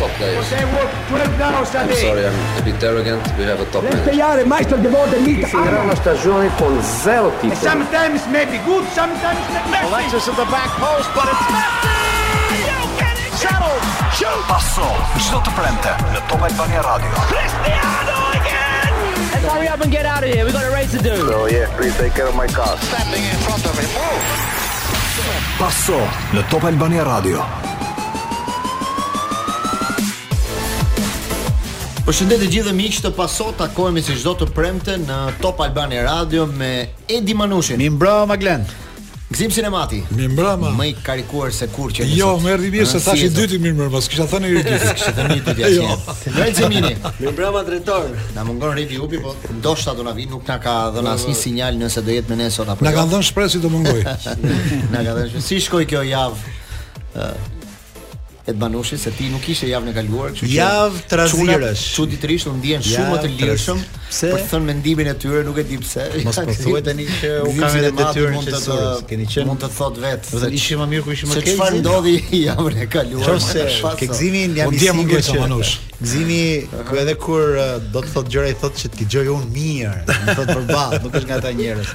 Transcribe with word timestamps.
I'm 0.00 0.14
sorry, 0.44 2.24
I'm 2.24 2.58
a 2.58 2.62
bit 2.62 2.80
arrogant. 2.84 3.18
We 3.36 3.42
have 3.50 3.58
a 3.58 3.64
top 3.72 3.82
manager. 3.82 4.14
Let's 4.14 4.36
play, 4.38 4.44
Meister, 4.44 4.76
the 4.76 4.90
world, 4.90 5.10
the 5.10 5.18
meat. 5.18 5.40
If 5.40 5.98
stagione 5.98 6.50
con 6.56 6.80
zero 7.02 7.32
people. 7.40 7.56
Sometimes 7.56 8.22
maybe 8.30 8.60
good, 8.64 8.86
sometimes 8.94 9.40
may 9.50 9.60
be 9.60 9.70
messy. 9.70 9.86
Alexis 9.90 10.28
at 10.28 10.36
the 10.36 10.44
back 10.52 10.70
post, 10.78 11.10
but 11.16 11.26
it's 11.26 11.48
messy! 11.50 12.62
You 12.62 12.80
can 12.94 13.16
it! 13.16 13.40
Shuttle! 13.42 13.74
Shoot! 14.14 14.46
Passo, 14.46 14.86
gjithë 15.18 15.40
të 15.48 15.54
prente, 15.58 15.94
në 16.14 16.20
Top 16.30 16.42
Albania 16.46 16.82
Radio. 16.82 17.10
Cristiano 17.26 18.18
again! 18.38 18.94
Let's 19.34 19.52
hurry 19.52 19.66
up 19.68 19.80
and 19.82 19.90
get 19.90 20.06
out 20.06 20.22
of 20.22 20.30
here. 20.30 20.44
We've 20.44 20.52
got 20.54 20.62
a 20.62 20.70
race 20.70 20.92
to 20.92 21.02
do. 21.02 21.26
So, 21.26 21.42
oh, 21.42 21.46
yeah, 21.46 21.66
please 21.76 21.96
take 21.98 22.14
care 22.14 22.30
my 22.34 22.46
car. 22.46 22.78
Stepping 22.86 23.24
in 23.24 23.36
front 23.42 23.64
of 23.66 23.74
him. 23.74 23.90
Oh! 23.98 24.54
Passo, 25.58 25.98
në 26.30 26.46
Top 26.48 26.62
Albania 26.70 27.02
Radio. 27.02 27.42
Passo, 27.42 27.42
Top 27.42 27.42
Albania 27.50 27.66
Radio. 27.66 27.77
Përshëndetje 32.08 32.46
të 32.46 32.52
gjithëve 32.54 32.72
miq 32.72 32.98
të 33.04 33.10
pasot, 33.18 33.50
takohemi 33.60 34.00
si 34.00 34.14
çdo 34.16 34.30
të 34.40 34.46
premte 34.56 34.94
në 34.96 35.16
Top 35.42 35.58
Albani 35.60 35.98
Radio 36.06 36.46
me 36.48 36.70
Edi 37.16 37.34
Manushin. 37.36 37.76
Mi 37.76 37.90
mbrëm 37.92 38.30
Aglen. 38.32 38.62
Gzim 39.28 39.52
Sinemati. 39.52 39.98
Mi 40.16 40.24
mbrëm. 40.32 40.62
Më 40.78 40.86
i 40.88 40.94
karikuar 41.04 41.52
se 41.52 41.68
kur 41.74 41.92
që. 41.92 42.06
Jo, 42.16 42.30
më 42.40 42.54
erdhi 42.54 42.70
mirë 42.72 42.86
se 42.94 43.02
tash 43.04 43.26
i 43.26 43.28
dyti 43.36 43.58
mi 43.60 43.74
mbrëm, 43.74 43.90
pas 43.92 44.08
kisha 44.08 44.24
thënë 44.30 44.48
i 44.48 44.54
dyti, 44.56 44.78
kisha 45.02 45.12
thënë 45.18 45.36
i 45.36 45.42
dyti 45.50 45.66
ashtu. 45.68 45.76
Jo, 46.38 46.46
Gzim 46.54 46.72
Mini. 46.72 46.94
Mi 47.20 47.28
mbrëm 47.34 47.60
drejtor. 47.68 48.08
Na 48.38 48.46
mungon 48.48 48.72
Rivi 48.80 49.02
Upi, 49.04 49.20
po 49.26 49.36
ndoshta 49.58 49.92
do 50.00 50.08
na 50.08 50.16
vi, 50.16 50.24
nuk 50.32 50.48
na 50.48 50.56
ka 50.64 50.78
dhënë 50.96 51.12
asnjë 51.12 51.36
sinjal 51.44 51.76
nëse 51.84 52.06
do 52.08 52.16
jetë 52.16 52.32
me 52.32 52.40
ne 52.40 52.48
sot 52.56 52.72
apo 52.72 52.86
jo. 52.88 52.88
Na 52.88 52.96
kanë 53.02 53.12
dhënë 53.12 53.28
shpresë 53.28 53.58
se 53.58 53.60
do 53.66 53.74
mungoj. 53.76 54.00
Na 54.96 55.04
kanë 55.04 55.20
dhënë. 55.28 55.44
Si 55.50 55.60
shkoi 55.68 55.84
kjo 55.92 56.00
javë? 56.08 56.56
e 58.48 58.52
të 58.54 58.96
se 58.98 59.10
ti 59.12 59.28
nuk 59.28 59.44
ishe 59.52 59.66
javën 59.68 59.90
e 59.90 59.92
kaluar, 59.92 60.32
kështu 60.32 60.46
që 60.48 60.54
javë 60.56 61.02
trazirësh. 61.10 61.82
Çuditërisht 61.98 62.48
u 62.48 62.56
ndjen 62.56 62.82
shumë 62.86 63.20
të 63.24 63.32
lirshëm 63.36 63.82
Pse? 64.08 64.30
Për 64.32 64.40
të 64.40 64.48
thënë 64.48 64.66
mendimin 64.68 65.08
e 65.10 65.14
tyre, 65.20 65.40
nuk 65.46 65.58
e 65.60 65.64
di 65.68 65.76
pse. 65.82 66.06
Mos 66.24 66.38
po 66.40 66.54
thuhet 66.62 66.86
tani 66.88 67.04
që 67.12 67.32
u 67.44 67.50
kanë 67.58 67.80
edhe 67.82 67.90
detyrën 67.96 68.46
që 68.46 68.60
keni 69.10 69.26
qenë. 69.34 69.50
Mund 69.50 69.60
të 69.64 69.70
thot 69.76 70.00
vet. 70.02 70.30
Do 70.32 70.40
të 70.46 70.50
ishim 70.56 70.80
më 70.82 70.86
mirë 70.94 71.04
ku 71.08 71.14
ishim 71.16 71.28
më 71.32 71.42
keq. 71.42 71.50
çfarë 71.54 71.82
ndodhi 71.82 72.14
javën 72.46 72.78
e 72.84 72.88
kaluar? 72.94 73.42
Se 73.44 73.66
gëzimin 74.00 74.56
jam 74.58 74.72
i 74.72 74.80
sigurt 74.80 75.28
se 75.28 75.36
manush. 75.42 75.74
Gëzimi 75.98 76.42
ku 76.88 76.94
edhe 77.02 77.16
kur 77.20 77.56
do 77.92 77.98
të 78.04 78.12
thot 78.14 78.28
gjëra 78.32 78.52
i 78.54 78.56
thot 78.56 78.76
që 78.80 78.90
të 78.94 79.00
ki 79.00 79.06
gjojë 79.16 79.32
un 79.34 79.46
mirë, 79.50 80.04
më 80.28 80.34
thot 80.38 80.52
për 80.54 80.64
ballë, 80.70 81.00
nuk 81.04 81.16
është 81.18 81.26
nga 81.28 81.38
ata 81.42 81.50
njerëz. 81.58 81.88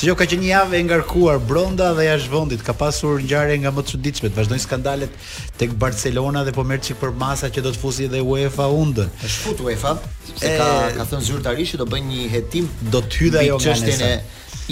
Që 0.00 0.06
jo 0.08 0.14
ka 0.16 0.24
qenë 0.30 0.46
një 0.46 0.50
javë 0.54 0.78
e 0.78 0.80
ngarkuar 0.86 1.42
brenda 1.44 1.90
dhe 1.98 2.06
jashtë 2.08 2.32
vendit, 2.32 2.62
ka 2.64 2.72
pasur 2.72 3.20
ngjarje 3.20 3.58
nga 3.60 3.74
më 3.76 3.84
çuditshme, 3.90 4.30
vazhdojnë 4.38 4.64
skandalet 4.64 5.12
tek 5.60 5.76
Barcelona 5.76 6.46
dhe 6.48 6.56
po 6.56 6.64
merr 6.64 6.80
çik 6.86 6.96
për 7.02 7.12
masa 7.20 7.52
që 7.52 7.66
do 7.68 7.74
të 7.74 7.82
fusi 7.84 8.08
edhe 8.08 8.24
UEFA 8.24 8.70
und. 8.72 9.04
Është 9.28 9.44
futur 9.50 9.68
UEFA, 9.68 9.92
sepse 10.30 10.54
ka 10.56 10.70
ka 10.96 11.04
thënë 11.12 11.28
zyrtar 11.28 11.59
që 11.68 11.80
do 11.80 11.86
bëj 11.88 12.00
një 12.06 12.26
hetim 12.34 12.68
do 12.92 13.00
të 13.04 13.24
hyjë 13.24 13.42
ajo 13.42 13.58
çështjen 13.64 14.04
e 14.06 14.14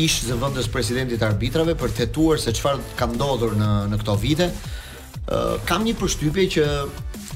ish 0.05 0.20
zëvendës 0.28 0.69
presidentit 0.72 1.22
arbitrave 1.27 1.75
për 1.81 1.94
të 1.97 2.05
hetuar 2.06 2.41
se 2.42 2.53
çfarë 2.56 2.92
ka 2.98 3.08
ndodhur 3.12 3.56
në 3.58 3.72
në 3.92 4.00
këto 4.03 4.17
vite. 4.22 4.48
Uh, 5.28 5.59
kam 5.69 5.83
një 5.84 5.92
përshtypje 6.00 6.44
që 6.56 6.66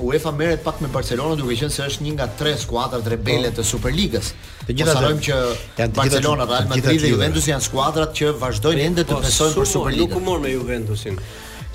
UEFA 0.00 0.30
merret 0.32 0.62
pak 0.64 0.78
me 0.80 0.88
Barcelona 0.88 1.36
duke 1.36 1.58
qenë 1.60 1.74
se 1.74 1.84
është 1.84 2.06
një 2.06 2.12
nga 2.16 2.26
tre 2.40 2.54
skuadrat 2.58 3.08
rebele 3.12 3.50
po. 3.52 3.58
të 3.58 3.64
Superligës. 3.68 4.30
Të 4.66 4.76
gjitha 4.78 4.94
po, 4.94 5.02
sajmë 5.04 5.24
që 5.26 5.90
Barcelona, 5.98 6.46
Real 6.48 6.70
Madrid 6.70 7.02
dhe 7.04 7.10
Juventus 7.12 7.48
janë 7.50 7.66
skuadrat 7.66 8.14
që 8.16 8.32
vazhdojnë 8.40 8.78
po, 8.80 8.86
ende 8.86 9.04
të 9.10 9.18
besojnë 9.26 9.58
për 9.58 9.70
Superligën. 9.74 10.08
Nuk 10.14 10.16
u 10.16 10.24
mor 10.30 10.40
me 10.46 10.54
Juventusin. 10.54 11.20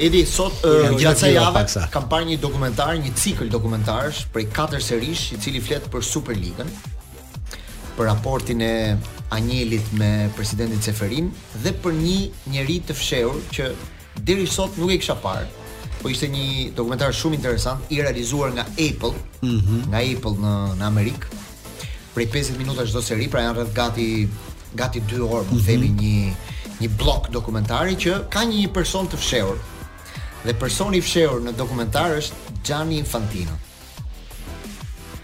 Edi 0.02 0.24
sot 0.30 0.58
gjatë 1.02 1.30
javës 1.34 1.76
jave 1.76 1.86
kam 1.94 2.10
parë 2.10 2.28
një 2.32 2.40
dokumentar, 2.42 2.98
një 3.02 3.14
cikël 3.18 3.48
dokumentarsh 3.54 4.26
prej 4.34 4.46
katër 4.54 4.82
serish 4.90 5.32
i 5.34 5.40
cili 5.42 5.62
flet 5.62 5.86
për 5.94 6.06
Superligën, 6.06 6.70
për 7.98 8.08
raportin 8.12 8.62
e 8.62 8.72
Anjelit 9.36 9.90
me 10.00 10.30
presidentin 10.38 10.80
Ceferin 10.82 11.32
dhe 11.64 11.74
për 11.84 11.96
një 12.00 12.20
njeri 12.54 12.78
të 12.88 12.96
fshehur 12.96 13.40
që 13.56 13.72
deri 14.30 14.46
sot 14.48 14.78
nuk 14.80 14.94
e 14.94 15.00
kisha 15.02 15.18
parë. 15.24 15.50
Po 15.98 16.12
ishte 16.14 16.30
një 16.32 16.46
dokumentar 16.78 17.12
shumë 17.18 17.36
interesant 17.40 17.92
i 17.92 18.00
realizuar 18.02 18.54
nga 18.56 18.64
Apple, 18.80 19.14
mm 19.44 19.60
-hmm. 19.60 19.82
nga 19.92 20.00
Apple 20.14 20.36
në 20.44 20.54
në 20.80 20.86
Amerikë. 20.92 21.44
Prej 22.14 22.28
50 22.38 22.58
minuta 22.62 22.86
çdo 22.88 23.02
seri, 23.02 23.28
pra 23.34 23.42
janë 23.44 23.58
rreth 23.60 23.74
gati 23.82 24.08
gati 24.82 25.00
2 25.02 25.30
orë, 25.36 25.46
po 25.50 25.56
mm 25.56 25.60
të 25.60 25.66
themi 25.68 25.90
një 25.90 26.34
një 26.82 26.90
blok 27.00 27.24
dokumentari 27.32 27.94
që 28.04 28.20
ka 28.34 28.42
një 28.52 28.68
person 28.74 29.08
të 29.08 29.18
fshehur. 29.18 29.58
Dhe 30.46 30.54
personi 30.54 30.98
i 30.98 31.02
fshehur 31.02 31.40
në 31.44 31.52
dokumentar 31.62 32.10
është 32.20 32.34
Gianni 32.68 32.96
Infantino. 33.04 33.54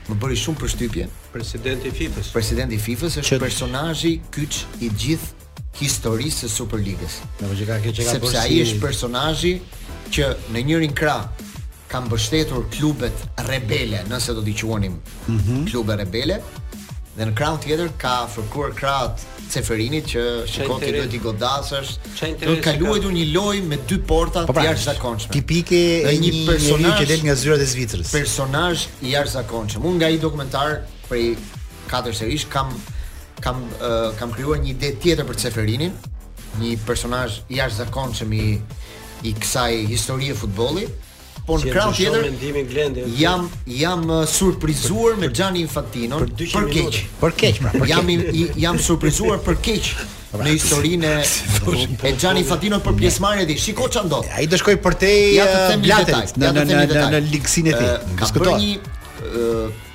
Më 0.09 0.15
bëri 0.21 0.35
shumë 0.43 0.57
përshtypje 0.59 1.05
presidenti 1.33 1.87
i 1.87 1.89
FIFA-s. 1.89 2.27
Presidenti 2.35 2.75
i 2.75 2.77
FIFA-s 2.83 3.17
është 3.23 3.39
personazhi 3.41 4.11
kyç 4.35 4.59
i 4.85 4.89
gjithë 4.93 5.63
historisë 5.81 6.43
së 6.45 6.51
Superligës. 6.53 7.15
Në 7.41 7.49
ka 7.65 7.79
këtë 7.81 7.95
që 7.97 8.05
Sepse 8.11 8.43
ai 8.43 8.59
është 8.61 8.79
personazhi 8.83 9.55
që 10.13 10.29
në 10.53 10.63
njërin 10.69 10.93
krah 10.93 11.25
ka 11.89 12.03
mbështetur 12.05 12.67
klubet 12.77 13.25
rebele, 13.49 14.03
nëse 14.09 14.35
do 14.37 14.43
t'i 14.45 14.53
quonim 14.61 14.99
mm 15.25 15.39
-hmm. 15.39 15.65
klube 15.71 15.95
rebele, 16.03 16.37
dhe 17.17 17.25
në 17.25 17.33
krahun 17.37 17.59
tjetër 17.65 17.89
ka 17.97 18.15
fërkuar 18.35 18.71
krahat 18.81 19.23
Ceferinit 19.53 20.05
që 20.11 20.21
shikon 20.47 20.79
ti 20.79 20.91
do 20.91 21.03
i 21.03 21.19
godasësh. 21.27 21.89
Do 22.41 22.53
të 22.57 22.71
një 23.17 23.25
lojë 23.37 23.61
me 23.71 23.77
dy 23.89 23.97
porta 24.07 24.41
të 24.43 24.47
po 24.49 24.53
pra, 24.53 24.63
jashtëzakonshme. 24.63 25.29
Tipike 25.33 25.79
e 26.09 26.13
një, 26.17 26.31
një 26.31 26.45
personazhi 26.51 27.01
që 27.03 27.07
del 27.11 27.21
nga 27.27 27.35
zyrat 27.41 27.61
e 27.61 27.67
Zvicrës. 27.73 28.07
Personazh 28.21 28.81
i 29.05 29.13
jashtëzakonshëm. 29.15 29.81
Unë 29.87 29.95
nga 29.99 30.07
i 30.09 30.17
dokumentar 30.25 30.69
prej 31.13 31.37
katër 31.93 32.15
serish 32.23 32.47
kam 32.55 32.73
kam 33.45 33.61
uh, 33.77 34.09
kam 34.19 34.33
krijuar 34.33 34.57
një 34.63 34.71
ide 34.75 34.89
tjetër 35.03 35.27
për 35.29 35.35
Ceferinin, 35.45 35.93
një 36.61 36.75
personazh 36.87 37.41
jashtëzakonshëm 37.53 38.33
i 38.41 38.45
i 39.23 39.31
kësaj 39.39 39.77
historie 39.91 40.33
e 40.33 40.35
futbollit. 40.35 40.95
Po 41.47 41.57
në 41.59 41.73
krah 41.75 41.89
tjetër 41.95 43.03
jam 43.19 43.45
jam 43.67 44.05
surprizuar 44.29 45.17
me 45.19 45.29
Gianni 45.35 45.63
Infantino 45.67 46.21
për, 46.21 46.29
për, 46.41 46.51
për 46.53 46.71
keq. 46.73 46.99
Për 47.21 47.35
keq, 47.43 47.59
pra. 47.65 47.73
Për 47.73 47.91
jam 47.93 48.11
jam 48.65 48.79
surprizuar 48.89 49.43
për 49.47 49.59
keq 49.65 49.91
në 50.43 50.55
historinë 50.55 51.11
e 51.19 52.09
e 52.09 52.15
Gianni 52.23 52.45
Infantino 52.45 52.79
për 52.87 52.97
pjesëmarrjet 53.03 53.51
e. 53.53 53.59
Shikoj 53.67 53.91
çan 53.97 54.11
do. 54.11 54.23
Ai 54.39 54.47
do 54.47 54.59
shkoj 54.63 54.79
për 54.87 54.99
te 55.03 55.11
ja 55.35 55.47
të 55.51 55.61
them 55.73 55.87
në 56.47 56.49
në 56.49 56.83
në 56.95 57.07
në 57.17 57.23
ligsinë 57.29 57.73
e 57.75 57.79
tij. 57.79 58.13
Ka 58.23 58.31
bërë 58.39 58.57
një 58.63 58.71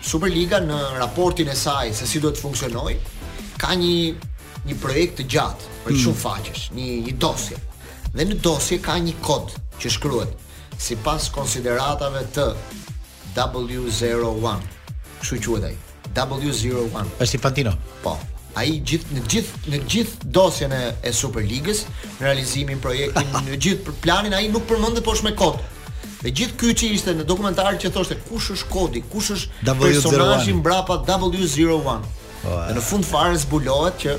Superliga 0.05 0.61
në 0.63 0.79
raportin 0.99 1.49
e 1.53 1.57
saj 1.59 1.91
se 1.97 2.07
si 2.09 2.21
duhet 2.23 2.39
të 2.39 2.43
funksionoj, 2.45 2.95
ka 3.61 3.75
një 3.75 4.27
një 4.69 4.75
projekt 4.83 5.21
të 5.21 5.25
gjatë 5.33 5.73
për 5.85 5.95
mm. 5.95 6.03
shumë 6.03 6.23
faqesh, 6.23 6.67
një 6.75 6.89
një 7.07 7.15
dosje. 7.23 7.57
Dhe 8.15 8.27
në 8.27 8.39
dosje 8.45 8.79
ka 8.83 8.97
një 9.05 9.15
kod 9.25 9.55
që 9.81 9.93
shkruhet 9.95 10.47
sipas 10.81 11.29
konsideratave 11.35 12.25
të 12.37 12.49
W01. 13.39 14.67
Kështu 15.21 15.39
quhet 15.53 15.69
ai. 15.71 15.75
W01. 16.19 17.13
Është 17.23 17.37
i 17.39 17.41
Pantino. 17.43 17.73
Po. 18.03 18.17
Ai 18.59 18.79
gjithë 18.83 19.15
në 19.17 19.23
gjithë 19.31 19.73
në 19.75 19.79
gjithë 19.93 20.29
dosjen 20.37 20.73
e 20.77 21.13
Superligës, 21.15 21.85
në 22.19 22.25
realizimin 22.29 22.79
e 22.79 22.83
projektit, 22.85 23.35
në 23.49 23.57
gjithë 23.61 23.85
për 23.89 23.99
planin 24.05 24.35
ai 24.37 24.47
nuk 24.53 24.65
përmendet 24.71 25.05
poshtë 25.07 25.29
me 25.31 25.35
kod. 25.39 25.61
Dhe 26.23 26.33
gjithë 26.39 26.57
ky 26.61 26.73
që 26.81 26.89
ishte 26.97 27.15
në 27.19 27.25
dokumentar 27.31 27.79
që 27.85 27.91
thoshte 27.97 28.17
kush 28.29 28.49
është 28.57 28.69
kodi, 28.75 29.03
kush 29.15 29.31
është 29.37 29.75
personazhi 29.83 30.57
mbrapa 30.61 30.99
W01. 31.11 32.09
Po, 32.43 32.49
Dhe 32.49 32.75
në 32.79 32.85
fund 32.91 33.07
fare 33.13 33.39
zbulohet 33.45 34.03
që 34.05 34.17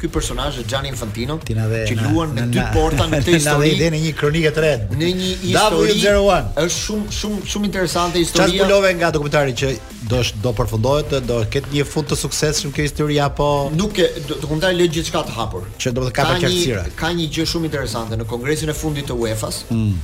ky 0.00 0.08
personazh 0.08 0.64
Gianni 0.64 0.88
Infantino 0.88 1.36
dhe, 1.44 1.84
që 1.84 1.94
luan 2.08 2.32
në 2.34 2.46
dy 2.54 2.64
porta 2.72 3.04
në 3.04 3.20
këtë 3.20 3.34
histori. 3.36 3.70
dhe 3.78 3.90
në 3.92 4.00
një 4.06 4.12
kronikë 4.16 4.52
të 4.56 4.62
red. 4.64 4.86
Në 4.96 5.10
një 5.18 5.28
histori 5.44 5.96
W01. 6.00 6.48
Është 6.62 6.78
shumë 6.80 7.12
shumë 7.20 7.40
shumë 7.54 7.68
interesante 7.68 8.22
historia. 8.22 8.46
Çfarë 8.48 8.64
pulove 8.64 8.92
nga 8.96 9.10
dokumentari 9.16 9.54
që 9.62 9.72
do 10.12 10.22
do 10.46 10.52
përfundohet, 10.56 11.12
do 11.28 11.42
ket 11.52 11.68
një 11.74 11.84
fund 11.90 12.08
të 12.10 12.18
suksesshëm 12.22 12.72
kjo 12.76 12.86
histori 12.88 13.20
apo 13.26 13.48
Nuk 13.76 14.00
e 14.00 14.08
dokumentari 14.30 14.78
lë 14.80 14.88
gjithçka 14.96 15.22
të 15.28 15.36
hapur. 15.36 15.68
Që 15.76 15.92
do 15.98 16.08
të 16.08 16.14
ka 16.16 16.26
për 16.30 16.40
qartësira. 16.46 16.86
Ka 16.96 17.12
një 17.20 17.28
gjë 17.36 17.46
shumë 17.52 17.68
interesante 17.70 18.16
në 18.16 18.28
kongresin 18.32 18.72
e 18.72 18.76
fundit 18.80 19.08
të 19.10 19.18
UEFA-s. 19.20 19.66
Mm. 19.68 20.00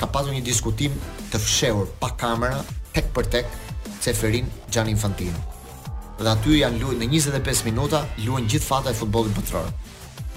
Ka 0.00 0.10
pasur 0.10 0.34
një 0.34 0.42
diskutim 0.42 0.98
të 1.30 1.38
fshehur 1.38 1.86
pa 2.02 2.10
kamera 2.18 2.64
tek 2.90 3.12
për 3.14 3.30
tek 3.36 3.56
Ceferin 4.00 4.48
Gianni 4.72 4.96
Infantino 4.98 5.49
dhe 6.24 6.30
aty 6.30 6.58
janë 6.60 6.80
luajtur 6.82 6.98
në 7.00 7.06
25 7.14 7.62
minuta 7.68 8.02
luajnë 8.20 8.50
gjithë 8.52 8.66
fata 8.66 8.92
e 8.92 8.96
futbollit 8.98 9.34
botror. 9.36 9.68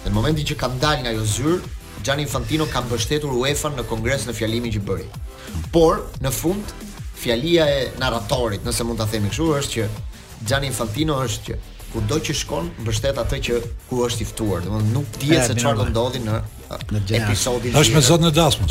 Dhe 0.03 0.09
në 0.11 0.15
momentin 0.15 0.47
që 0.47 0.57
kanë 0.61 0.79
dalë 0.79 1.03
nga 1.05 1.13
ajo 1.15 1.25
zyrë, 1.35 1.73
Gianni 2.03 2.25
Infantino 2.27 2.65
ka 2.71 2.81
mbështetur 2.83 3.31
UEFA 3.39 3.69
në 3.77 3.85
kongres 3.91 4.25
në 4.27 4.33
fjalimin 4.37 4.73
që 4.75 4.81
bëri. 4.87 5.05
Por 5.75 6.01
në 6.23 6.31
fund 6.35 6.73
fjalia 7.21 7.67
e 7.71 7.83
narratorit, 8.01 8.63
nëse 8.67 8.83
mund 8.87 8.99
ta 8.99 9.07
themi 9.11 9.31
kështu, 9.31 9.51
është 9.59 9.77
që 9.77 9.87
Gianni 10.49 10.71
Infantino 10.71 11.19
është 11.23 11.47
që 11.47 11.59
kudo 11.93 12.17
që 12.25 12.33
shkon 12.39 12.71
mbështet 12.83 13.19
atë 13.21 13.41
që 13.47 13.61
ku 13.89 14.03
është 14.07 14.23
i 14.25 14.29
ftuar. 14.31 14.65
Domethënë 14.65 14.91
nuk 14.95 15.17
dihet 15.21 15.47
se 15.51 15.57
çfarë 15.61 15.79
do 15.83 15.89
ndodhi 15.93 16.23
në 16.25 16.41
në 16.93 16.99
gjendje. 17.03 17.21
Episodi 17.27 17.71
është 17.79 17.95
me 17.95 18.01
zot 18.07 18.23
në 18.23 18.31
dasmë. 18.33 18.67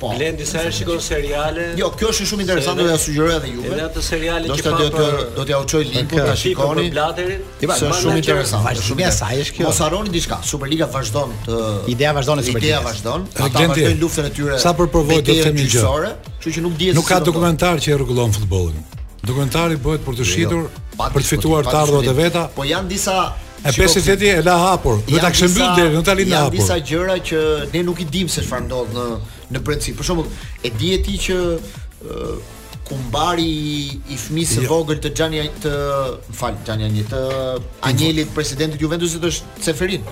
Po. 0.00 0.10
Blen 0.16 0.38
disa 0.38 0.60
herë 0.62 0.72
shikon 0.76 1.00
seriale. 1.04 1.66
Jo, 1.78 1.90
kjo 1.98 2.10
është 2.12 2.26
shumë 2.30 2.44
interesante 2.46 2.84
dhe 2.86 2.90
ja 2.94 2.98
sugjeroj 3.02 3.34
edhe 3.36 3.52
juve. 3.52 3.70
Edhe 3.74 3.84
ato 3.86 4.02
seriale 4.04 4.48
që 4.48 4.64
do 4.74 4.88
të 4.94 5.06
do 5.36 5.44
t'ja 5.48 5.60
uçoj 5.64 5.82
linkun 5.88 6.22
ta 6.26 6.36
shikoni. 6.40 6.86
Është 7.66 7.92
shumë 8.00 8.16
interesante. 8.22 8.74
Shumë 8.88 9.06
e 9.06 9.12
saj 9.20 9.42
është 9.44 9.58
kjo. 9.58 9.68
Mos 9.68 9.82
harroni 9.84 10.14
diçka. 10.14 10.40
Superliga 10.54 10.88
vazhdon 10.94 11.34
të 11.46 11.60
Ideja 11.94 12.14
vazhdon 12.18 12.42
Superliga. 12.44 12.64
Ideja 12.64 12.82
vazhdon. 12.84 13.28
Ata 13.36 13.68
vazhdojnë 13.74 14.02
luftën 14.02 14.28
e 14.30 14.34
tyre. 14.38 14.58
Sa 14.62 14.74
për 14.78 14.90
provoj 14.94 15.20
të 15.24 15.38
them 15.44 15.58
një 15.60 15.68
gjë. 15.76 15.94
Që 16.44 16.54
që 16.58 16.64
nuk 16.66 16.78
dihet. 16.80 16.98
Nuk 16.98 17.08
ka 17.08 17.20
dokumentar 17.22 17.80
që 17.80 17.96
rregullon 18.00 18.34
futbollin. 18.34 18.82
Dokumentari 19.24 19.78
bëhet 19.80 20.02
për 20.04 20.16
të 20.18 20.20
jo, 20.20 20.24
jo. 20.28 20.28
shitur, 20.36 20.64
për 21.00 21.22
të 21.24 21.28
fituar 21.30 21.64
të 21.64 21.78
ardhurat 21.80 22.08
e 22.10 22.12
veta. 22.18 22.42
Po 22.58 22.66
janë 22.68 22.90
disa 22.90 23.14
E 23.64 23.72
pesë 23.72 24.02
fjetje 24.04 24.28
e 24.28 24.42
la 24.44 24.54
hapur. 24.60 24.98
Do 25.08 25.16
ta 25.22 25.30
kishim 25.32 25.54
bën 25.56 25.70
deri, 25.78 25.94
do 25.96 26.02
ta 26.04 26.12
lindë 26.16 26.36
hapur. 26.36 26.58
Ja 26.58 26.60
disa 26.60 26.76
gjëra 26.84 27.14
që 27.30 27.38
ne 27.72 27.80
nuk 27.86 28.02
i 28.02 28.04
dimë 28.12 28.32
se 28.34 28.42
çfarë 28.44 28.66
ndodh 28.66 28.92
në 28.96 29.04
në 29.54 29.62
princip. 29.64 29.96
Për 30.02 30.08
shembull, 30.10 30.28
e 30.68 30.72
di 30.80 30.90
e 30.92 30.98
ti 31.06 31.14
që 31.26 31.38
uh, 31.56 32.34
kumbari 32.90 33.46
i, 33.48 33.86
i 34.12 34.18
fëmisë 34.20 34.58
së 34.58 34.66
jo. 34.66 34.70
vogël 34.74 35.00
të 35.00 35.12
Xhania 35.16 35.46
të, 35.64 35.72
më 36.28 36.36
fal, 36.36 36.58
Xhania 36.66 36.90
një 36.92 37.06
të 37.12 37.22
Anjelit 37.88 38.34
presidentit 38.36 38.84
Juventusit 38.84 39.22
po, 39.24 39.32
jo, 39.32 39.32
është 39.32 39.64
Ceferin. 39.64 40.04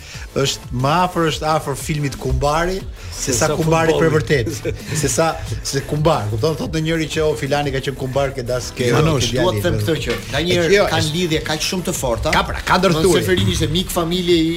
është 0.42 0.71
më 0.81 0.94
afër 1.04 1.27
është 1.33 1.48
afër 1.51 1.77
filmit 1.81 2.15
kumbari 2.21 2.80
se 3.19 3.36
sa 3.38 3.51
kumbari 3.54 3.94
për 4.01 4.12
vërtet. 4.15 4.50
Se 5.01 5.12
sa 5.18 5.27
se 5.62 5.83
kumbar, 5.92 6.25
kupton? 6.33 6.57
Thotë 6.57 6.74
në 6.74 6.88
njëri 6.89 7.12
që 7.13 7.21
o 7.30 7.36
filani 7.38 7.75
ka 7.75 7.83
qenë 7.86 8.01
kumbar 8.01 8.33
ke 8.33 8.45
das 8.50 8.71
ke. 8.74 8.89
Jo, 8.89 9.04
nuk 9.06 9.21
duhet 9.21 9.59
të 9.59 9.62
them 9.68 9.77
këtë 9.83 10.00
që 10.07 10.18
Danier 10.31 10.74
kanë 10.89 11.13
lidhje 11.13 11.44
kaq 11.51 11.69
shumë 11.69 11.89
të 11.92 11.95
forta. 12.01 12.33
Ka 12.38 12.44
pra, 12.50 12.62
ka 12.65 12.80
ndërtuar. 12.81 13.18
Seferini 13.21 13.54
ishte 13.54 13.69
mik 13.77 13.94
familje 13.94 14.38
i 14.38 14.51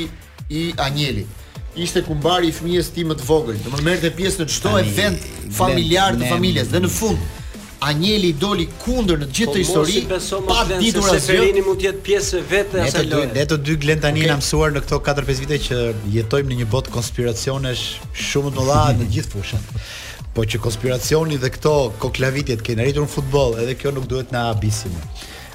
i 0.50 0.67
Anjelit 0.82 1.37
ishte 1.78 2.02
kumbari 2.02 2.49
i 2.50 2.55
fëmijës 2.55 2.88
tim 2.94 3.11
më 3.12 3.19
të 3.20 3.26
vogël. 3.26 3.58
Do 3.64 3.75
të 3.78 3.84
merrte 3.87 4.11
pjesë 4.17 4.43
në 4.43 4.46
çdo 4.50 4.72
event 4.81 5.22
familjar 5.55 6.17
të 6.19 6.31
familjes 6.31 6.72
dhe 6.72 6.81
në 6.82 6.90
fund 6.90 7.28
Anjeli 7.81 8.34
doli 8.37 8.67
kundër 8.82 9.22
në 9.22 9.26
gjithë 9.32 9.46
po 9.49 9.52
të 9.56 9.61
histori, 9.61 10.00
pa 10.50 10.64
ditur 10.69 11.06
Se 11.06 11.14
Seferini 11.17 11.62
mund 11.64 11.78
të 11.81 11.87
jetë 11.87 12.02
pjesë 12.05 12.40
vetë 12.50 12.82
asaj 12.84 13.06
lojë. 13.08 13.31
Ne 13.31 13.31
të 13.31 13.31
dy, 13.31 13.38
ne 13.38 13.44
të 13.52 13.56
dy 13.64 13.76
Glen 13.81 14.02
tani 14.02 14.20
okay. 14.20 14.28
na 14.28 14.37
mësuar 14.37 14.75
në 14.75 14.82
këto 14.84 14.99
4-5 15.06 15.40
vite 15.46 15.58
që 15.67 15.78
jetojmë 16.19 16.52
në 16.52 16.58
një 16.58 16.69
bot 16.75 16.90
konspiracionesh 16.93 17.87
shumë 18.26 18.52
të 18.58 18.66
la 18.69 18.82
në 19.00 19.08
gjithë 19.14 19.32
fushën. 19.32 19.64
Po 20.37 20.44
që 20.44 20.61
konspiracioni 20.66 21.40
dhe 21.40 21.55
këto 21.56 21.73
koklavitjet 22.05 22.61
kanë 22.69 22.84
arritur 22.84 23.08
në 23.08 23.14
futboll, 23.16 23.56
edhe 23.64 23.78
kjo 23.81 23.96
nuk 23.96 24.11
duhet 24.12 24.37
na 24.37 24.44
bisim 24.61 24.93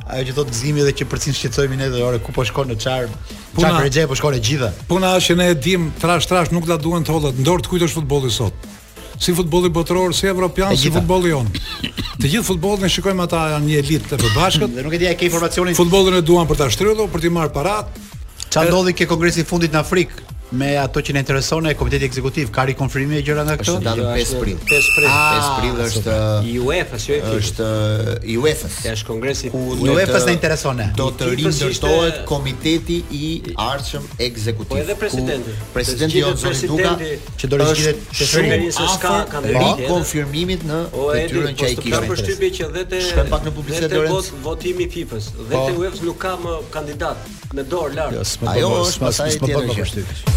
ajo 0.06 0.24
që 0.30 0.34
të 0.38 0.44
gëzimi 0.52 0.84
dhe 0.86 0.94
që 1.00 1.08
përcin 1.10 1.34
shqetësojmë 1.36 1.78
ne 1.80 1.88
dhe 1.94 2.04
ore 2.06 2.20
ku 2.22 2.34
po 2.36 2.44
shkon 2.46 2.70
në 2.72 2.76
çarm. 2.82 3.14
Çfarë 3.58 3.84
rexhe 3.88 4.04
po 4.12 4.18
shkon 4.20 4.38
e 4.38 4.42
gjitha. 4.44 4.70
Puna 4.90 5.16
është 5.18 5.32
që 5.32 5.38
ne 5.40 5.48
e 5.52 5.56
dim 5.66 5.88
trash 6.02 6.28
trash 6.30 6.54
nuk 6.54 6.68
la 6.70 6.78
duan 6.82 7.04
të 7.06 7.14
hollat. 7.16 7.40
Ndor 7.42 7.64
të 7.66 7.72
kujtosh 7.72 7.96
futbollin 7.98 8.32
sot. 8.34 8.70
Si 9.18 9.32
futbolli 9.34 9.70
botëror, 9.72 10.14
si 10.14 10.28
evropian, 10.28 10.76
si 10.78 10.92
futbolli 10.92 11.32
jon. 11.32 11.48
Të 12.20 12.30
gjithë 12.30 12.46
futbollin 12.52 12.86
e 12.88 12.92
shikojmë 12.92 13.26
ata 13.26 13.46
janë 13.56 13.70
një 13.70 13.78
elitë 13.82 14.14
të 14.14 14.20
përbashkët 14.22 14.76
dhe 14.76 14.86
nuk 14.86 14.98
e 14.98 15.02
di 15.06 15.10
ai 15.10 15.16
ke 15.18 15.30
informacionin. 15.30 15.78
Futbollin 15.80 16.20
e 16.20 16.24
duan 16.26 16.46
për 16.50 16.62
ta 16.62 16.70
shtrydhur, 16.74 17.10
për 17.16 17.26
të 17.26 17.34
marrë 17.38 17.56
parat. 17.56 17.96
Çfarë 18.46 18.72
ndodhi 18.74 18.94
ke 19.00 19.08
kongresin 19.10 19.48
fundit 19.50 19.74
në 19.76 19.82
Afrikë? 19.82 20.25
me 20.50 20.76
ato 20.78 21.02
që 21.02 21.14
ne 21.16 21.20
interesonë 21.24 21.72
e 21.74 21.78
komiteti 21.78 22.06
ekzekutiv 22.06 22.52
ka 22.54 22.66
rikonfirmim 22.70 23.16
e 23.18 23.22
gjëra 23.26 23.46
nga 23.48 23.56
këto 23.60 23.78
është 23.80 23.86
datë 23.88 24.04
5 24.14 24.34
prill 24.42 24.60
5 24.62 24.98
ah, 25.10 25.48
prill 25.58 25.58
5 25.58 25.58
prill 25.58 25.80
është 25.86 26.18
i 26.46 26.54
UEFA 26.62 27.00
si 27.02 27.12
UEFA 27.16 27.32
është 27.42 27.70
i 28.30 28.38
UEFA 28.44 28.70
ka 28.86 28.94
sh 28.96 29.08
kongresi 29.08 29.50
i 29.50 29.90
UEFA 29.90 30.20
s'e 30.22 30.36
interesonë 30.38 30.88
do 31.00 31.08
të 31.18 31.30
rindërtohet 31.34 32.20
komiteti 32.30 33.00
i 33.18 33.30
ardhshëm 33.66 34.06
ekzekutiv 34.28 34.76
po, 34.76 34.80
edhe 34.84 34.96
presidenti 35.02 35.56
presidenti 35.74 36.22
Jon 36.22 36.38
Duka 36.38 36.94
që 37.42 37.52
do 37.56 37.60
të 37.64 37.72
shërin 38.30 38.68
se 38.78 38.86
s'ka 38.94 39.16
kandidat 39.34 39.82
i 39.82 39.90
konfirmimit 39.90 40.68
në 40.70 40.82
detyrën 40.94 41.50
po 41.50 41.58
që 41.58 41.72
ai 41.72 41.80
kishte 41.82 42.06
për 42.44 42.54
që 42.60 42.70
edhe 42.70 42.86
te 42.94 43.02
shkon 43.10 43.34
pak 43.34 43.50
në 43.50 43.90
dorë 43.96 44.22
votimi 44.46 44.86
i 44.86 44.92
FIFA-s 44.94 45.34
dhe 45.40 45.50
po. 45.56 45.66
te 45.72 45.78
UEFA 45.82 46.06
nuk 46.06 46.22
ka 46.22 46.36
më 46.44 46.56
kandidat 46.76 47.30
me 47.56 47.64
dorë 47.74 47.98
lart 47.98 48.40
ajo 48.54 48.74
është 48.86 49.06
pasaj 49.08 49.40
tjetër 49.42 49.68
gjë 49.74 50.34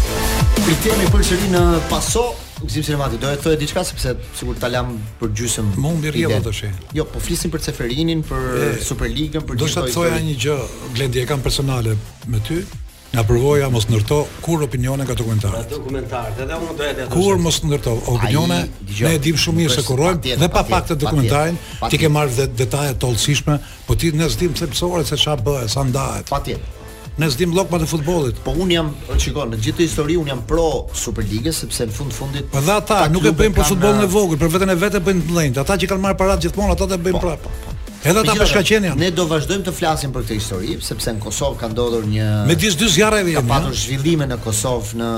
Rikthehemi 0.67 1.07
përsëri 1.13 1.47
në 1.53 1.61
Paso, 1.89 2.23
Gzim 2.61 2.83
Sinemati. 2.85 3.17
Do 3.21 3.29
të 3.31 3.41
thojë 3.45 3.59
diçka 3.61 3.83
sepse 3.87 4.13
sigurt 4.37 4.59
ta 4.61 4.69
lam 4.71 4.91
për 5.21 5.31
gjysëm. 5.39 5.69
Mo 5.81 5.93
mbi 5.95 6.11
të 6.13 6.39
do 6.45 6.51
Jo, 6.99 7.05
po 7.13 7.21
flisim 7.23 7.51
për 7.53 7.63
Ceferinin, 7.69 8.21
për 8.27 8.77
Superligën, 8.85 9.41
për 9.47 9.57
gjithë. 9.61 9.85
Do 9.87 10.03
të 10.03 10.11
a 10.11 10.19
një 10.27 10.35
gjë, 10.45 10.57
Glendi 10.97 11.23
e 11.23 11.25
kam 11.29 11.41
personale 11.45 11.95
me 12.27 12.43
ty. 12.49 12.61
Na 13.09 13.23
provoja 13.25 13.71
mos 13.73 13.87
ndërto 13.89 14.19
kur 14.45 14.61
opinione 14.67 15.01
nga 15.07 15.15
dokumentarët. 15.17 15.63
Nga 15.63 15.65
pra, 15.65 15.77
dokumentarët, 15.79 16.41
edhe 16.43 16.57
unë 16.61 16.75
doja 16.77 16.91
të 16.99 17.07
Kur 17.15 17.39
mos 17.41 17.57
ndërto 17.65 17.95
opinione, 18.11 18.59
ne 18.99 19.13
e 19.15 19.21
dim 19.25 19.39
shumë 19.43 19.63
mirë 19.63 19.77
se 19.79 19.85
kurrojm 19.87 20.19
dhe 20.27 20.49
pa 20.57 20.61
fakt 20.67 20.91
të 20.93 20.99
dokumentarin, 21.07 21.57
ti 21.89 21.97
ke 21.97 22.11
marrë 22.13 22.51
detajet 22.59 22.99
të 22.99 23.01
tollësishme, 23.01 23.57
po 23.87 23.97
ti 23.97 24.11
ne 24.13 24.29
s'dim 24.29 24.53
të 24.53 24.69
psohet 24.75 25.09
se 25.09 25.17
ç'a 25.23 25.39
bëhet, 25.41 25.73
sa 25.73 25.87
ndahet. 25.89 26.29
Patjetër. 26.29 26.75
Ne 27.19 27.27
zdim 27.29 27.51
llogma 27.51 27.75
të 27.81 27.87
futbollit. 27.91 28.37
Po 28.45 28.53
un 28.63 28.69
jam, 28.71 28.93
shikoj, 29.19 29.49
në 29.51 29.57
gjithë 29.63 29.83
histori 29.83 30.15
un 30.15 30.29
jam 30.31 30.39
pro 30.47 30.69
Superligës 30.95 31.59
sepse 31.65 31.83
në 31.89 31.95
fund 31.95 32.15
fundit. 32.15 32.47
Po 32.53 32.61
dha 32.63 32.77
ata, 32.79 33.01
nuk 33.11 33.25
e 33.27 33.33
bëjnë 33.35 33.57
për 33.57 33.67
futbollin 33.73 34.05
e 34.05 34.07
uh, 34.07 34.13
vogël, 34.13 34.39
për 34.39 34.53
veten 34.53 34.71
e 34.71 34.77
vetë 34.79 35.01
bëjnë 35.03 35.25
të 35.27 35.35
lëndë. 35.37 35.59
Ata 35.65 35.75
që 35.81 35.89
kanë 35.91 36.03
marrë 36.05 36.19
parat 36.21 36.45
gjithmonë, 36.47 36.77
ata 36.77 36.87
të 36.93 36.99
bëjnë 37.09 37.17
po, 37.19 37.23
prapë. 37.25 37.43
Po, 37.43 37.51
po. 37.51 37.75
Edhe 38.07 38.21
ata 38.23 38.37
po 38.39 38.47
shkaqen 38.47 38.87
janë. 38.91 38.99
Ne 39.03 39.11
do 39.11 39.25
vazhdojmë 39.27 39.67
të 39.67 39.75
flasim 39.75 40.13
për 40.15 40.29
këtë 40.29 40.39
histori, 40.39 40.77
sepse 40.87 41.11
në 41.17 41.23
Kosovë 41.25 41.59
ka 41.59 41.71
ndodhur 41.73 42.07
një 42.07 42.27
Me 42.47 42.55
disë 42.55 42.79
dy 42.85 42.89
zjarre 42.95 43.19
janë. 43.25 43.41
Ka 43.41 43.47
patur 43.51 43.75
zhvillime 43.83 44.29
në 44.31 44.39
Kosovë 44.47 45.01
në 45.03 45.09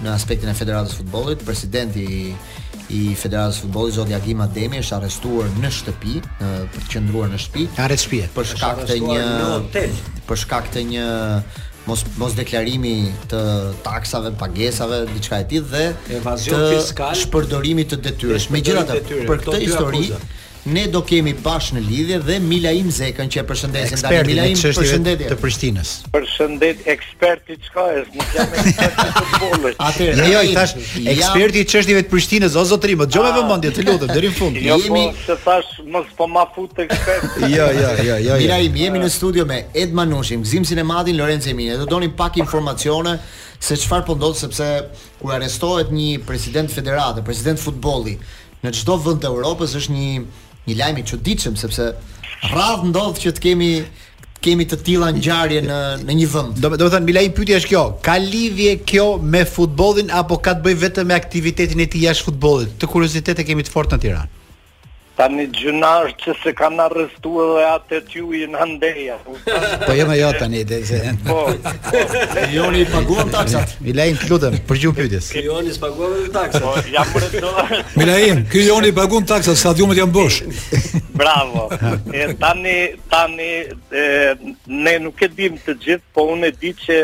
në 0.00 0.08
aspektin 0.14 0.48
e 0.48 0.54
Federatës 0.56 0.94
së 0.94 1.02
Futbollit, 1.02 1.42
presidenti 1.44 2.04
i 2.90 3.14
Federatës 3.14 3.60
Futbolit 3.64 3.94
Zodi 3.94 4.14
Agim 4.16 4.40
Ademi 4.44 4.80
është 4.82 4.96
arrestuar 4.98 5.50
në 5.62 5.70
shtëpi, 5.76 6.14
në, 6.40 6.50
për 6.74 6.84
të 6.86 6.90
qëndruar 6.94 7.30
në 7.32 7.40
shtëpi. 7.44 7.66
shtëpi. 8.04 8.22
Për 8.34 8.48
shkak 8.54 8.84
të 8.90 8.98
një 9.06 9.26
hotel, 9.26 9.98
për 10.30 10.42
shkak 10.44 10.70
të 10.74 10.84
një 10.94 11.06
mos 11.86 12.04
mos 12.22 12.34
deklarimi 12.38 12.94
të 13.30 13.44
taksave, 13.86 14.34
pagesave, 14.42 15.04
diçka 15.14 15.38
e 15.44 15.48
tillë 15.54 15.70
dhe 15.74 15.84
evazion 16.18 16.66
fiskal, 16.74 17.14
shpërdorimi 17.22 17.86
të 17.90 18.00
detyrës. 18.08 18.50
Megjithatë, 18.54 19.00
për 19.30 19.42
këtë 19.46 19.64
histori, 19.64 20.04
ne 20.64 20.86
do 20.92 21.00
kemi 21.06 21.32
bash 21.44 21.70
në 21.72 21.80
lidhje 21.84 22.18
dhe 22.24 22.36
Milaim 22.44 22.88
Zekën 22.92 23.30
që 23.32 23.40
e 23.40 23.44
përshëndesim 23.48 24.02
dalë 24.04 24.24
Milaim 24.28 24.56
përshëndetje 24.60 25.28
të 25.32 25.36
Prishtinës. 25.40 25.92
Përshëndet 26.12 26.82
eksperti 26.92 27.56
çka 27.64 27.84
është? 28.00 28.20
Nuk 28.20 28.34
jam 28.36 28.52
ekspert 28.60 28.98
të 28.98 29.22
futbollit. 29.30 29.78
Atë 29.80 30.08
jo, 30.10 30.26
jo 30.34 30.42
i 30.44 30.52
thash 30.56 30.74
eksperti 31.14 31.62
i 31.64 31.68
çështjeve 31.72 32.02
të 32.04 32.10
Prishtinës 32.12 32.56
o 32.60 32.64
zotrim, 32.68 33.00
më 33.00 33.08
me 33.08 33.32
ah. 33.32 33.38
vëmendje, 33.38 33.70
të 33.78 33.86
lutem 33.88 34.12
deri 34.12 34.32
në 34.32 34.36
fund. 34.36 34.58
Jo, 34.60 34.76
po, 34.76 34.82
jemi 34.84 35.06
se 35.24 35.38
thash 35.46 35.70
mos 35.94 36.10
po 36.18 36.28
ma 36.28 36.44
fut 36.54 36.76
tek 36.76 36.92
eksperti. 36.92 37.48
Jo, 37.56 37.66
jo, 37.74 37.94
jo, 37.96 38.02
jo. 38.06 38.16
jo. 38.26 38.34
Milaim 38.44 38.76
jemi 38.82 39.00
në 39.02 39.08
studio 39.14 39.44
me 39.48 39.62
Ed 39.74 39.92
Manushin, 39.94 40.42
Gzimsin 40.44 40.78
e 40.78 40.84
Lorenzo 41.12 41.50
Emini. 41.50 41.76
Do 41.78 41.86
donim 41.86 42.12
pak 42.12 42.36
informacione 42.36 43.16
se 43.60 43.76
çfarë 43.76 44.04
po 44.06 44.14
ndodh 44.16 44.36
sepse 44.36 44.68
kur 45.20 45.32
arrestohet 45.32 45.88
një 45.92 46.20
president 46.26 46.70
federatë, 46.72 47.24
president 47.24 47.58
futbolli, 47.60 48.18
në 48.64 48.72
çdo 48.76 48.96
vend 49.00 49.20
të 49.22 49.26
Evropës 49.32 49.74
është 49.76 49.92
një 49.96 50.22
një 50.70 50.78
lajm 50.80 50.98
i 51.00 51.04
çuditshëm 51.10 51.56
sepse 51.60 51.86
rradh 52.52 52.86
ndodh 52.90 53.20
që 53.24 53.32
të 53.36 53.44
kemi 53.48 53.70
kemi 54.44 54.64
të 54.68 54.78
tilla 54.86 55.10
ngjarje 55.12 55.58
në 55.66 55.78
në 56.08 56.14
një 56.22 56.26
vend. 56.32 56.54
Do 56.64 56.70
do 56.72 56.76
të 56.86 56.92
thënë 56.94 57.08
Milaj 57.10 57.24
pyetja 57.36 57.58
është 57.60 57.70
kjo, 57.74 57.82
ka 58.06 58.14
lidhje 58.24 58.70
kjo 58.88 59.08
me 59.34 59.42
futbollin 59.44 60.08
apo 60.22 60.38
ka 60.46 60.54
të 60.56 60.64
bëjë 60.64 60.80
vetëm 60.86 61.10
me 61.10 61.16
aktivitetin 61.18 61.82
e 61.84 61.86
tij 61.92 62.06
jashtë 62.08 62.30
futbollit? 62.30 62.72
Të 62.80 62.88
kuriozitet 62.88 63.42
e 63.42 63.46
kemi 63.48 63.66
të 63.66 63.74
fortë 63.74 63.98
në 63.98 64.06
Tiranë. 64.06 64.38
Ta 65.20 65.26
një 65.28 65.44
gjënash 65.52 66.14
që 66.22 66.32
se 66.40 66.50
kanë 66.56 66.80
arrestu 66.86 67.32
edhe 67.44 67.64
atë 67.68 67.98
të 68.08 68.14
ju 68.22 68.28
i 68.38 68.46
në 68.48 68.56
handeja. 68.62 69.18
Po 69.26 69.34
jemë 69.92 70.14
jo, 70.16 70.22
jo 70.22 70.30
tani, 70.40 70.62
dhe 70.70 70.78
se... 70.88 71.00
Po, 71.26 71.42
po. 71.60 71.96
Joni 72.54 72.80
i 72.86 72.86
paguam 72.88 73.28
taksat. 73.34 73.74
Milain, 73.84 74.16
të 74.16 74.30
lutëm, 74.30 74.56
për 74.70 74.80
gjuhë 74.80 74.98
pytis. 75.02 75.28
Kë 75.36 75.42
Joni 75.44 75.74
i 75.74 75.76
paguam 75.82 76.14
taksat. 76.38 76.64
Po, 76.64 76.72
jam 76.94 77.12
për 77.12 77.26
e 77.26 77.28
të... 77.34 77.82
Milain, 78.00 78.40
kë 78.48 78.64
Joni 78.70 78.94
i 78.94 78.96
paguam 78.96 79.28
taksat, 79.34 79.60
sa 79.60 79.74
jam 80.00 80.14
bësh. 80.16 80.40
Bravo. 81.20 81.66
E, 82.16 82.26
tani, 82.40 82.76
tani, 83.12 83.50
e, 83.92 84.08
ne 84.72 84.96
nuk 85.04 85.20
e 85.20 85.28
dim 85.36 85.60
të 85.60 85.76
gjithë, 85.84 86.14
po 86.16 86.30
unë 86.32 86.48
e 86.48 86.56
di 86.62 86.72
që 86.86 87.02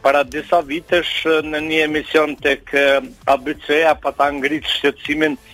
para 0.00 0.22
disa 0.24 0.62
vitesh 0.64 1.26
në 1.44 1.60
një 1.68 1.82
emision 1.90 2.38
të 2.40 2.54
kë 2.70 2.86
ABC-a 3.28 3.92
pa 4.00 4.14
ta 4.16 4.30
ngritë 4.32 4.76
shqetsimin 4.78 5.36
të 5.36 5.49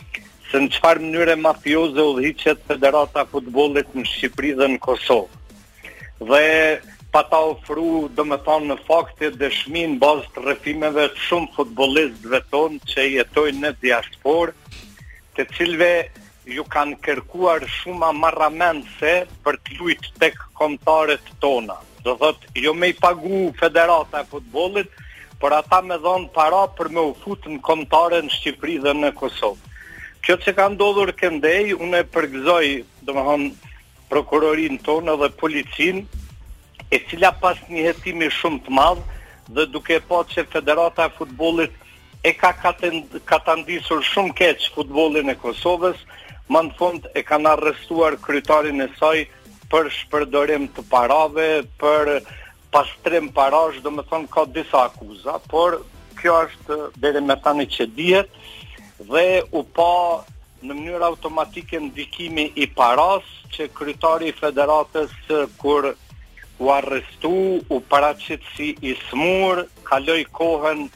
se 0.56 0.62
në 0.64 0.70
qëfar 0.72 0.98
mënyre 1.04 1.34
mafioze 1.36 2.00
u 2.00 2.12
dhiqet 2.16 2.62
Federata 2.64 3.26
Futbolit 3.28 3.90
në 3.92 4.06
Shqipëri 4.08 4.54
dhe 4.56 4.68
në 4.72 4.78
Kosovë. 4.86 6.22
Dhe 6.30 6.80
pa 7.12 7.20
ta 7.28 7.40
ofru, 7.50 8.06
do 8.16 8.25
me 8.25 8.38
thonë, 8.46 8.70
në 8.70 8.76
faktit 8.86 9.36
dëshmin 9.40 9.98
bazë 10.00 10.30
të 10.32 10.44
rëfimeve 10.46 11.04
të 11.12 11.25
shumë 11.26 11.50
futbolistëve 11.58 12.40
tonë 12.54 12.80
që 12.92 13.04
jetojnë 13.18 13.62
në 13.66 13.75
diasporë, 13.84 14.56
të 15.36 15.46
cilve 15.58 15.90
ju 16.56 16.64
kanë 16.76 16.96
kërkuar 17.04 17.68
shumë 17.76 18.08
amarrament 18.14 18.80
se 18.96 19.12
për 19.44 19.60
të 19.60 19.76
lujtë 19.82 20.14
tek 20.25 20.40
komtarët 20.56 21.28
tona. 21.44 21.76
Dhe 22.00 22.16
thotë, 22.22 22.54
jo 22.64 22.72
me 22.72 22.94
i 22.94 22.98
pagu 23.02 23.42
federata 23.60 24.25
e 24.25 24.30
futbolit, 24.32 24.88
për 25.42 25.60
ata 25.60 25.82
me 25.84 26.00
dhonë 26.00 26.32
para 26.32 26.64
për 26.80 26.94
me 26.96 27.04
ufut 27.12 27.44
në 27.52 27.60
komtare 27.68 28.22
në 28.25 28.32
Shqipëri 28.40 28.80
dhe 28.88 28.96
në 29.04 29.12
Kosovë. 29.20 29.75
Kjo 30.26 30.35
që 30.42 30.52
ka 30.59 30.64
ndodhur 30.75 31.11
këndej, 31.14 31.68
unë 31.78 31.99
e 32.02 32.04
përgëzoj, 32.14 32.71
do 33.06 33.12
më 33.14 33.37
prokurorin 34.11 34.75
tonë 34.83 35.12
dhe 35.21 35.28
policin, 35.38 36.00
e 36.90 36.99
cila 37.06 37.30
pas 37.42 37.61
një 37.71 37.85
jetimi 37.85 38.26
shumë 38.35 38.64
të 38.66 38.75
madhë, 38.75 39.04
dhe 39.54 39.66
duke 39.71 40.00
po 40.11 40.25
që 40.33 40.45
Federata 40.54 41.06
e 41.06 41.12
Futbolit 41.18 41.71
e 42.26 42.33
ka 42.42 42.50
katandisur 43.30 44.02
shumë 44.11 44.35
keq 44.42 44.66
futbolin 44.75 45.30
e 45.30 45.38
Kosovës, 45.45 46.02
më 46.50 46.64
në 46.66 46.75
fund 46.80 47.06
e 47.14 47.23
kanë 47.30 47.52
arrestuar 47.54 48.18
kryetarin 48.26 48.83
e 48.83 48.90
saj 48.99 49.23
për 49.71 49.92
shpërdorim 50.00 50.66
të 50.75 50.88
parave, 50.90 51.47
për 51.78 52.11
pastrem 52.75 53.30
parash, 53.38 53.78
do 53.87 53.95
më 53.95 54.09
thonë 54.11 54.33
ka 54.35 54.42
disa 54.59 54.88
akuza, 54.90 55.38
por 55.54 55.78
kjo 56.18 56.35
është 56.42 56.83
dhe 57.04 57.21
me 57.30 57.38
tani 57.47 57.71
që 57.76 57.87
dhjetë, 57.95 58.45
dhe 59.08 59.44
u 59.52 59.60
pa 59.76 59.90
në 60.66 60.72
mënyrë 60.75 61.06
automatike 61.10 61.78
ndikimi 61.88 62.46
i 62.58 62.66
paras 62.78 63.26
që 63.54 63.68
kryetari 63.78 64.32
i 64.32 64.36
federatës 64.38 65.12
eh, 65.38 65.44
kur 65.60 65.90
u 66.64 66.70
arrestu, 66.72 67.30
u 67.76 67.80
paraqit 67.92 68.44
si 68.54 68.70
i 68.90 68.94
smur, 69.10 69.60
kaloi 69.90 70.25
kohën 70.40 70.86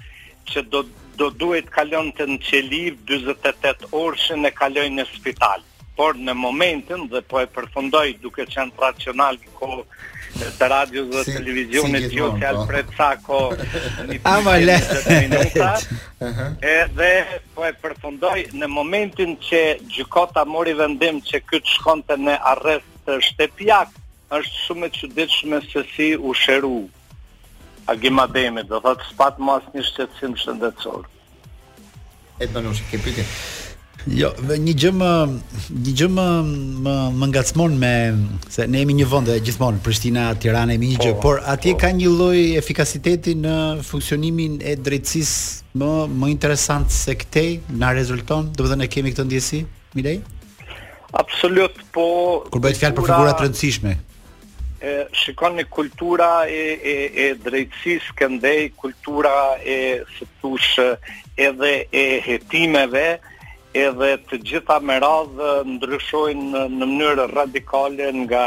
që 0.52 0.66
do 0.74 0.84
do 1.20 1.26
duhet 1.40 1.66
kalon 1.68 2.06
të 2.16 2.24
në 2.30 2.36
qeliv 2.48 2.94
28 3.08 3.90
orëshën 3.98 4.48
e 4.48 4.50
kaloi 4.56 4.86
në 4.96 5.04
spital. 5.10 5.60
Por 5.98 6.16
në 6.16 6.32
momentin 6.32 7.02
dhe 7.12 7.20
po 7.28 7.42
e 7.42 7.48
përfundoj 7.56 8.06
duke 8.22 8.46
qenë 8.48 8.80
racional 8.80 9.36
kohë 9.58 9.84
të 10.58 10.68
radios 10.68 11.08
dhe 11.12 11.24
si, 11.24 11.34
televizionit 11.36 12.06
si 12.10 12.18
jo 12.18 12.28
që 12.40 12.48
alë 12.50 12.64
për 12.68 12.78
e 12.78 12.82
të 12.88 12.96
sako 12.96 13.40
një 14.10 14.18
të 14.24 14.78
të 14.88 15.18
minuta 15.26 15.68
dhe 17.00 17.12
po 17.54 17.66
e 17.68 17.72
përfundoj 17.82 18.36
në 18.60 18.70
momentin 18.72 19.36
që 19.48 19.62
gjykota 19.96 20.44
mori 20.48 20.74
vendim 20.78 21.20
që 21.28 21.42
këtë 21.50 21.76
shkonte 21.76 22.16
në 22.26 22.38
arrest 22.54 22.88
të 23.06 23.20
shtepjak 23.30 23.96
është 24.38 24.64
shumë 24.66 24.86
e 24.90 24.94
që 24.98 25.12
ditë 25.16 25.36
shumë 25.38 25.62
se 25.70 25.84
si 25.94 26.10
u 26.16 26.34
shëru 26.42 26.76
a 27.90 27.96
gima 27.98 28.28
dhejme 28.30 28.62
dhe 28.70 28.80
dhe 28.84 28.96
të 29.00 29.12
spatë 29.12 29.48
mas 29.48 29.66
një 29.74 29.86
shqetsim 29.92 30.36
shëndetësor 30.44 31.08
e 32.40 32.48
të 32.48 32.64
në 32.68 32.76
shqetsim 32.82 33.34
Jo, 34.08 34.30
një 34.58 34.72
gjë 34.80 34.90
më 34.96 35.08
një 35.84 35.92
gjë 35.98 36.06
më 36.14 36.24
më, 36.86 36.94
më 37.20 37.26
ngacmon 37.32 37.74
me 37.82 37.90
se 38.48 38.64
ne 38.70 38.80
jemi 38.80 38.94
një 38.96 39.06
vend 39.12 39.28
dhe 39.28 39.34
gjithmonë 39.44 39.82
Prishtina, 39.84 40.30
Tirana 40.40 40.72
jemi 40.72 40.94
një 40.94 41.02
gjë, 41.02 41.12
po, 41.20 41.24
por 41.34 41.42
atje 41.44 41.74
po. 41.74 41.82
ka 41.82 41.90
një 41.98 42.12
lloj 42.16 42.38
efikasiteti 42.62 43.34
në 43.42 43.54
funksionimin 43.84 44.56
e 44.64 44.72
drejtësisë 44.80 45.76
më 45.82 45.90
më 46.16 46.30
interesant 46.32 46.88
se 46.94 47.14
këtej 47.18 47.52
na 47.76 47.92
rezulton, 47.92 48.48
do 48.56 48.64
të 48.64 48.72
thënë 48.72 48.88
kemi 48.94 49.12
këtë 49.12 49.26
ndjesi, 49.28 49.60
Mirej? 49.98 50.22
Absolut, 51.20 51.76
po 51.92 52.06
Kur 52.48 52.64
bëhet 52.64 52.80
fjalë 52.80 52.96
për 52.96 53.10
figura 53.10 53.34
të 53.36 53.46
rëndësishme. 53.48 53.92
E, 54.80 54.90
shikon 55.12 55.60
një 55.60 55.66
kultura 55.68 56.46
e, 56.48 56.60
e, 56.72 56.96
e 57.12 57.26
drejtsis 57.44 58.06
këndej, 58.16 58.70
kultura 58.80 59.58
e 59.60 59.76
së 60.16 60.30
tush 60.40 60.78
edhe 61.36 61.82
e 61.92 62.06
hetimeve, 62.24 63.18
edhe 63.74 64.08
të 64.28 64.38
gjitha 64.48 64.80
me 64.82 64.96
radhë 65.02 65.50
ndryshojnë 65.76 66.62
në 66.76 66.86
mënyrë 66.92 67.26
radikale 67.32 68.08
nga 68.24 68.42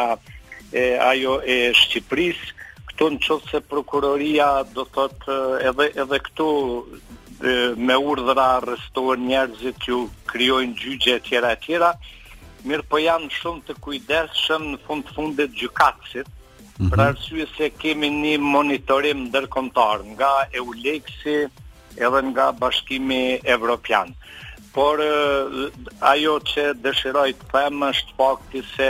e, 0.71 0.97
ajo 1.05 1.37
e 1.39 1.57
Shqipëris 1.79 2.41
këtu 2.89 3.07
në 3.15 3.19
qëtë 3.27 3.51
se 3.53 3.61
prokuroria 3.71 4.47
do 4.75 4.83
thotë 4.95 5.37
edhe, 5.69 5.87
edhe 6.03 6.19
këtu 6.27 6.47
e, 6.75 7.55
me 7.77 7.95
urdhra 7.95 8.49
arrestohen 8.59 9.23
njerëzit 9.29 9.87
ju 9.87 10.01
kryojnë 10.33 10.75
gjyqe 10.81 11.15
e 11.17 11.23
tjera 11.29 11.53
e 11.55 11.61
tjera, 11.63 11.93
mirë 12.67 12.87
po 12.89 12.99
janë 13.03 13.31
shumë 13.39 13.67
të 13.67 13.79
kujdeshëm 13.85 14.67
në 14.73 14.81
fundë 14.85 15.15
fundit 15.15 15.55
gjykatësit, 15.61 16.27
mm 16.27 16.79
-hmm. 16.79 16.91
për 16.91 17.07
arsye 17.07 17.47
se 17.55 17.69
kemi 17.77 18.09
një 18.19 18.35
monitorim 18.43 19.29
ndërkomtar 19.29 20.03
nga 20.15 20.33
EULEXI 20.59 21.37
edhe 22.03 22.19
nga 22.31 22.51
bashkimi 22.51 23.39
Evropian 23.43 24.11
por 24.73 24.97
ajo 26.11 26.39
që 26.51 26.63
dëshiroj 26.81 27.31
të 27.39 27.47
them 27.53 27.83
është 27.89 28.15
fakti 28.17 28.61
se 28.73 28.87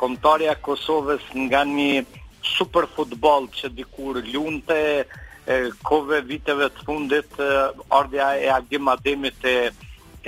kontoria 0.00 0.56
e 0.56 0.60
Kosovës 0.68 1.28
nga 1.46 1.60
një 1.70 2.02
super 2.54 2.88
futboll 2.96 3.46
që 3.60 3.70
dikur 3.78 4.18
lunte 4.32 4.80
kove 5.86 6.18
viteve 6.30 6.66
të 6.74 6.86
fundit 6.88 7.38
ardha 8.00 8.32
e 8.42 8.50
Agim 8.56 8.88
Ademit 8.90 9.46
e, 9.46 9.70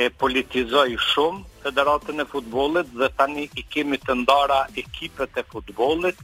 e 0.03 0.09
politizoi 0.23 0.95
shumë 1.09 1.43
Federatën 1.67 2.23
e 2.23 2.29
Futbollit 2.31 2.93
dhe 3.01 3.11
tani 3.19 3.49
i 3.59 3.67
kemi 3.75 3.99
të 4.05 4.15
ndara 4.23 4.61
ekipet 4.85 5.41
e 5.41 5.45
futbollit 5.51 6.21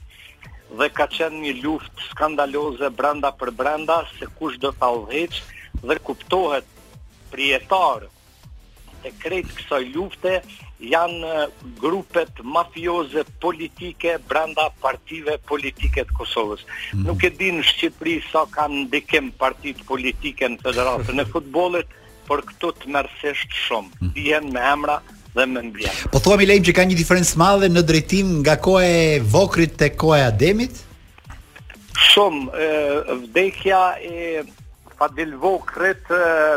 dhe 0.79 0.89
ka 0.99 1.09
qenë 1.17 1.41
një 1.47 1.57
luftë 1.65 2.07
skandaloze 2.13 2.93
brenda 3.01 3.33
për 3.43 3.51
brenda 3.63 3.99
se 4.15 4.29
kush 4.39 4.61
do 4.63 4.71
ta 4.81 4.93
udhëheq 5.01 5.41
dhe 5.91 5.99
kuptohet 6.09 6.69
prietar 7.33 8.07
të 9.03 9.11
krejt 9.19 9.49
kësoj 9.57 9.81
lufte 9.95 10.35
janë 10.83 11.47
grupet 11.79 12.43
mafioze 12.55 13.25
politike 13.43 14.17
brenda 14.31 14.69
partive 14.83 15.37
politike 15.49 16.05
të 16.09 16.17
Kosovës. 16.19 16.65
Mm 16.95 17.07
Nuk 17.09 17.25
e 17.29 17.33
di 17.39 17.51
në 17.57 17.65
Shqipëri 17.69 18.17
sa 18.31 18.45
kanë 18.55 18.85
ndikim 18.87 19.31
partit 19.41 19.83
politike 19.89 20.49
në 20.55 20.63
federatën 20.65 21.23
e 21.25 21.29
futbolit, 21.35 21.93
por 22.29 22.43
këtu 22.47 22.71
të 22.81 22.93
mërësisht 22.95 23.57
shumë. 23.67 24.01
Mm 24.03 24.13
Dijen 24.19 24.51
me 24.55 24.65
emra 24.73 25.01
dhe 25.35 25.47
me 25.49 25.63
mbjenë. 25.71 26.11
Po 26.15 26.21
thua 26.23 26.37
mi 26.39 26.49
lejmë 26.51 26.69
që 26.71 26.77
ka 26.81 26.87
një 26.91 26.99
diferencë 27.03 27.39
madhe 27.41 27.71
në 27.73 27.85
drejtim 27.89 28.39
nga 28.43 28.57
kohë 28.63 28.89
e 28.89 29.05
vokrit 29.35 29.79
të 29.83 29.93
kohë 29.99 30.19
e 30.23 30.27
ademit? 30.31 30.83
Shumë, 32.13 33.23
vdekja 33.29 33.85
e 34.01 34.45
pa 35.03 35.09
del 35.11 35.33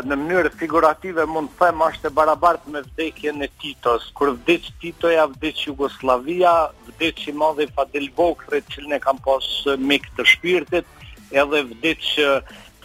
në 0.06 0.16
mënyrë 0.20 0.52
figurative 0.54 1.24
mund 1.26 1.48
të 1.58 1.66
them 1.66 1.80
është 1.82 2.06
e 2.06 2.14
barabart 2.14 2.68
me 2.70 2.78
vdekjen 2.84 3.42
e 3.42 3.48
Titos. 3.58 4.04
Kur 4.14 4.36
vdes 4.36 4.68
Tito 4.80 5.10
ja 5.10 5.24
vdes 5.32 5.64
Jugosllavia, 5.64 6.52
vdes 6.86 7.24
i 7.26 7.34
madhi 7.34 7.66
pa 7.74 7.82
del 7.90 8.06
vokret 8.14 8.70
ne 8.86 9.00
kam 9.02 9.18
pas 9.24 9.48
mik 9.90 10.06
të 10.14 10.28
shpirtit, 10.30 10.86
edhe 11.34 11.62
vdekjë 11.72 12.36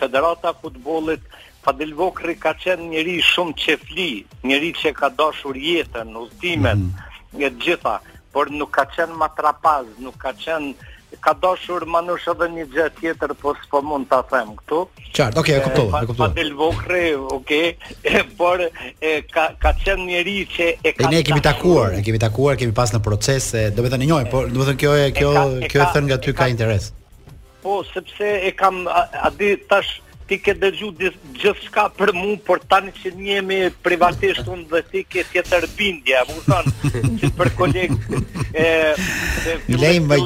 Federata 0.02 0.56
e 0.56 0.60
futbollit 0.64 1.28
Fadil 1.62 1.92
Vokri 1.94 2.34
ka 2.42 2.56
qenë 2.58 2.88
njëri 2.96 3.20
shumë 3.22 3.52
qefli, 3.54 4.08
njëri 4.50 4.72
që 4.82 4.92
ka 4.98 5.12
dashur 5.14 5.54
jetën, 5.62 6.10
ultimen, 6.18 6.80
mm 6.80 6.94
-hmm. 7.36 7.44
e 7.46 7.50
gjitha, 7.62 7.96
por 8.34 8.50
nuk 8.58 8.72
ka 8.74 8.86
qenë 8.96 9.14
matrapaz, 9.14 9.86
nuk 10.02 10.18
ka 10.24 10.32
qenë 10.42 10.74
ka 11.20 11.34
dashur 11.44 11.84
manush 11.96 12.28
edhe 12.34 12.48
një 12.56 12.66
gjë 12.76 12.86
tjetër, 13.00 13.34
po 13.42 13.54
s'po 13.62 13.82
mund 13.84 14.08
ta 14.12 14.22
them 14.32 14.54
këtu. 14.60 14.80
Qartë, 15.18 15.40
okay, 15.42 15.56
e 15.58 15.60
eh, 15.60 15.66
kuptova, 15.66 16.00
e 16.06 16.10
kuptova. 16.12 16.30
Pa 16.30 16.38
del 16.38 16.54
vokre, 16.60 17.02
okay, 17.36 17.74
e, 17.98 18.00
eh, 18.04 18.24
por 18.40 18.64
e, 18.64 18.70
eh, 19.02 19.24
ka 19.36 19.50
ka 19.62 19.74
qenë 19.84 20.08
njerëz 20.08 20.54
që 20.56 20.70
e 20.86 20.94
kanë. 20.96 21.12
Ne 21.16 21.24
kemi 21.28 21.44
takuar, 21.50 21.98
kemi 22.06 22.22
takuar, 22.28 22.58
kemi 22.62 22.76
pas 22.82 22.94
në 22.96 23.04
proces, 23.06 23.52
do 23.76 23.84
të 23.86 23.94
thënë 23.96 24.08
e 24.08 24.12
njëjë, 24.14 24.32
por 24.36 24.48
do 24.54 24.62
të 24.64 24.70
thënë 24.70 24.82
kjo 24.84 24.94
e 25.06 25.10
kjo 25.20 25.34
e 25.34 25.36
ka, 25.36 25.74
kjo 25.76 25.84
e 25.84 25.90
thën 25.98 26.08
nga 26.12 26.22
ty 26.24 26.34
ka, 26.36 26.40
ka 26.46 26.50
interes. 26.54 26.92
Po, 27.62 27.82
sepse 27.92 28.32
e 28.50 28.56
kam 28.64 28.86
a, 28.90 29.06
a 29.28 29.34
di 29.36 29.54
tash 29.70 29.98
ti 30.32 30.38
ke 30.40 30.54
dëgju 30.56 30.90
gjithë 30.96 31.52
shka 31.66 31.84
për 32.00 32.12
mu, 32.16 32.38
por 32.48 32.62
tani 32.72 32.94
që 32.96 33.10
njemi 33.20 33.58
privatisht 33.84 34.48
unë 34.48 34.64
dhe 34.72 34.80
ti 34.92 35.02
ke 35.04 35.26
tjetër 35.28 35.66
bindja, 35.76 36.22
mu 36.30 36.38
thonë, 36.46 37.02
që 37.20 37.32
për 37.40 37.50
kolegë... 37.60 38.20
E, 38.52 38.64
e, 38.96 39.56
Lejmë, 39.82 40.08
më 40.08 40.20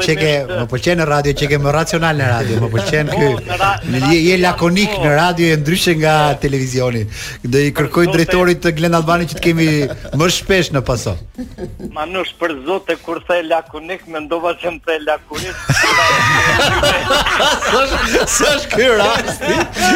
më 0.52 0.68
përqenë 0.70 1.00
në 1.00 1.08
radio, 1.10 1.34
ke 1.52 1.60
më 1.64 1.74
racional 1.78 2.18
në 2.22 2.28
radio, 2.34 2.60
më 2.66 2.70
përqenë 2.76 3.12
kë, 3.18 3.22
po, 3.24 3.44
në 3.48 3.58
ra, 3.64 3.70
në 3.88 4.02
je, 4.10 4.20
je 4.28 4.36
lakonik 4.44 4.94
po. 4.96 5.04
në 5.08 5.12
radio, 5.22 5.50
e 5.56 5.60
ndryshë 5.64 5.96
nga 6.04 6.16
po. 6.34 6.38
televizioni, 6.46 7.02
dhe 7.56 7.66
i 7.70 7.74
kërkoj 7.80 8.08
drejtorit 8.18 8.62
të 8.68 8.76
Glenda 8.82 9.02
Albani 9.02 9.28
që 9.34 9.40
të 9.40 9.46
kemi 9.48 9.68
më 10.24 10.30
shpesh 10.40 10.72
në 10.76 10.86
paso. 10.88 11.16
Manush, 11.98 12.34
për 12.42 12.54
zote, 12.68 12.98
kur 13.08 13.22
e 13.34 13.40
lakonik, 13.50 14.06
me 14.14 14.22
ndova 14.26 14.54
që 14.62 14.76
më 14.78 14.86
thaj 14.86 15.02
lakonik, 15.10 15.62
Sësh 18.36 18.66
kërë 18.76 19.12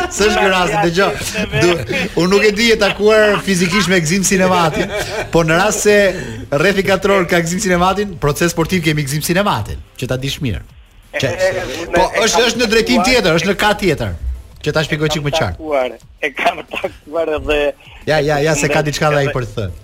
Së 0.08 0.28
është 0.30 0.48
rasti, 0.52 0.78
dëgjoj. 0.90 2.16
Unë 2.22 2.30
nuk 2.32 2.46
e 2.48 2.52
di 2.56 2.68
e 2.74 2.78
takuar 2.82 3.40
fizikisht 3.46 3.90
me 3.92 4.00
Gzim 4.04 4.24
Sinematin, 4.26 4.92
por 5.34 5.46
në 5.50 5.58
rast 5.60 5.86
se 5.86 5.96
rrethi 6.58 6.86
katror 6.88 7.28
ka 7.30 7.42
Gzim 7.46 7.60
Sinematin, 7.64 8.16
proces 8.22 8.54
sportiv 8.56 8.84
kemi 8.86 9.04
Gzim 9.08 9.22
Sinematin, 9.26 9.82
që 10.00 10.10
ta 10.10 10.18
dish 10.22 10.40
mirë. 10.46 10.64
Që, 11.20 11.32
po 11.96 12.06
është 12.24 12.46
është 12.50 12.62
në 12.64 12.70
drejtim 12.72 13.06
tjetër, 13.06 13.32
është 13.42 13.52
në 13.52 13.58
ka 13.60 13.72
tjetër. 13.84 14.16
Që 14.60 14.74
ta 14.76 14.82
shpjegoj 14.84 15.10
çik 15.14 15.24
më 15.24 15.32
qartë. 15.38 15.86
E 16.28 16.32
kam 16.36 16.60
takuar 16.72 17.30
edhe 17.38 17.60
Ja, 18.08 18.18
ja, 18.20 18.40
ja, 18.44 18.56
se 18.60 18.68
ka 18.72 18.82
diçka 18.84 19.08
dha 19.14 19.22
i 19.24 19.32
për 19.32 19.46
të 19.48 19.56
thënë. 19.60 19.78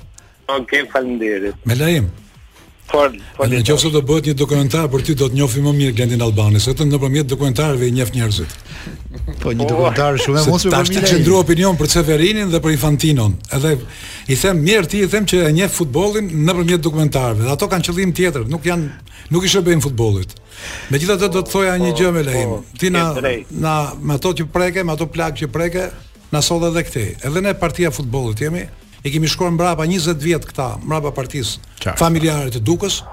Okej, 0.45 0.55
okay, 0.61 0.83
faleminderit. 0.91 1.55
Me 1.63 1.75
lajm. 1.79 2.11
Po, 2.85 3.01
po. 3.37 3.45
Nëse 3.49 3.89
do 3.89 3.99
bëhet 4.05 4.27
një 4.29 4.33
dokumentar 4.37 4.85
për 4.93 5.01
ty 5.07 5.13
do 5.17 5.25
të 5.29 5.37
njohim 5.39 5.65
më 5.67 5.71
mirë 5.77 5.93
Glendin 5.97 6.21
Albanin, 6.21 6.61
vetëm 6.61 6.91
nëpërmjet 6.91 7.27
dokumentarëve 7.31 7.87
i 7.89 7.93
njeh 7.97 8.11
njerëzit. 8.13 8.51
Po 9.41 9.49
një 9.57 9.65
dokumentar 9.65 10.19
shumë 10.21 10.43
emocion 10.43 10.61
për 10.61 10.69
mua. 10.69 10.81
Tash 10.83 10.91
të 10.93 11.01
qendro 11.09 11.39
opinion 11.41 11.79
për 11.79 11.89
Severinin 11.95 12.53
dhe 12.53 12.61
për 12.61 12.75
Infantinon. 12.75 13.33
Edhe 13.57 13.71
i 14.29 14.37
them 14.37 14.61
mirë 14.67 14.89
ti, 14.91 15.01
i 15.01 15.09
them 15.09 15.25
që 15.31 15.41
e 15.47 15.53
njeh 15.57 15.73
futbollin 15.79 16.29
nëpërmjet 16.45 16.85
dokumentarëve. 16.85 17.49
Ato 17.55 17.71
kanë 17.73 17.89
qëllim 17.89 18.13
tjetër, 18.17 18.45
nuk 18.53 18.69
janë 18.69 19.09
nuk 19.33 19.47
i 19.47 19.49
shërbejnë 19.49 19.85
futbollit. 19.89 20.37
Megjithatë 20.93 21.25
do 21.33 21.41
të 21.41 21.55
thoja 21.55 21.73
një 21.81 21.89
po, 21.89 21.97
gjë 22.03 22.13
me 22.19 22.25
lehim. 22.29 22.55
Po, 22.61 22.79
ti 22.79 22.93
na 22.93 23.07
na 23.65 23.75
me 23.97 24.19
ato 24.21 24.35
që 24.41 24.45
preke, 24.53 24.85
me 24.85 24.93
ato 24.93 25.09
plagë 25.09 25.41
që 25.41 25.49
preke, 25.57 25.89
na 26.35 26.45
solla 26.45 26.69
edhe 26.69 26.85
këtë. 26.85 27.07
Edhe 27.25 27.41
ne 27.49 27.55
partia 27.57 27.89
e 27.89 27.95
futbollit 27.97 28.45
jemi 28.45 28.67
e 29.05 29.09
kemi 29.11 29.27
shkuar 29.27 29.49
mbrapa 29.53 29.85
20 29.85 30.17
vjet 30.25 30.45
këta, 30.49 30.67
mbrapa 30.81 31.11
partisë 31.13 31.93
familjare 31.99 32.49
të 32.55 32.61
Dukës. 32.65 33.03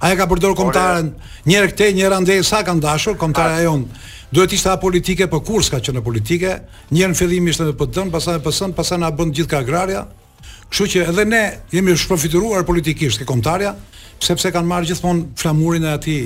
Aja 0.00 0.16
ka 0.18 0.26
përdorë 0.30 0.56
komtarën 0.58 1.10
njërë 1.46 1.68
këte, 1.70 1.90
njërë 2.00 2.16
ande 2.18 2.36
sa 2.46 2.62
ka 2.66 2.72
ndashur, 2.74 3.14
komtare 3.20 3.60
ajo 3.60 3.74
në 3.78 4.00
duhet 4.34 4.52
ishte 4.56 4.74
politike, 4.82 5.26
për 5.30 5.38
po 5.38 5.44
kur 5.46 5.62
s'ka 5.62 5.78
që 5.86 5.94
në 5.98 6.02
politike, 6.06 6.56
njërë 6.90 7.12
në 7.14 7.18
fillim 7.20 7.48
ishte 7.52 7.68
në 7.68 7.76
PD, 7.78 8.06
pastaj 8.10 8.38
në 8.40 8.44
pësën, 8.48 8.74
pasaj 8.74 8.98
në 9.04 9.10
abënd 9.12 9.36
gjithë 9.38 9.50
ka 9.52 9.60
agraria, 9.62 10.02
kështu 10.72 10.86
që 10.96 11.04
edhe 11.14 11.26
ne 11.30 11.44
jemi 11.76 11.94
shpërfituruar 12.00 12.66
politikisht 12.66 13.22
ke 13.22 13.28
komtarja, 13.28 13.76
sepse 14.18 14.50
kanë 14.54 14.66
marrë 14.72 14.90
gjithmonë 14.90 15.28
flamurin 15.40 15.86
e 15.86 15.94
ati 15.94 16.16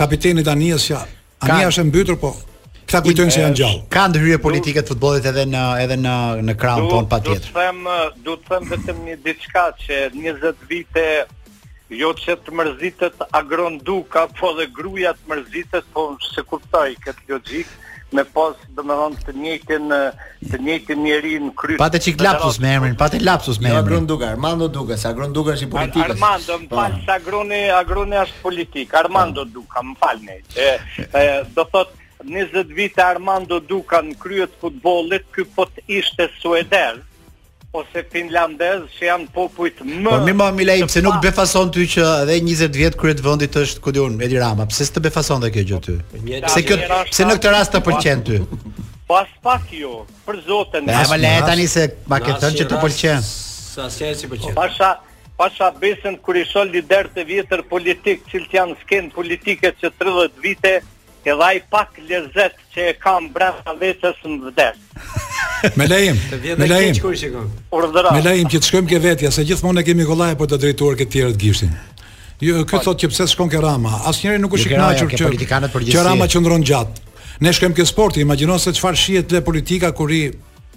kapitenit 0.00 0.48
Anijës, 0.48 0.88
që 0.92 1.02
Anija 1.48 1.72
është 1.74 1.88
mbytur 1.90 2.16
po 2.24 2.36
Kta 2.90 3.04
kujtojnë 3.06 3.30
se 3.30 3.42
janë 3.44 3.54
gjallë. 3.60 3.82
Ka 3.94 4.08
ndryje 4.10 4.36
politike 4.42 4.82
të 4.82 4.88
futbollit 4.90 5.26
edhe 5.30 5.44
në 5.46 5.60
edhe 5.84 5.96
në 6.00 6.14
në 6.42 6.54
krahun 6.58 6.88
ton 6.90 7.06
patjetër. 7.10 7.46
Do 7.46 7.52
të 7.54 7.60
them, 7.60 7.84
do 8.26 8.34
të 8.34 8.48
them 8.50 8.64
vetëm 8.72 9.04
një 9.06 9.14
diçka 9.28 9.62
që 9.84 9.98
20 10.16 10.64
vite 10.72 11.04
jo 12.00 12.10
që 12.18 12.34
të 12.48 12.54
mërzitet 12.58 13.22
agron 13.38 13.76
duka 13.86 14.24
po 14.34 14.50
dhe 14.58 14.66
gruja 14.74 15.14
të 15.20 15.30
mërzitet 15.30 15.86
po 15.94 16.08
në 16.16 16.32
se 16.32 16.44
kuptaj 16.50 16.88
këtë 17.06 17.28
logik 17.30 17.70
me 18.18 18.24
pas 18.34 18.58
dhe 18.66 18.82
me 18.82 18.98
dhëmë 18.98 19.22
të 19.28 19.36
njëtin 19.44 19.86
të 20.50 20.60
njëtin 20.66 21.02
njëri 21.06 21.36
në 21.46 21.52
kryt 21.62 21.78
pa 21.82 21.90
të 21.94 22.02
qik 22.08 22.22
lapsus 22.26 22.58
me 22.64 22.72
emrin 22.78 22.98
pa 22.98 23.06
të 23.12 23.20
lapsus 23.22 23.60
me 23.62 23.70
jo, 23.70 23.74
emrin 23.74 23.90
agron 23.90 24.08
duka, 24.10 24.30
armando 24.34 24.66
duka 24.68 24.98
se 24.98 25.06
agron 25.14 25.34
duka 25.38 25.54
është 25.54 25.66
i 25.66 25.70
politikës 25.74 26.06
armando, 26.16 26.58
më 26.62 26.70
falë 26.74 26.98
po. 26.98 27.04
se 27.06 27.14
agroni 27.20 27.60
agroni 27.78 28.18
është 28.24 28.42
politikë 28.42 28.98
armando 29.04 29.46
po. 29.46 29.54
duka, 29.60 29.86
më 29.90 29.98
falë 30.02 30.22
me 30.26 31.54
do 31.54 31.68
thot 31.76 31.96
20 32.24 32.72
vite 32.76 33.00
Armando 33.04 33.60
Duka 33.64 34.00
në 34.04 34.16
kryet 34.20 34.52
futbolit, 34.60 35.24
ky 35.34 35.46
po 35.56 35.64
të 35.70 35.84
ishte 36.00 36.26
sueder 36.40 37.00
ose 37.72 38.02
finlandez 38.10 38.88
që 38.96 39.04
janë 39.06 39.28
popujt 39.30 39.78
më. 39.86 40.02
Por 40.08 40.24
mi 40.26 40.34
më 40.34 40.46
mi 40.56 40.66
lajm 40.66 40.88
se 40.90 41.02
nuk 41.04 41.20
befason 41.22 41.70
ty 41.72 41.84
që 41.90 42.02
edhe 42.24 42.40
20 42.42 42.76
vjet 42.78 42.96
kryet 42.98 43.22
vendit 43.24 43.54
është 43.62 43.82
Kodiun 43.84 44.18
Edi 44.26 44.40
Rama. 44.42 44.66
Pse 44.70 44.88
s'të 44.88 45.02
befason 45.06 45.40
dhe 45.44 45.52
kjo 45.54 45.64
gjë 45.70 45.82
ty? 45.86 45.96
Pse 46.48 46.62
po, 46.62 46.66
kjo 46.68 46.80
pse 47.12 47.28
në 47.28 47.36
këtë 47.38 47.54
rast 47.54 47.76
të 47.76 47.84
pëlqen 47.88 48.24
ty? 48.26 48.40
Pas 49.10 49.30
pak 49.42 49.70
jo, 49.74 50.02
për 50.26 50.36
zotën. 50.46 50.86
E 50.92 50.98
më 51.12 51.18
le 51.22 51.32
tani 51.48 51.68
se 51.70 51.86
ma 52.10 52.20
ke 52.22 52.34
thënë 52.38 52.58
që 52.60 52.66
të 52.70 52.82
pëlqen. 52.82 53.24
Sa 53.76 53.86
se 53.92 54.12
si 54.18 54.28
pëlqen. 54.30 54.52
Pasha 54.58 54.92
pasha 55.40 55.70
besën 55.82 56.18
kur 56.20 56.36
i 56.36 56.44
lider 56.74 57.08
të 57.14 57.24
vjetër 57.30 57.62
politik, 57.70 58.26
cilët 58.30 58.52
janë 58.58 58.74
skenë 58.82 59.10
politike 59.14 59.72
që 59.80 59.92
30 59.98 60.36
vite 60.44 60.76
edhe 61.26 61.42
ai 61.44 61.62
pak 61.70 61.90
lezet 62.08 62.54
që 62.74 62.80
e 62.90 62.94
kam 63.02 63.28
brenda 63.34 63.74
vetes 63.80 64.16
në 64.24 64.50
vdes. 64.50 64.76
Me 65.76 65.86
lejim, 65.86 66.16
Me 66.30 66.66
lejim, 66.66 67.32
Me 68.16 68.22
lejim 68.22 68.48
që 68.48 68.58
të 68.62 68.66
shkëm 68.70 68.86
ke 68.88 68.98
vetja, 69.04 69.28
se 69.32 69.42
gjithmonë 69.44 69.80
ne 69.80 69.84
kemi 69.84 70.06
kollaje 70.08 70.38
për 70.40 70.50
të 70.54 70.58
drejtuar 70.62 70.96
këtë 70.96 71.12
tjerë 71.12 71.34
të 71.36 71.40
gishtin. 71.42 71.72
Jo, 72.40 72.62
ky 72.64 72.78
thot 72.80 72.96
që 73.02 73.10
pse 73.12 73.26
shkon 73.34 73.50
ke 73.52 73.60
Rama. 73.60 73.98
Asnjëri 74.08 74.40
nuk 74.40 74.54
u 74.56 74.60
shiknaqur 74.62 75.12
jo, 75.12 75.28
që 75.28 75.90
Që 75.92 76.04
Rama 76.06 76.28
qëndron 76.32 76.64
gjatë. 76.64 77.04
Ne 77.44 77.52
shkëm 77.56 77.74
ke 77.76 77.84
sporti, 77.88 78.24
imagjino 78.24 78.56
se 78.58 78.72
çfarë 78.76 78.96
shihet 79.00 79.32
le 79.36 79.42
politika 79.44 79.92
kur 79.96 80.12
i 80.12 80.22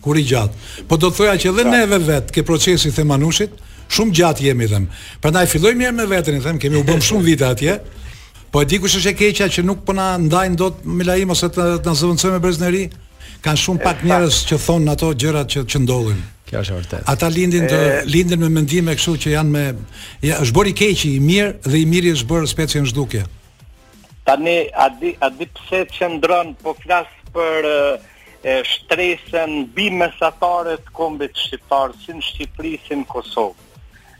kur 0.03 0.19
i 0.19 0.23
gjatë. 0.27 0.83
Po 0.87 0.97
do 0.99 1.11
të 1.11 1.15
thoja 1.15 1.37
që 1.39 1.49
edhe 1.53 1.63
pra. 1.63 1.71
neve 1.77 1.97
vet 2.03 2.31
ke 2.35 2.43
procesi 2.43 2.91
i 2.91 3.05
manushit, 3.07 3.53
shumë 3.95 4.15
gjatë 4.19 4.47
jemi 4.49 4.67
them. 4.67 4.89
Prandaj 5.23 5.47
filloj 5.53 5.71
mirë 5.79 5.95
me 6.01 6.05
veten, 6.11 6.41
them, 6.43 6.59
kemi 6.59 6.79
u 6.79 6.83
bëm 6.83 6.99
shumë 7.03 7.23
vite 7.23 7.47
atje. 7.47 7.79
Po 8.53 8.61
e 8.61 8.65
di 8.69 8.77
kush 8.77 8.99
është 8.99 9.09
e 9.13 9.15
keqja 9.17 9.45
që 9.49 9.63
nuk 9.65 9.79
po 9.81 9.95
na 9.97 10.11
ndajnë 10.21 10.57
dot 10.61 10.83
me 10.85 11.01
lajm 11.07 11.31
ose 11.33 11.47
të 11.55 11.63
na 11.87 11.93
zëvendësojmë 11.97 12.41
brezneri. 12.43 12.83
Kan 13.43 13.57
shumë 13.59 13.81
pak 13.81 14.03
njerëz 14.05 14.35
që 14.49 14.57
thonë 14.65 14.91
ato 14.93 15.07
gjërat 15.19 15.49
që 15.55 15.63
që 15.73 15.79
ndodhin. 15.81 16.19
Kjo 16.47 16.61
është 16.61 16.73
e 16.73 16.77
vërtet. 16.83 17.07
Ata 17.11 17.29
lindin 17.33 17.65
të 17.65 17.79
e... 17.87 17.95
lindin 18.13 18.43
me 18.43 18.51
mendime 18.53 18.93
kështu 18.99 19.15
që 19.25 19.33
janë 19.33 19.53
me 19.55 19.63
ja, 20.27 20.37
është 20.45 20.57
bërë 20.59 20.71
i 20.71 20.75
keqi, 20.83 21.15
i 21.17 21.23
mirë 21.31 21.49
dhe 21.65 21.81
i 21.81 21.87
miri 21.95 22.13
është 22.13 22.29
bërë 22.29 22.51
specie 22.53 22.83
në 22.85 22.91
zhdukje. 22.93 23.23
Tani 24.29 24.55
a 24.85 24.87
di 25.01 25.15
a 25.17 25.31
di 25.33 25.49
pse 25.57 25.81
qëndron 25.97 26.53
po 26.61 26.75
flas 26.85 27.09
për 27.33 27.71
e 28.45 28.59
shtresën 28.69 29.63
bimesatare 29.73 30.77
të 30.85 30.93
kombit 30.93 31.41
shqiptar 31.47 31.97
si 32.03 32.13
në 32.13 32.21
Shqipëri 32.29 32.77
si 32.85 33.01
në 33.01 33.09
Kosovë 33.09 33.71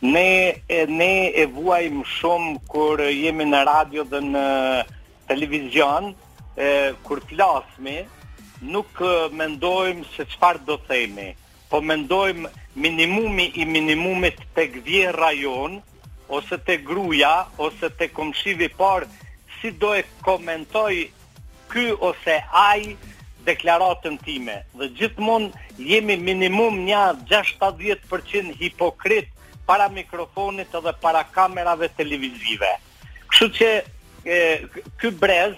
ne 0.03 0.61
e, 0.65 0.85
ne 0.87 1.31
e 1.33 1.45
vuajm 1.47 2.01
shumë 2.09 2.57
kur 2.67 2.99
jemi 3.07 3.45
në 3.47 3.59
radio 3.69 4.03
dhe 4.03 4.19
në 4.25 4.41
televizion, 5.29 6.09
e, 6.11 6.71
kur 7.05 7.21
flasmi, 7.29 8.01
nuk 8.73 8.99
mendojmë 9.39 10.03
se 10.15 10.25
çfarë 10.33 10.63
do 10.67 10.75
themi, 10.89 11.29
po 11.71 11.79
mendojmë 11.81 12.51
minimumi 12.85 13.47
i 13.59 13.67
minimumit 13.69 14.41
tek 14.57 14.75
vjen 14.87 15.15
rajon 15.19 15.79
ose 16.29 16.57
te 16.67 16.77
gruaja 16.87 17.33
ose 17.67 17.87
te 17.99 18.07
komshivi 18.11 18.67
par 18.79 19.05
si 19.59 19.71
do 19.83 19.91
e 19.97 20.03
komentoj 20.25 20.97
ky 21.71 21.85
ose 22.09 22.39
ai 22.65 22.95
deklaratën 23.47 24.17
time. 24.25 24.57
Dhe 24.75 24.89
gjithmonë 24.99 25.63
jemi 25.91 26.15
minimum 26.17 26.81
një 26.89 27.05
6 27.29 27.55
70 28.11 28.53
hipokrit 28.61 29.31
para 29.65 29.89
mikrofonit 29.89 30.69
edhe 30.75 30.93
para 31.03 31.23
kamerave 31.35 31.89
televizive. 31.99 32.71
Kështu 33.29 33.47
që 33.57 33.69
ky 34.99 35.11
brez, 35.19 35.55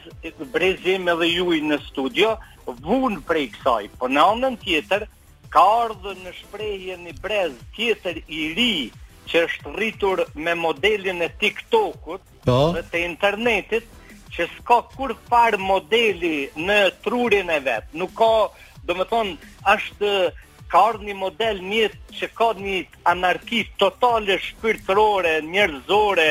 brezi 0.54 0.98
me 1.04 1.14
edhe 1.16 1.28
ju 1.32 1.48
i 1.58 1.62
në 1.66 1.80
studio, 1.88 2.36
vunë 2.66 3.22
prej 3.28 3.48
kësaj, 3.54 3.90
po 4.00 4.10
në 4.10 4.22
anën 4.32 4.56
tjetër, 4.64 5.06
ka 5.54 5.66
ardhë 5.86 6.16
në 6.24 6.32
shprejhje 6.42 6.96
një 7.06 7.14
brez 7.22 7.54
tjetër 7.78 8.22
i 8.26 8.46
ri, 8.58 8.72
që 9.30 9.44
është 9.48 9.74
rritur 9.78 10.24
me 10.46 10.54
modelin 10.58 11.22
e 11.26 11.32
TikTok-ut 11.42 12.26
po. 12.46 12.58
dhe 12.76 12.82
të 12.92 13.04
internetit, 13.06 13.86
që 14.36 14.50
s'ka 14.58 14.82
kur 14.96 15.14
farë 15.30 15.62
modeli 15.62 16.50
në 16.58 16.80
trurin 17.06 17.50
e 17.54 17.60
vetë, 17.70 17.94
nuk 18.02 18.14
ka, 18.18 18.32
do 18.86 18.94
është... 18.94 19.10
thonë, 19.12 19.38
ashtë 19.74 20.10
ka 20.72 20.80
ardhë 20.90 21.08
një 21.10 21.16
model 21.20 21.60
një 21.66 21.88
që 22.20 22.30
ka 22.38 22.50
një 22.60 22.76
anarki 23.12 23.64
totale 23.82 24.38
shpirtërore, 24.42 25.36
njërzore, 25.46 26.30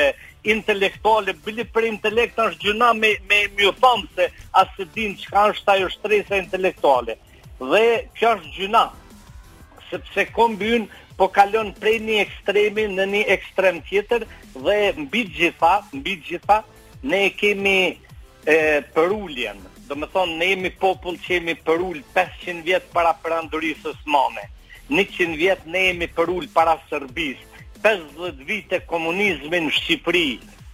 intelektuale, 0.55 1.33
bëllë 1.45 1.65
për 1.73 1.87
intelekt 1.89 2.39
është 2.43 2.67
gjuna 2.69 2.89
me, 2.93 3.13
me 3.29 3.39
mjë 3.57 3.71
thamë 3.81 4.11
se 4.17 4.27
asë 4.61 4.85
din 4.97 5.15
që 5.21 5.31
ka 5.31 5.45
është 5.53 5.73
ajo 5.75 5.87
shtresa 5.95 6.39
intelektuale. 6.41 7.15
Dhe 7.61 7.85
kjo 8.17 8.35
është 8.35 8.51
gjuna, 8.59 8.83
sepse 9.89 10.27
kombin 10.35 10.85
po 11.17 11.29
kalon 11.33 11.71
prej 11.79 11.95
një 12.03 12.19
ekstremi 12.25 12.89
në 12.97 13.05
një 13.15 13.21
ekstrem 13.39 13.79
tjetër 13.87 14.25
dhe 14.65 14.77
mbi 15.05 15.23
gjitha, 15.37 15.73
mbi 15.97 16.17
gjitha, 16.27 16.59
ne 17.09 17.23
kemi 17.39 17.77
përulljenë 18.45 19.74
do 19.87 19.97
me 20.01 20.07
thonë, 20.11 20.35
ne 20.39 20.47
jemi 20.53 20.71
popull 20.81 21.17
që 21.21 21.35
jemi 21.37 21.53
për 21.65 21.83
500 22.15 22.63
vjetë 22.65 22.91
para 22.93 23.11
për 23.21 23.35
andurisë 23.41 23.93
së 23.93 24.21
100 24.85 25.31
vjetë 25.41 25.71
ne 25.73 25.79
jemi 25.87 26.07
për 26.13 26.31
para 26.53 26.75
sërbisë, 26.91 27.53
50 27.85 28.43
vite 28.45 28.79
komunizmi 28.89 29.61
në 29.65 29.71
Shqipëri, 29.77 30.27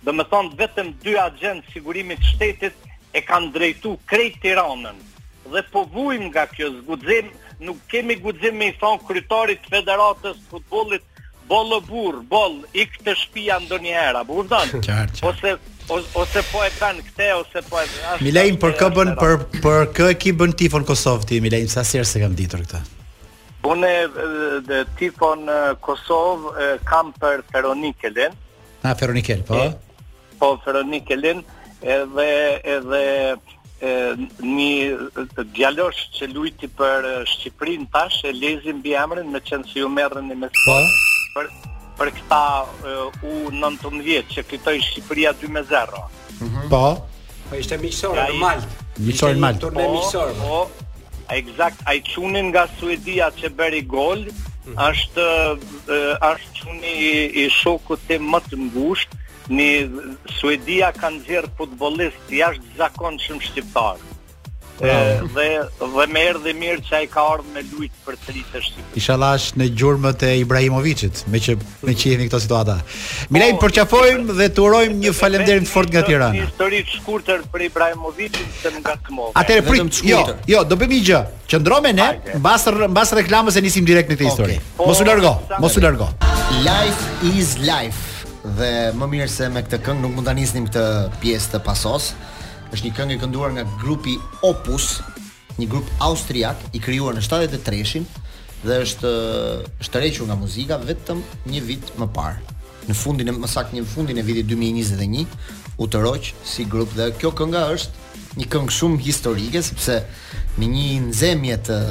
do 0.04 0.14
me 0.16 0.24
thonë, 0.32 0.56
vetëm 0.60 0.92
dy 1.04 1.16
agentë 1.20 1.72
sigurimit 1.74 2.20
shtetit 2.32 2.90
e 3.16 3.22
kanë 3.24 3.52
drejtu 3.56 3.96
krejt 4.10 4.40
tiranën, 4.44 5.00
dhe 5.52 5.64
po 5.72 5.86
vujmë 5.94 6.28
nga 6.32 6.46
kjo 6.52 6.72
zgudzim, 6.82 7.32
nuk 7.62 7.80
kemi 7.92 8.16
guxim 8.20 8.56
me 8.60 8.72
i 8.74 8.78
thonë 8.82 9.04
krytarit 9.08 9.68
federatës 9.72 10.44
futbolit, 10.52 11.04
bollë 11.52 11.80
burë, 11.88 12.24
bolë, 12.32 12.68
i 12.80 12.86
këtë 12.92 13.16
shpia 13.26 13.58
ndonjëherë, 13.64 14.10
era, 14.12 14.22
burë 14.24 14.52
danë, 14.52 15.24
ose 15.28 15.56
ose 15.92 16.42
po 16.54 16.64
e 16.64 16.70
kanë 16.78 17.04
këthe 17.10 17.26
ose 17.42 17.62
po 17.68 17.80
e 17.82 17.86
kanë 17.92 18.22
Milajnë 18.24 18.60
për 18.62 18.76
bën 18.96 19.10
për, 19.20 19.46
për 19.64 19.88
kë 19.98 20.10
e 20.14 20.52
tifon 20.62 20.86
Kosovë 20.88 21.28
ti 21.28 21.40
Milajnë 21.44 21.70
sa 21.74 21.84
sirë 21.84 22.06
se 22.08 22.22
kam 22.22 22.36
ditur 22.38 22.64
këta 22.64 22.80
Bune 23.62 23.92
de 24.70 24.80
tifon 24.98 25.44
Kosovë 25.84 26.70
kam 26.88 27.12
për 27.20 27.44
Feronike 27.52 28.12
Ah, 28.82 28.96
Na 28.96 28.96
po 28.98 29.58
e, 29.60 29.66
Po 30.40 30.54
Feronike 30.64 31.14
edhe, 31.14 32.28
edhe 32.72 33.02
e, 33.82 33.92
një 34.42 35.44
gjallosh 35.54 36.02
që 36.18 36.32
lujti 36.34 36.70
për 36.80 37.10
Shqiprin 37.30 37.86
tash 37.94 38.24
e 38.26 38.32
lezim 38.34 38.82
emrin 38.86 39.30
me 39.32 39.40
qenë 39.42 39.70
si 39.70 39.80
ju 39.84 39.90
merën 39.90 40.34
me 40.40 40.50
Po 40.64 40.80
për, 41.36 41.52
për 42.00 42.12
këta 42.20 42.40
eh, 42.88 43.24
u 43.24 43.52
19 43.52 44.32
që 44.36 44.46
fitoi 44.50 44.80
Shqipëria 44.84 45.34
2-0. 45.42 46.04
Mhm. 46.42 46.70
Po. 46.72 46.84
Po 47.50 47.60
ishte 47.60 47.78
miqësor 47.82 48.16
normal. 48.20 48.64
Miqësor 49.08 49.36
normal. 49.36 49.60
Turne 49.60 49.84
po, 49.84 49.98
miqësor. 49.98 50.38
Po. 50.40 50.48
po 50.48 50.88
Eksakt, 51.32 51.80
ai 51.88 52.02
çunin 52.04 52.50
nga 52.52 52.66
Suedia 52.76 53.30
që 53.32 53.54
bëri 53.56 53.84
gol 53.88 54.26
mhm. 54.28 54.76
është 54.84 55.28
eh, 55.88 56.30
është 56.32 56.54
çuni 56.60 56.96
i 57.42 57.50
shokut 57.62 58.00
të 58.10 58.18
më 58.28 58.42
të 58.50 58.60
ngushtë 58.68 59.20
në 59.56 59.68
Suedia 60.38 60.90
kanë 61.00 61.24
gjerë 61.28 61.54
futbollistë 61.60 62.42
jashtëzakonshëm 62.42 63.40
shqiptarë 63.48 64.11
dhe 64.82 65.48
dhe 65.80 66.06
më 66.16 66.22
erdhi 66.32 66.54
mirë 66.58 66.82
çaj 66.90 67.04
ka 67.14 67.22
ardhur 67.36 67.50
me 67.56 67.62
lut 67.72 67.94
për 68.06 68.18
tritë 68.26 68.62
shtypë. 68.66 68.88
Inshallah 69.00 69.34
në 69.62 69.68
gjurmët 69.78 70.24
e 70.26 70.32
Ibrahimovicit, 70.42 71.22
me 71.32 71.42
që 71.44 71.56
me 71.86 71.94
që 71.94 72.14
jemi 72.16 72.28
këto 72.30 72.40
situata. 72.46 72.78
Mirej 73.36 73.54
oh, 73.54 73.60
po, 73.60 73.68
përqafojmë 73.68 74.38
dhe 74.40 74.48
të 74.56 74.64
urojmë 74.66 74.98
një 75.04 75.14
falënderim 75.18 75.68
fort 75.70 75.92
nga 75.94 76.04
Tirana. 76.08 76.38
Një 76.38 76.48
histori 76.48 76.82
të 76.88 76.96
shkurtër 76.98 77.46
për 77.54 77.66
Ibrahimovicin 77.68 78.50
se 78.62 78.74
më 78.78 78.84
gatmove. 78.88 79.36
Atëre 79.44 79.66
prit, 79.70 80.02
jo, 80.10 80.24
jo, 80.56 80.64
do 80.66 80.80
bëmi 80.82 81.00
një 81.00 81.06
gjë. 81.12 81.62
me 81.84 81.94
ne 81.94 82.08
mbas 82.40 82.68
mbas 82.94 83.14
reklamës 83.14 83.56
e 83.58 83.62
nisim 83.62 83.86
direkt 83.86 84.10
në 84.10 84.16
këtë 84.18 84.30
histori. 84.30 84.58
Po, 84.78 84.86
mos 84.88 85.00
u 85.02 85.06
largo, 85.06 85.36
mos 85.60 85.78
u 85.78 85.82
largo. 85.82 86.10
Life 86.66 87.04
is 87.38 87.58
life 87.58 88.02
dhe 88.58 88.72
më 88.98 89.06
mirë 89.14 89.30
se 89.30 89.50
me 89.50 89.62
këtë 89.62 89.78
këngë 89.86 90.02
nuk 90.02 90.16
mund 90.16 90.26
ta 90.28 90.34
nisnim 90.34 90.66
këtë 90.66 91.22
pjesë 91.22 91.54
të 91.56 91.60
pasos 91.66 92.14
është 92.72 92.88
një 92.88 92.92
këngë 92.98 93.16
e 93.16 93.20
kënduar 93.22 93.54
nga 93.56 93.66
grupi 93.82 94.18
Opus, 94.48 95.02
një 95.60 95.68
grup 95.72 95.88
austriak 96.04 96.60
i 96.74 96.80
krijuar 96.84 97.18
në 97.18 97.24
73-shin 97.26 98.08
dhe 98.64 98.78
është 98.86 99.12
eh, 99.12 99.64
shtrequr 99.88 100.28
nga 100.30 100.38
muzika 100.40 100.78
vetëm 100.88 101.22
një 101.52 101.64
vit 101.68 101.92
më 102.00 102.08
parë. 102.16 102.58
Në 102.88 102.96
fundin 102.98 103.30
e 103.30 103.36
më 103.36 103.50
saktë 103.52 103.78
në 103.78 103.86
fundin 103.88 104.18
e 104.22 104.26
vitit 104.26 104.48
2021 104.50 105.26
u 105.82 105.88
tëroq 105.88 106.32
si 106.48 106.66
grup 106.70 106.94
dhe 106.98 107.12
kjo 107.20 107.34
kënga 107.38 107.66
është 107.76 108.40
një 108.40 108.48
këngë 108.52 108.76
shumë 108.78 109.02
historike 109.06 109.62
sepse 109.66 110.00
në 110.60 110.72
një 110.76 110.88
nxemje 111.10 111.60
të 111.70 111.82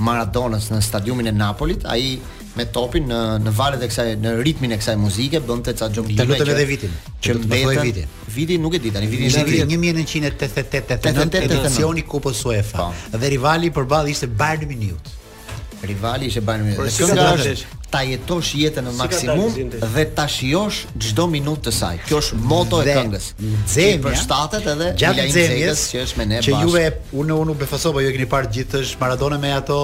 Maradonës 0.00 0.70
në 0.72 0.78
stadiumin 0.80 1.28
e 1.28 1.32
Napolit, 1.36 1.82
ai 1.84 2.14
me 2.58 2.66
topin 2.74 3.06
në 3.08 3.18
në 3.46 3.52
valët 3.54 3.84
e 3.84 3.88
kësaj 3.90 4.06
në 4.20 4.32
ritmin 4.46 4.74
e 4.74 4.78
kësaj 4.80 4.94
muzike 5.00 5.40
bënte 5.46 5.74
ca 5.78 5.88
gjumë 5.94 6.16
të 6.18 6.26
lutem 6.26 6.50
edhe 6.54 6.66
vitin 6.68 6.96
që 7.22 7.36
mbetën 7.44 7.82
vitin 7.84 8.08
vitin 8.34 8.64
nuk 8.66 8.74
e 8.74 8.80
di 8.82 8.92
tani 8.94 9.10
vitin 9.10 9.38
e 9.42 9.44
vitin 9.46 9.84
1988 10.02 11.44
edicioni 11.46 12.02
kupës 12.10 12.42
UEFA 12.50 12.88
dhe 13.14 13.32
rivali 13.36 13.70
i 13.70 14.10
ishte 14.14 14.26
Bayern 14.40 14.66
Munich 14.70 15.82
rivali 15.86 16.26
ishte 16.28 16.40
Bayern 16.44 16.66
Munich 16.66 16.80
dhe 16.80 17.10
kënga 17.10 17.34
është 17.50 17.78
ta 17.90 18.00
jetosh 18.06 18.52
jetën 18.54 18.84
në 18.86 18.94
maksimum 18.98 19.70
dhe 19.94 20.04
ta 20.14 20.26
shijosh 20.30 20.80
çdo 21.06 21.26
minutë 21.32 21.68
të 21.68 21.72
saj 21.74 21.96
kjo 22.08 22.18
është 22.22 22.40
moto 22.50 22.80
e 22.82 22.96
këngës 22.98 23.28
nxemja 23.40 24.02
për 24.04 24.18
shtatet 24.24 24.66
edhe 24.74 24.90
gjatë 25.04 25.28
nxemjes 25.30 25.84
që 25.94 26.02
është 26.04 26.20
me 26.20 26.26
ne 26.34 26.40
bash 26.42 26.50
që 26.50 26.60
juve 26.66 26.84
unë 27.22 27.38
unë 27.44 27.54
u 27.54 27.58
befasova 27.62 28.04
ju 28.04 28.12
e 28.12 28.14
keni 28.18 28.28
parë 28.30 28.52
gjithësh 28.58 28.94
Maradona 29.02 29.38
me 29.42 29.54
ato 29.58 29.80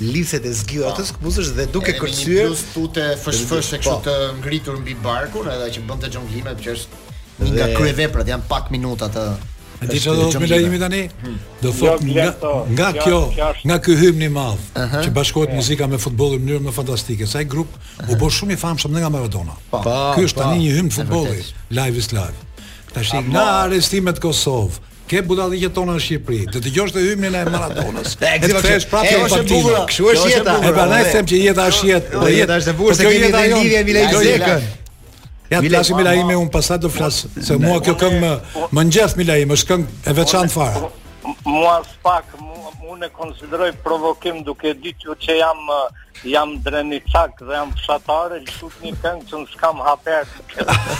lisët 0.00 0.44
e 0.44 0.52
zgjo 0.52 0.84
po. 0.84 0.90
atë 0.94 1.04
skuposh 1.08 1.50
dhe 1.56 1.66
duke 1.72 1.94
kërcyer 1.96 2.48
plus 2.50 2.62
tute 2.74 3.06
fsh 3.22 3.44
fsh 3.48 3.76
e 3.76 3.80
po. 3.80 3.82
kështu 3.82 3.98
të 4.06 4.16
ngritur 4.42 4.78
mbi 4.82 4.94
barkun 5.04 5.48
edhe 5.48 5.70
që 5.76 5.84
bënte 5.88 6.10
jonglime 6.12 6.54
që 6.60 6.72
është 6.76 7.04
një 7.40 7.52
nga 7.56 7.68
kryeveprat 7.76 8.30
janë 8.32 8.48
pak 8.50 8.70
minuta 8.74 9.08
të 9.12 9.28
A 9.76 9.84
di 9.84 9.98
tani? 10.80 11.02
Hmm. 11.20 11.34
Do 11.60 11.68
thot 11.70 12.00
jo, 12.00 12.14
nga 12.16 12.30
nga 12.64 12.86
kjo, 12.96 13.18
nga 13.68 13.76
ky 13.84 13.92
hymn 14.00 14.22
i 14.24 14.28
madh 14.32 14.62
që 15.04 15.10
bashkohet 15.18 15.52
muzika 15.52 15.84
me 15.84 15.98
futbollin 16.00 16.40
në 16.40 16.46
mënyrë 16.46 16.64
më 16.64 16.72
fantastike. 16.72 17.26
Sa 17.28 17.42
i 17.44 17.44
grup 17.44 17.74
u 18.08 18.16
bë 18.16 18.30
shumë 18.38 18.56
i 18.56 18.56
famshëm 18.56 18.96
nga 18.96 19.10
Maradona. 19.12 19.52
Ky 19.76 20.24
është 20.24 20.40
tani 20.40 20.62
një 20.64 20.72
hymn 20.78 20.88
futbolli, 20.96 21.44
Live 21.76 22.00
is 22.00 22.08
Live. 22.16 22.40
Tashi 22.96 23.20
nga 23.28 23.44
arrestimet 23.66 24.16
Kosov, 24.16 24.80
Ke 25.06 25.20
budalliqet 25.22 25.70
tona 25.74 25.94
në 25.96 26.02
Shqipëri. 26.02 26.38
Do 26.50 26.58
të 26.58 26.62
dëgjosh 26.66 26.94
të 26.96 27.02
hymnin 27.04 27.36
e 27.38 27.42
Maradonës. 27.46 28.16
E 28.16 28.32
kthe 28.42 28.74
është 28.76 28.90
prapë 28.90 29.12
e 29.12 29.44
bukur. 29.52 29.76
Kjo 29.92 30.08
është 30.14 30.32
jeta. 30.32 30.56
E 30.58 30.72
pranoj 30.74 31.02
se 31.12 31.22
që 31.30 31.40
jeta 31.44 31.68
është 31.72 31.88
jetë. 31.92 32.16
Jo, 32.16 32.24
jeta 32.34 32.58
është 32.62 32.72
e 32.72 32.76
bukur 32.80 32.98
se 32.98 33.06
kemi 33.06 33.30
të 33.30 33.44
lidhje 33.54 33.84
me 33.86 33.96
Lej 33.98 34.06
Zekën. 34.16 34.68
Ja 35.54 35.60
të 35.62 35.70
lasim 35.76 36.00
i 36.02 36.06
lajime 36.08 36.36
unë 36.42 36.50
pasat 36.58 36.82
të 36.82 36.90
flasë, 36.90 37.30
se 37.48 37.58
mua 37.62 37.76
kjo 37.86 37.94
këngë 38.00 38.18
më, 38.24 38.30
më 38.76 38.86
njëth 38.88 39.12
mi 39.20 39.26
lajime, 39.28 39.54
është 39.60 39.70
këngë 39.70 39.90
e 40.10 40.14
veçanë 40.18 40.50
farë. 40.50 40.88
Mua 41.46 41.82
spak, 41.84 42.24
mu, 42.40 42.54
mu 42.80 42.96
konsideroj 43.12 43.72
provokim 43.84 44.42
duke 44.44 44.72
ditur 44.74 45.14
që 45.16 45.32
jam, 45.38 45.58
eh, 45.74 46.28
jam 46.32 46.56
drenicak 46.64 47.38
dhe 47.40 47.54
jam 47.54 47.70
pshatare, 47.76 48.40
lëshut 48.42 48.74
një 48.82 48.92
këngë 49.04 49.22
që 49.30 49.36
në 49.42 49.46
s'kam 49.52 49.78
hapet. 49.78 50.26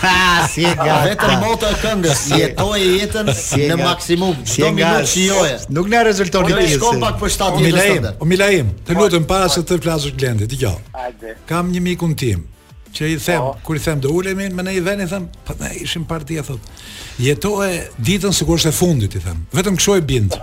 Haa, 0.05 0.47
si 0.53 0.65
e 0.65 0.71
gajta. 0.71 1.03
Vetër 1.07 1.35
motë 1.43 1.71
e 1.75 1.81
këngë, 1.83 2.15
si 2.15 2.35
e 2.35 2.55
jetën 2.55 3.35
si 3.35 3.61
në 3.73 3.77
maksimum, 3.85 4.37
si 4.47 4.63
do 4.63 4.71
minut 4.79 5.67
Nuk 5.81 5.87
ne 5.93 6.05
rezulton 6.11 6.47
një 6.47 6.59
të 6.59 6.67
jesë. 6.69 7.01
pak 7.03 7.21
për 7.23 7.31
shtatë 7.37 7.61
i 7.67 7.73
O 7.73 7.77
stëndër. 7.77 8.13
o 8.21 8.25
lajim, 8.45 8.71
të 8.87 8.95
lutëm 9.01 9.27
para 9.33 9.45
që 9.51 9.63
të 9.63 9.67
të 9.75 9.83
flasër 9.83 10.13
glendit, 10.21 10.53
i 10.61 10.67
Ajde. 11.07 11.37
Kam 11.47 11.73
një 11.75 11.81
mikun 11.81 12.15
tim, 12.15 12.47
që 12.97 13.11
i 13.13 13.17
them, 13.21 13.51
oh. 13.51 13.57
kur 13.65 13.77
i 13.77 13.83
them 13.85 14.01
do 14.03 14.11
ulemi 14.17 14.49
me 14.55 14.65
në 14.65 14.73
një 14.79 14.83
vend 14.87 15.05
i 15.05 15.09
them, 15.11 15.27
po 15.47 15.57
ne 15.61 15.73
ishim 15.83 16.07
parti 16.09 16.39
e 16.41 16.45
thot. 16.47 16.71
Jetoje 17.21 17.85
ditën 18.09 18.35
sikur 18.37 18.59
është 18.61 18.73
e 18.73 18.77
fundit 18.77 19.19
i 19.19 19.23
them. 19.25 19.43
Vetëm 19.57 19.77
kjo 19.81 19.99
e 20.01 20.05
bind. 20.09 20.37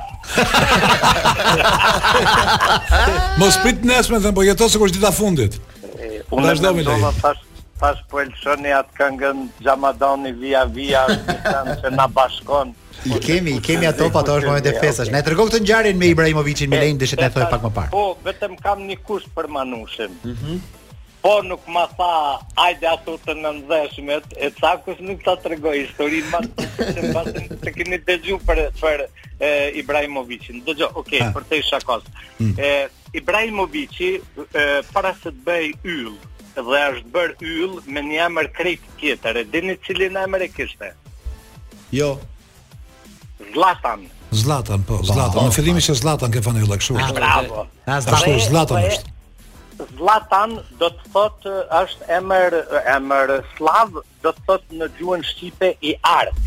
Mos 3.41 3.57
prit 3.63 3.81
nesër 3.87 4.19
them, 4.23 4.35
po 4.37 4.45
jeto 4.45 4.69
sikur 4.69 4.89
është 4.91 4.99
dita 5.01 5.09
e 5.11 5.17
fundit. 5.17 5.59
Unë 6.33 6.55
do 6.59 6.75
të 6.75 6.85
them 6.85 7.09
pas 7.83 7.97
po 8.07 8.21
elçoni 8.21 8.69
atë 8.71 8.77
at 8.79 8.91
këngën 8.95 9.39
Xhamadani 9.65 10.29
via 10.39 10.61
via, 10.71 11.01
që 11.09 11.73
se 11.81 11.89
na 11.91 12.05
bashkon. 12.15 12.69
I 13.09 13.17
kemi, 13.19 13.57
i 13.57 13.63
kemi 13.65 13.89
ato 13.89 14.05
pa 14.13 14.21
tosh 14.23 14.45
momente 14.47 14.71
festash. 14.79 15.09
Ne 15.11 15.19
tregov 15.25 15.49
këtë 15.49 15.59
ngjarje 15.65 15.91
me 15.99 16.07
Ibrahimovicin, 16.13 16.71
me 16.71 16.79
lein 16.79 16.95
dëshet 17.01 17.25
e 17.27 17.29
thoi 17.35 17.49
pak 17.51 17.65
më 17.67 17.73
parë. 17.75 17.91
Po, 17.91 18.05
vetëm 18.23 18.55
kam 18.63 18.85
një 18.87 19.01
kusht 19.03 19.27
për 19.35 19.51
Manushin. 19.57 20.15
Mhm 20.23 20.61
po 21.23 21.41
nuk 21.43 21.61
ma 21.67 21.85
tha 21.95 22.11
ajde 22.67 22.87
ato 22.89 23.13
të 23.23 23.33
nëndeshmet, 23.39 24.25
e 24.43 24.49
cakus 24.57 24.99
nuk 25.07 25.21
ta 25.23 25.37
të 25.39 25.53
regoj 25.53 25.73
historinë, 25.77 26.25
ma 26.33 26.41
të 26.43 26.89
të 27.47 27.59
të 27.63 27.71
kini 27.77 27.99
të 28.09 28.17
gju 28.25 28.39
për, 28.47 28.59
për 28.81 29.05
e, 29.07 29.51
Ibrahimovicin. 29.81 30.59
Do 30.67 30.75
gjo, 30.75 30.89
okej, 30.99 31.21
okay, 31.21 31.21
ah. 31.23 31.31
për 31.37 31.45
të 31.47 31.59
isha 31.61 31.79
kosë. 31.87 32.13
Hmm. 32.41 32.91
Ibrahimovici, 33.21 34.09
e, 34.19 34.65
para 34.91 35.13
se 35.21 35.29
të 35.29 35.47
bëj 35.47 35.69
yllë, 35.93 36.33
dhe 36.57 36.81
është 36.89 37.15
bër 37.15 37.31
yllë 37.55 37.85
me 37.95 38.03
një 38.09 38.19
emër 38.25 38.51
krejt 38.59 38.91
tjetër. 38.99 39.39
E 39.41 39.45
dini 39.55 39.77
cilin 39.87 40.19
emër 40.25 40.47
e 40.49 40.51
kishte? 40.57 40.91
Jo. 41.95 42.17
Zlatan. 43.55 44.05
Zlatan, 44.43 44.83
po, 44.89 44.99
Zlatan. 45.07 45.45
Në 45.47 45.55
po, 45.55 45.55
fillim 45.55 45.79
po. 45.79 45.85
ishte 45.85 45.95
Zlatan 46.03 46.33
ke 46.35 46.41
fani 46.43 46.65
ulla 46.67 46.81
kështu. 46.83 46.99
Bravo. 47.15 47.67
Ashtu 47.85 48.37
Zlatan 48.51 48.83
po 48.83 48.89
është. 48.91 49.12
Zlatan 49.97 50.57
do 50.79 50.89
të 50.91 51.11
thot 51.13 51.47
është 51.79 52.09
emër 52.17 52.55
emër 52.95 53.33
slav 53.55 53.93
do 54.23 54.31
të 54.35 54.45
thot 54.49 54.75
në 54.79 54.89
gjuhën 54.97 55.23
shqipe 55.29 55.71
i 55.91 55.95
art. 56.07 56.39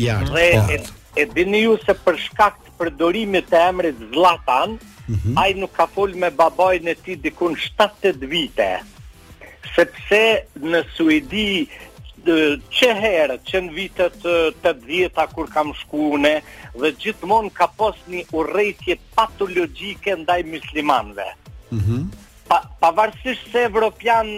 Ja. 0.00 0.20
Dhe 0.28 0.48
po. 0.58 0.74
e, 0.76 0.78
e 1.22 1.26
dini 1.34 1.64
ju 1.64 1.76
se 1.84 1.94
për 2.04 2.20
shkak 2.26 2.60
të 2.66 2.74
përdorimit 2.80 3.50
të 3.50 3.60
emrit 3.70 4.04
Zlatan, 4.14 4.76
mm 4.78 5.14
-hmm. 5.14 5.34
ai 5.42 5.54
nuk 5.58 5.72
ka 5.76 5.86
fol 5.94 6.10
me 6.22 6.28
babain 6.40 6.84
e 6.88 6.94
tij 7.04 7.18
dikun 7.24 7.52
70 7.56 8.28
vite. 8.34 8.70
Sepse 9.74 10.24
në 10.70 10.80
Suedi 10.96 11.48
që 12.80 12.88
herë 13.04 13.36
që 13.48 13.56
në 13.60 13.72
vitet 13.74 14.14
të 14.64 14.70
djeta 14.86 15.24
kur 15.34 15.46
kam 15.54 15.68
shkune 15.80 16.34
dhe 16.80 16.88
gjithmonë 17.02 17.50
ka 17.58 17.66
pos 17.66 17.96
një 18.12 18.22
urejtje 18.38 18.92
patologjike 19.16 20.10
ndaj 20.22 20.40
muslimanve. 20.54 21.26
Mm 21.72 21.78
-hmm 21.78 22.02
pa, 22.54 22.62
pavarësisht 22.82 23.48
se 23.52 23.64
evropian 23.68 24.28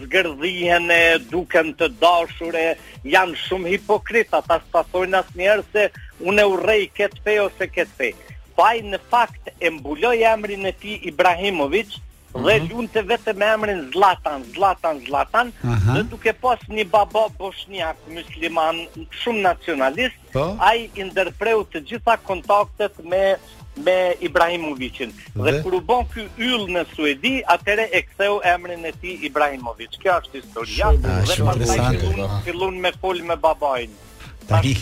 zgërdhihen 0.00 0.88
e 0.94 1.02
duken 1.30 1.74
të 1.78 1.90
dashure, 2.00 2.70
janë 3.04 3.40
shumë 3.44 3.74
hipokrita, 3.74 4.40
ta 4.48 4.56
së 4.62 4.70
pasojnë 4.72 5.18
asë 5.20 5.38
njerë 5.42 5.66
se 5.74 5.86
unë 6.24 6.40
e 6.46 6.48
urej 6.54 6.80
këtë 6.96 7.20
fej 7.26 7.36
ose 7.46 7.68
këtë 7.68 7.98
fej. 7.98 8.12
Paj 8.56 8.76
në 8.86 9.00
fakt 9.12 9.50
e 9.60 9.70
mbuloj 9.76 10.14
emrin 10.30 10.64
e 10.70 10.72
ti 10.80 10.94
Ibrahimovic 11.10 11.94
dhe 12.34 12.54
mhm. 12.56 12.68
ljunë 12.70 12.92
të 12.94 13.02
vete 13.12 13.34
me 13.38 13.48
emrin 13.56 13.82
Zlatan, 13.94 14.44
Zlatan, 14.56 15.02
Zlatan, 15.06 15.52
uh 15.62 15.74
-huh. 15.74 15.92
dhe 15.98 16.02
duke 16.10 16.32
pas 16.32 16.60
një 16.68 16.86
baba 16.90 17.28
boshniak 17.38 17.96
musliman 18.14 18.80
shumë 19.20 19.42
nacionalist, 19.48 20.16
po? 20.32 20.56
a 20.60 20.74
i 20.74 20.88
ndërpreu 21.04 21.60
të 21.72 21.78
gjitha 21.90 22.16
kontaktet 22.26 22.94
me 23.10 23.36
me 23.82 24.16
Ibrahimovicin. 24.20 25.12
Dhe, 25.34 25.50
dhe 25.50 25.62
kur 25.62 25.74
u 25.78 25.80
bën 25.90 26.06
ky 26.14 26.26
yll 26.38 26.66
në 26.70 26.84
Suedi, 26.94 27.34
atëre 27.56 27.88
e 27.90 28.02
ktheu 28.06 28.38
emrin 28.54 28.86
e 28.86 28.92
tij 29.02 29.26
Ibrahimovic. 29.30 29.98
Kjo 30.02 30.16
është 30.22 30.42
historia. 30.42 30.90
Shumë, 31.32 31.56
dhe 31.60 31.70
pastaj 31.70 31.94
po. 32.02 32.28
fillon 32.48 32.80
me 32.86 32.92
fol 33.00 33.24
me 33.30 33.36
babain. 33.46 33.96
Tani, 34.44 34.72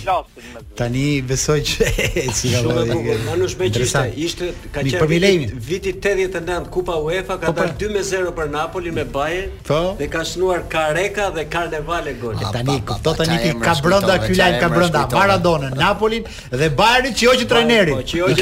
tani 0.74 1.04
besoj 1.22 1.60
që 1.62 1.90
si 2.34 2.50
ka 2.50 2.60
bërë. 2.66 2.96
Unë 2.96 3.34
nuk 3.38 3.50
shpej 3.52 3.68
që 3.74 4.06
ishte, 4.26 4.48
ka 4.74 4.82
qenë 4.82 5.06
viti, 5.06 5.58
viti 5.92 5.92
89 5.94 6.66
Kupa 6.74 6.96
UEFA 6.98 7.36
ka 7.44 7.52
dalë 7.54 7.76
2-0 7.78 8.32
për 8.34 8.50
Napoli 8.50 8.90
me 8.96 9.04
Bayern 9.06 9.52
po? 9.66 9.78
dhe 9.98 10.08
ka 10.10 10.24
shnuar 10.26 10.64
Kareka 10.72 11.28
dhe 11.36 11.44
Carnevale 11.52 12.14
gol. 12.20 12.34
tani, 12.52 12.80
do 13.04 13.12
tani 13.20 13.36
ti 13.44 13.50
ka 13.66 13.76
brenda 13.84 14.18
ky 14.24 14.32
lajm 14.40 14.58
ka 14.64 14.72
brenda 14.74 15.04
Maradona, 15.14 15.70
Napoli 15.78 16.22
dhe 16.50 16.70
Bayern 16.82 17.14
që 17.14 17.22
jo 17.28 17.32
që 17.42 17.48
trajneri. 17.54 17.92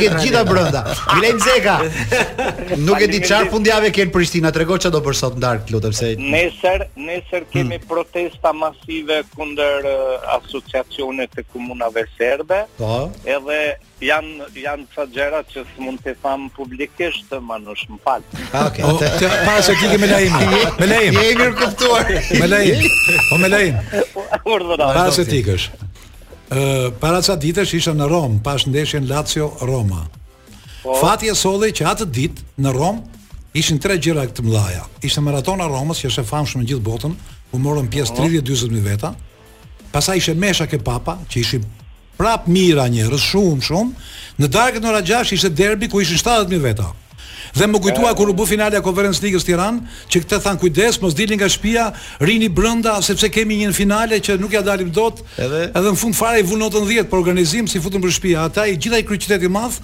ke 0.01 0.09
të 0.15 0.25
gjitha 0.25 0.45
brenda. 0.49 0.81
Milen 1.15 1.41
Zeka. 1.41 1.77
Nuk 2.87 3.01
e 3.03 3.07
di 3.13 3.21
çfarë 3.21 3.51
fundjavë 3.53 3.91
ken 3.93 4.11
Prishtina, 4.11 4.51
trego 4.53 4.79
çfarë 4.81 4.93
do 4.93 5.01
bësh 5.05 5.21
sot 5.25 5.37
ndark, 5.37 5.69
lutem 5.71 5.93
se. 5.93 6.15
Nesër, 6.17 6.89
nesër 6.97 7.45
kemi 7.53 7.77
protesta 7.85 8.57
masive 8.57 9.21
kundër 9.37 9.85
asociacionit 10.41 11.09
unë 11.11 11.27
të 11.31 11.45
komunave 11.53 12.03
serbe. 12.17 12.61
Po. 12.79 13.09
Edhe 13.35 13.59
janë 14.07 14.49
janë 14.63 14.87
ca 14.95 15.07
gjëra 15.15 15.43
që 15.51 15.65
s'mund 15.73 16.03
të 16.05 16.15
fam 16.23 16.49
publikisht, 16.57 17.31
më 17.45 17.59
nosh 17.67 17.85
më 17.93 17.99
fal. 18.05 18.25
Okej, 18.25 18.53
ah, 18.53 18.67
okay, 18.69 18.85
atë. 18.87 19.27
Oh, 19.27 19.37
pa 19.49 19.57
se 19.67 19.77
kike 19.83 19.99
me 20.05 20.09
lajm. 20.11 20.39
Me 20.81 20.89
lajm. 20.93 21.19
Je 21.21 21.35
mirë 21.41 21.55
kuptuar. 21.61 22.13
Me 22.41 22.49
lajm. 22.51 22.89
Po 23.31 23.39
me 23.43 23.51
lajm. 23.55 23.79
Urdhëra. 24.57 24.91
Pa 24.97 25.07
se 25.19 25.27
tikësh. 25.31 25.69
Ë 26.51 26.65
para 27.03 27.21
ca 27.27 27.37
ditësh 27.45 27.77
isha 27.79 27.93
në 27.95 28.11
Rom, 28.11 28.39
pas 28.47 28.65
ndeshjen 28.67 29.07
Lazio 29.11 29.51
Roma. 29.63 30.07
Po. 30.81 30.97
Fati 30.97 31.29
e 31.31 31.37
solli 31.37 31.75
që 31.77 31.87
atë 31.95 32.07
ditë 32.17 32.65
në 32.65 32.75
Rom 32.75 33.03
ishin 33.61 33.79
tre 33.83 33.99
gjëra 34.01 34.25
këtë 34.31 34.45
mëdha. 34.47 34.87
Ishte 35.07 35.23
maratona 35.27 35.67
Romës 35.71 36.01
që 36.05 36.09
është 36.13 36.25
e 36.25 36.29
famshme 36.31 36.63
në 36.65 36.69
gjithë 36.71 36.87
botën, 36.87 37.17
ku 37.51 37.59
morën 37.59 37.89
pjesë 37.93 38.17
30-40 38.17 38.67
po. 38.67 38.77
mijë 38.77 38.87
veta. 38.87 39.13
Po 39.17 39.27
pasaj 39.93 40.17
ishe 40.19 40.35
mesha 40.35 40.67
ke 40.71 40.79
papa, 40.79 41.19
që 41.31 41.41
ishim 41.43 41.65
prap 42.19 42.47
mira 42.53 42.87
njërës, 42.93 43.29
shumë, 43.33 43.63
shumë, 43.67 44.11
në 44.41 44.51
darkët 44.57 44.85
në 44.85 44.93
rajash 44.99 45.35
ishe 45.39 45.51
derbi 45.63 45.89
ku 45.89 46.03
ishin 46.05 46.21
70.000 46.21 46.63
veta. 46.65 46.91
Dhe 47.55 47.67
më 47.69 47.81
kujtua 47.83 48.13
kur 48.17 48.31
u 48.31 48.35
bë 48.37 48.47
finale 48.49 48.79
e 48.79 48.83
Conference 48.85 49.23
League-s 49.25 49.45
Tiran, 49.47 49.81
që 50.11 50.23
këtë 50.25 50.39
than 50.45 50.59
kujdes, 50.61 50.99
mos 51.03 51.17
dilni 51.19 51.39
nga 51.39 51.49
shtëpia, 51.51 51.87
rini 52.23 52.49
brenda 52.53 52.97
sepse 53.05 53.31
kemi 53.33 53.61
një 53.63 53.73
finale 53.77 54.21
që 54.23 54.37
nuk 54.41 54.55
ja 54.57 54.63
dalim 54.67 54.91
dot. 54.95 55.23
Edhe, 55.41 55.65
edhe 55.73 55.87
në 55.95 56.01
fund 56.01 56.17
fare 56.19 56.43
i 56.43 56.47
vunë 56.47 56.63
notën 56.65 56.87
10 56.89 57.09
për 57.11 57.21
organizim 57.23 57.69
si 57.71 57.83
futën 57.83 58.03
për 58.05 58.15
shtëpia. 58.17 58.45
Ata 58.49 58.67
i 58.71 58.77
gjithaj 58.81 59.03
kryqëzëti 59.11 59.49
i 59.49 59.53
madh 59.57 59.81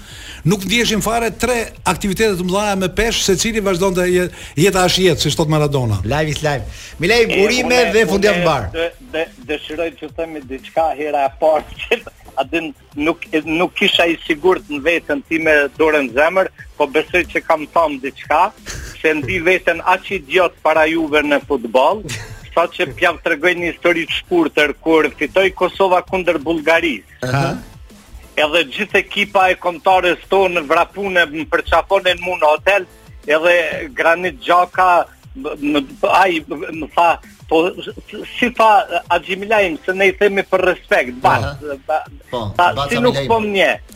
nuk 0.47 0.66
ndjeshin 0.69 1.03
fare 1.05 1.33
tre 1.35 1.59
aktivitete 1.90 2.37
të 2.40 2.47
mëdha 2.47 2.77
me 2.83 2.90
pesh 3.01 3.25
secili 3.27 3.62
vazhdonte 3.66 4.07
jeta 4.11 4.85
as 4.87 4.99
jetë 5.01 5.27
si 5.27 5.35
sot 5.35 5.51
Maradona. 5.53 6.01
Live 6.05 6.37
is 6.37 6.42
live. 6.45 6.66
Milej, 7.03 7.27
burime 7.35 7.83
dhe 7.97 8.07
fundjavë 8.11 8.45
mbar. 8.45 8.71
Dëshiroj 9.51 9.90
të 10.01 10.12
them 10.19 10.38
diçka 10.53 10.90
hera 10.99 11.27
e 11.29 11.35
parë 11.40 11.83
që 11.83 12.01
a 12.37 12.44
nuk 12.96 13.18
nuk 13.44 13.70
kisha 13.75 14.05
i 14.11 14.16
sigurt 14.29 14.68
në 14.70 14.81
veten 14.85 15.22
ti 15.29 15.38
me 15.40 15.55
dorën 15.79 16.09
zemër, 16.14 16.51
po 16.77 16.87
besoj 16.92 17.25
se 17.33 17.40
kam 17.40 17.64
tham 17.75 17.96
diçka, 18.03 18.40
se 19.01 19.12
ndi 19.20 19.38
veten 19.46 19.81
aq 19.94 20.11
i 20.12 20.18
djot 20.29 20.59
para 20.64 20.85
Juve 20.90 21.22
në 21.25 21.40
futboll, 21.49 22.03
saqë 22.53 22.88
të 23.01 23.14
tregoj 23.25 23.55
një 23.57 23.70
histori 23.70 24.07
të 24.09 24.18
shkurtër 24.20 24.75
kur 24.85 25.09
fitoi 25.18 25.51
Kosova 25.57 26.03
kundër 26.11 26.38
Bullgarisë. 26.44 27.20
Ëh. 27.25 27.51
Edhe 28.44 28.62
gjithë 28.72 29.01
ekipa 29.01 29.46
e 29.53 29.57
kontarës 29.61 30.25
tonë 30.31 30.64
vrapune, 30.68 30.68
vrapunë 30.72 31.27
më 31.49 32.01
në 32.11 32.14
mu 32.25 32.35
në 32.37 32.51
hotel, 32.53 32.88
edhe 33.27 33.55
Granit 33.96 34.37
Gjaka 34.46 34.90
më 35.37 35.83
ai 36.20 36.42
më 36.49 36.88
tha 36.96 37.09
Po, 37.47 37.71
si 38.27 38.51
fa 38.51 39.03
Adjimilajim, 39.07 39.75
eh, 39.75 39.79
se 39.87 39.95
ne 39.95 40.11
i 40.11 40.15
themi 40.19 40.43
për 40.51 40.65
respekt, 40.69 41.15
bas, 41.27 41.47
eh, 41.63 41.79
po, 42.35 42.43
ba, 42.59 42.73
ba, 42.81 42.87
nuk 43.07 43.21
po 43.31 43.39
më 43.47 43.63
ba, 43.63 43.96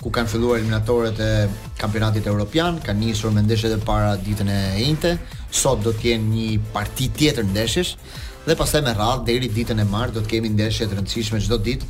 ku 0.00 0.08
kanë 0.08 0.30
filluar 0.32 0.58
eliminatorët 0.60 1.18
e 1.20 1.28
kampionatit 1.80 2.26
evropian, 2.30 2.78
kanë 2.84 3.02
nisur 3.04 3.32
me 3.36 3.42
ndeshjet 3.44 3.74
e 3.76 3.78
para 3.84 4.14
ditën 4.16 4.48
e 4.52 4.58
njëjtë. 4.78 5.12
Sot 5.60 5.82
do 5.84 5.92
të 5.92 6.14
jenë 6.14 6.30
një 6.32 6.48
parti 6.74 7.08
tjetër 7.16 7.44
ndeshësh 7.52 7.94
dhe 8.46 8.56
pastaj 8.56 8.80
me 8.86 8.94
radhë 8.96 9.26
deri 9.28 9.50
ditën 9.58 9.82
e 9.82 9.86
martë 9.92 10.16
do 10.18 10.22
të 10.24 10.30
kemi 10.32 10.50
ndeshje 10.54 10.86
të 10.88 10.96
rëndësishme 11.00 11.42
çdo 11.44 11.58
ditë 11.60 11.88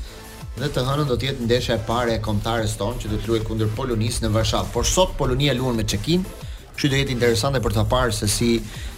dhe 0.58 0.70
të 0.74 0.82
hënën 0.88 1.06
do 1.08 1.14
të 1.20 1.28
jetë 1.28 1.44
ndeshja 1.46 1.76
e 1.78 1.84
parë 1.90 2.16
e 2.16 2.22
kombëtarës 2.26 2.74
tonë 2.80 3.04
që 3.04 3.10
do 3.12 3.18
të 3.22 3.30
luajë 3.30 3.46
kundër 3.48 3.70
Polonisë 3.78 4.24
në 4.26 4.32
Varshavë. 4.34 4.72
Por 4.74 4.84
sot 4.94 5.14
Polonia 5.20 5.54
luan 5.54 5.78
me 5.78 5.84
Çekin, 5.92 6.26
Kështu 6.80 6.94
do 6.94 6.96
jetë 6.96 7.12
interesante 7.12 7.58
për 7.60 7.74
ta 7.76 7.82
parë 7.88 8.14
se 8.16 8.26
si 8.32 8.48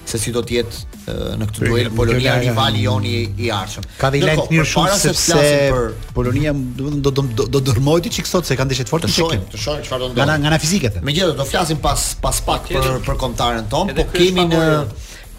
se 0.07 0.19
si 0.19 0.31
do 0.35 0.39
të 0.47 0.55
jetë 0.57 1.15
në 1.41 1.47
këtë 1.49 1.65
duel 1.69 1.89
Polonia 1.99 2.33
rivali 2.43 2.81
joni 2.85 3.13
i 3.47 3.51
arshëm. 3.55 3.85
Ka 3.99 4.09
dhe 4.15 4.21
lajm 4.23 4.45
mirë 4.53 4.67
shumë 4.71 4.97
sepse 5.03 5.49
për 5.73 5.89
Polonia 6.15 6.55
do 6.79 7.11
do 7.11 7.27
do 7.53 7.63
dërmoj 7.73 7.97
ti 8.07 8.13
çik 8.19 8.31
sot 8.31 8.47
se 8.47 8.55
kanë 8.59 8.71
dëshë 8.77 8.87
fortë 8.93 9.11
shohim, 9.17 9.43
Të 9.55 9.63
shohim 9.67 9.83
çfarë 9.89 10.03
do 10.05 10.11
ndodhë. 10.13 10.29
Nga 10.31 10.39
nga 10.45 10.55
na 10.55 10.61
fizike 10.65 10.93
the. 10.95 11.03
Megjithëse 11.09 11.39
do 11.43 11.49
flasim 11.51 11.83
pas 11.87 12.07
pas 12.27 12.41
pak 12.51 12.71
për 12.71 13.03
për 13.09 13.21
kontaren 13.27 13.67
ton, 13.75 13.91
po 13.99 14.07
kemi 14.15 14.47
në 14.55 14.65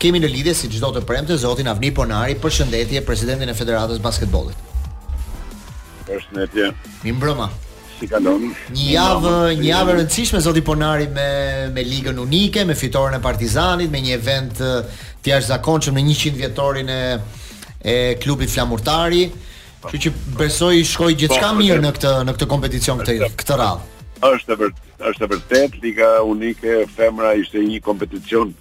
kemi 0.04 0.20
në 0.24 0.34
lidhje 0.36 0.56
si 0.60 0.72
çdo 0.76 0.92
të 1.00 1.04
premte 1.08 1.40
zotin 1.48 1.72
Avni 1.72 1.94
Ponari, 1.96 2.36
përshëndetje 2.44 3.04
presidentin 3.08 3.48
e 3.48 3.56
Federatës 3.64 4.04
Basketbollit. 4.04 4.76
Përshëndetje. 6.10 6.74
Mi 7.06 7.12
broma 7.16 7.50
si 8.08 8.54
Një 8.74 8.90
javë, 8.94 9.34
një 9.60 9.70
javë 9.70 9.92
e 9.94 9.98
rëndësishme 10.00 10.40
zoti 10.44 10.62
Ponari 10.66 11.06
me 11.14 11.28
me 11.74 11.84
ligën 11.88 12.18
unike, 12.20 12.66
me 12.68 12.76
fitoren 12.76 13.16
e 13.16 13.20
Partizanit, 13.24 13.92
me 13.94 14.02
një 14.04 14.18
event 14.18 14.58
të 14.60 15.32
jashtëzakonshëm 15.32 15.96
në 15.96 16.04
100 16.10 16.42
vjetorin 16.42 16.90
e 16.94 17.00
e 17.84 17.96
klubit 18.24 18.48
flamurtari. 18.50 19.26
Po. 19.82 19.90
Kështu 19.92 20.00
që 20.06 20.12
besoj 20.40 20.78
shkoi 20.88 21.14
po, 21.14 21.20
gjithçka 21.20 21.50
po, 21.52 21.58
mirë 21.60 21.84
në 21.84 21.90
këtë 21.98 22.12
në 22.30 22.36
këtë 22.38 22.48
kompeticion 22.54 23.00
këtë 23.00 23.32
këtë 23.42 23.58
radhë. 23.60 23.90
Është 24.24 24.58
vërtet, 24.62 25.00
është 25.12 25.30
vërtet 25.34 25.80
liga 25.84 26.12
unike 26.24 26.78
femra 26.96 27.34
ishte 27.42 27.60
një 27.66 27.82
kompeticion 27.84 28.54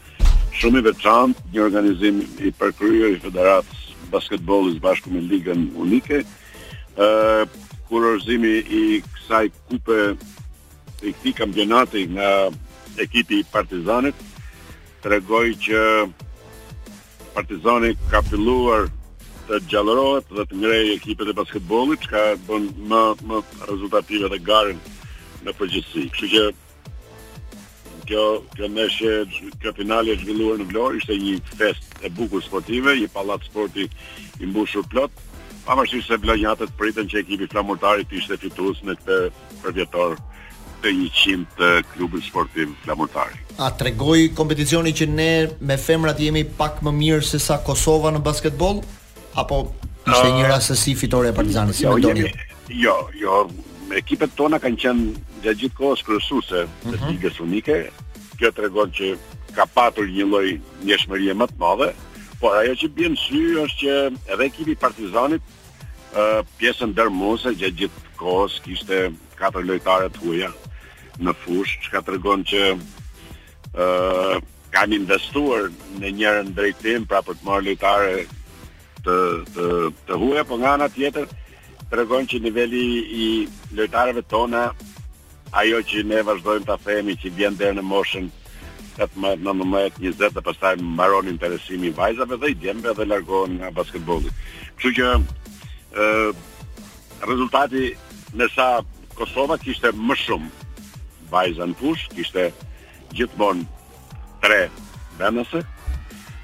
shumë 0.59 0.83
i 0.83 0.87
veçantë, 0.88 1.44
një 1.55 1.61
organizim 1.62 2.18
i 2.42 2.50
përkryer 2.59 3.14
i 3.14 3.20
Federatës 3.22 3.87
basketbollit 4.12 4.83
bashkë 4.83 5.14
me 5.14 5.22
ligën 5.31 5.68
unike. 5.78 6.22
Ëh, 6.98 7.46
kurorëzimi 7.92 8.52
i 8.81 8.85
kësaj 9.05 9.50
kupe 9.70 9.98
i 11.05 11.12
këti 11.12 11.33
kampionati 11.37 12.07
nga 12.14 12.31
ekipi 13.05 13.40
i 13.42 13.46
Partizanit 13.52 14.16
të 15.02 15.12
regoj 15.16 15.46
që 15.66 15.81
Partizani 17.35 17.94
ka 18.11 18.20
filluar 18.28 18.88
të 19.48 19.59
gjallërohet 19.72 20.33
dhe 20.37 20.44
të 20.50 20.59
ngrej 20.62 20.83
ekipet 20.96 21.33
e 21.33 21.37
basketbolit 21.38 22.05
që 22.05 22.11
ka 22.12 22.24
bën 22.46 22.66
më, 22.90 23.02
më 23.28 23.37
rezultative 23.70 24.28
dhe 24.35 24.40
garin 24.48 24.81
në 25.44 25.55
përgjithsi 25.59 26.07
kështu 26.12 26.31
që 26.35 26.44
kjo, 28.09 28.24
kjo 28.55 28.68
neshe 28.76 29.12
kjo 29.61 29.72
finali 29.81 30.12
e 30.14 30.18
zhvilluar 30.22 30.61
në 30.61 30.68
vlorë 30.72 31.00
ishte 31.00 31.16
një 31.24 31.38
fest 31.59 31.96
e 32.05 32.12
bukur 32.20 32.44
sportive 32.44 32.96
një 33.00 33.11
palat 33.16 33.44
sporti 33.50 33.88
i 33.88 34.48
mbushur 34.52 34.87
plotë 34.94 35.32
pavarësisht 35.66 36.09
se 36.11 36.18
blagjatët 36.22 36.72
pritën 36.79 37.07
që 37.11 37.22
ekipi 37.22 37.48
flamurtarit 37.53 38.09
të 38.11 38.18
ishte 38.20 38.38
fitues 38.42 38.81
në 38.87 38.96
këtë 39.01 39.18
përvjetor 39.62 40.16
të 40.83 40.90
100 41.07 41.44
të 41.59 41.68
klubit 41.92 42.25
sportiv 42.27 42.72
flamurtar. 42.85 43.31
A 43.62 43.68
tregoi 43.79 44.33
kompeticioni 44.35 44.90
që 44.98 45.07
ne 45.12 45.31
me 45.62 45.77
femrat 45.79 46.18
jemi 46.20 46.42
pak 46.59 46.81
më 46.83 46.92
mirë 46.98 47.27
se 47.29 47.38
sa 47.42 47.61
Kosova 47.64 48.11
në 48.16 48.22
basketbol, 48.27 48.81
apo 49.38 49.61
ishte 50.07 50.25
ah, 50.25 50.33
një 50.40 50.46
rastësi 50.51 50.96
fitore 50.98 51.31
e 51.31 51.37
Partizanit 51.37 51.79
si 51.79 51.87
mendoni? 51.87 52.27
Jo, 52.27 52.75
jo, 52.75 52.98
jo, 53.22 53.42
ekipet 54.01 54.35
tona 54.35 54.59
kanë 54.62 54.83
qenë 54.85 55.11
gjatë 55.44 55.61
gjithë 55.62 55.79
kohës 55.79 56.03
kryesuese 56.07 56.64
të 56.83 56.96
mhm. 56.96 57.12
ligës 57.12 57.38
unike. 57.46 57.81
Kjo 58.42 58.51
tregon 58.57 58.90
që 58.98 59.14
ka 59.55 59.68
patur 59.70 60.09
një 60.11 60.27
lloj 60.27 60.46
ndjeshmërie 60.83 61.37
më 61.38 61.46
të 61.53 61.61
madhe, 61.62 61.92
po 62.42 62.50
ajo 62.59 62.74
që 62.81 62.88
bën 62.96 63.14
sy 63.22 63.40
është 63.62 63.76
që 63.83 63.96
edhe 64.35 64.46
ekipi 64.48 64.74
i 64.74 64.78
Partizanit 64.85 65.42
uh, 65.46 66.40
pjesën 66.59 66.90
dërmose 66.98 67.52
që 67.61 67.68
gjithë 67.78 68.14
kohës 68.18 68.57
kishte 68.64 69.12
katër 69.38 69.68
lojtarë 69.68 70.09
të 70.16 70.22
huaj 70.24 70.50
në 71.22 71.33
fushë, 71.42 71.78
çka 71.87 72.00
tregon 72.07 72.42
që 72.50 72.62
ë 72.72 73.85
uh, 73.85 74.40
kanë 74.74 74.96
investuar 74.98 75.68
në 76.00 76.11
njërin 76.18 76.50
drejtim 76.57 77.05
pra 77.07 77.20
për 77.22 77.37
të 77.38 77.46
marrë 77.46 77.66
lojtarë 77.66 78.24
të 79.07 79.16
të 79.55 79.68
të 80.09 80.18
huaj, 80.22 80.42
por 80.48 80.59
nga 80.62 80.74
ana 80.78 80.88
tjetër 80.94 81.28
tregon 81.92 82.26
që 82.33 82.40
niveli 82.42 82.85
i 83.24 83.28
lojtarëve 83.78 84.24
tona 84.33 84.66
ajo 85.62 85.78
që 85.90 86.02
ne 86.11 86.24
vazhdojmë 86.26 86.68
ta 86.72 86.76
themi 86.88 87.14
që 87.22 87.35
vjen 87.38 87.59
deri 87.61 87.78
në 87.78 87.87
moshën 87.92 88.31
18, 88.98 89.38
19, 89.42 89.64
20 90.12 90.31
dhe 90.35 90.40
pastaj 90.42 90.76
mbaron 90.76 91.28
interesimi 91.28 91.87
i 91.87 91.90
vajzave 91.96 92.37
dhe 92.37 92.50
i 92.50 92.55
djemve 92.55 92.94
dhe 92.94 93.05
largohen 93.05 93.57
nga 93.57 93.70
basketbolli. 93.70 94.31
Kështu 94.78 94.92
që 95.00 95.11
ë 95.96 96.33
rezultati 97.31 97.87
në 98.37 98.48
sa 98.55 98.66
Kosova 99.16 99.59
kishte 99.61 99.92
më 99.92 100.16
shumë 100.18 100.50
vajza 101.33 101.66
në 101.68 101.76
fush, 101.81 102.07
kishte 102.16 102.48
gjithmonë 103.12 103.64
tre 104.42 104.62
vendose 105.20 105.62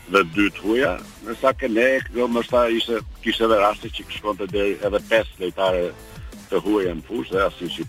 dhe 0.08 0.22
dy 0.34 0.48
të 0.52 0.62
huja, 0.64 0.94
nërsa 1.26 1.52
ke 1.60 1.68
ne, 1.68 1.88
kjo 2.08 2.28
më 2.32 2.42
ishte, 2.78 3.00
kishte 3.24 3.48
dhe 3.50 3.58
raste 3.60 3.88
që 3.92 4.04
shkonte 4.18 4.46
deri 4.52 4.76
edhe 4.84 5.00
5 5.12 5.38
lejtare 5.42 5.88
të 6.50 6.60
huja 6.64 6.94
në 6.96 7.04
fush 7.08 7.32
dhe 7.32 7.42
asin 7.44 7.68
që 7.68 7.84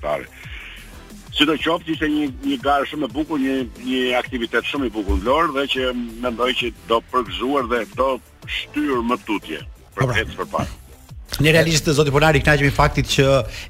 Sido 1.39 1.55
qoftë 1.55 1.93
ishte 1.95 2.07
një 2.11 2.25
një 2.43 2.55
garë 2.59 2.87
shumë 2.89 3.07
e 3.07 3.11
bukur, 3.15 3.37
një 3.39 3.53
një 3.87 3.99
aktivitet 4.19 4.67
shumë 4.67 4.89
i 4.89 4.91
bukur 4.91 5.15
në 5.21 5.23
Vlorë 5.23 5.53
dhe 5.55 5.63
që 5.73 5.85
mendoj 6.25 6.49
që 6.61 6.73
do 6.89 6.97
përgëzuar 7.13 7.69
dhe 7.71 7.85
do 7.95 8.09
shtyr 8.57 8.99
më 9.07 9.15
tutje 9.23 9.61
për 9.95 10.03
këtë 10.11 10.27
okay. 10.27 10.37
përpara. 10.41 10.67
Në 11.39 11.53
realisht 11.55 11.85
të 11.85 11.93
zoti 11.95 12.11
Ponari 12.11 12.41
kënaqemi 12.43 12.73
faktit 12.75 13.07
që 13.13 13.23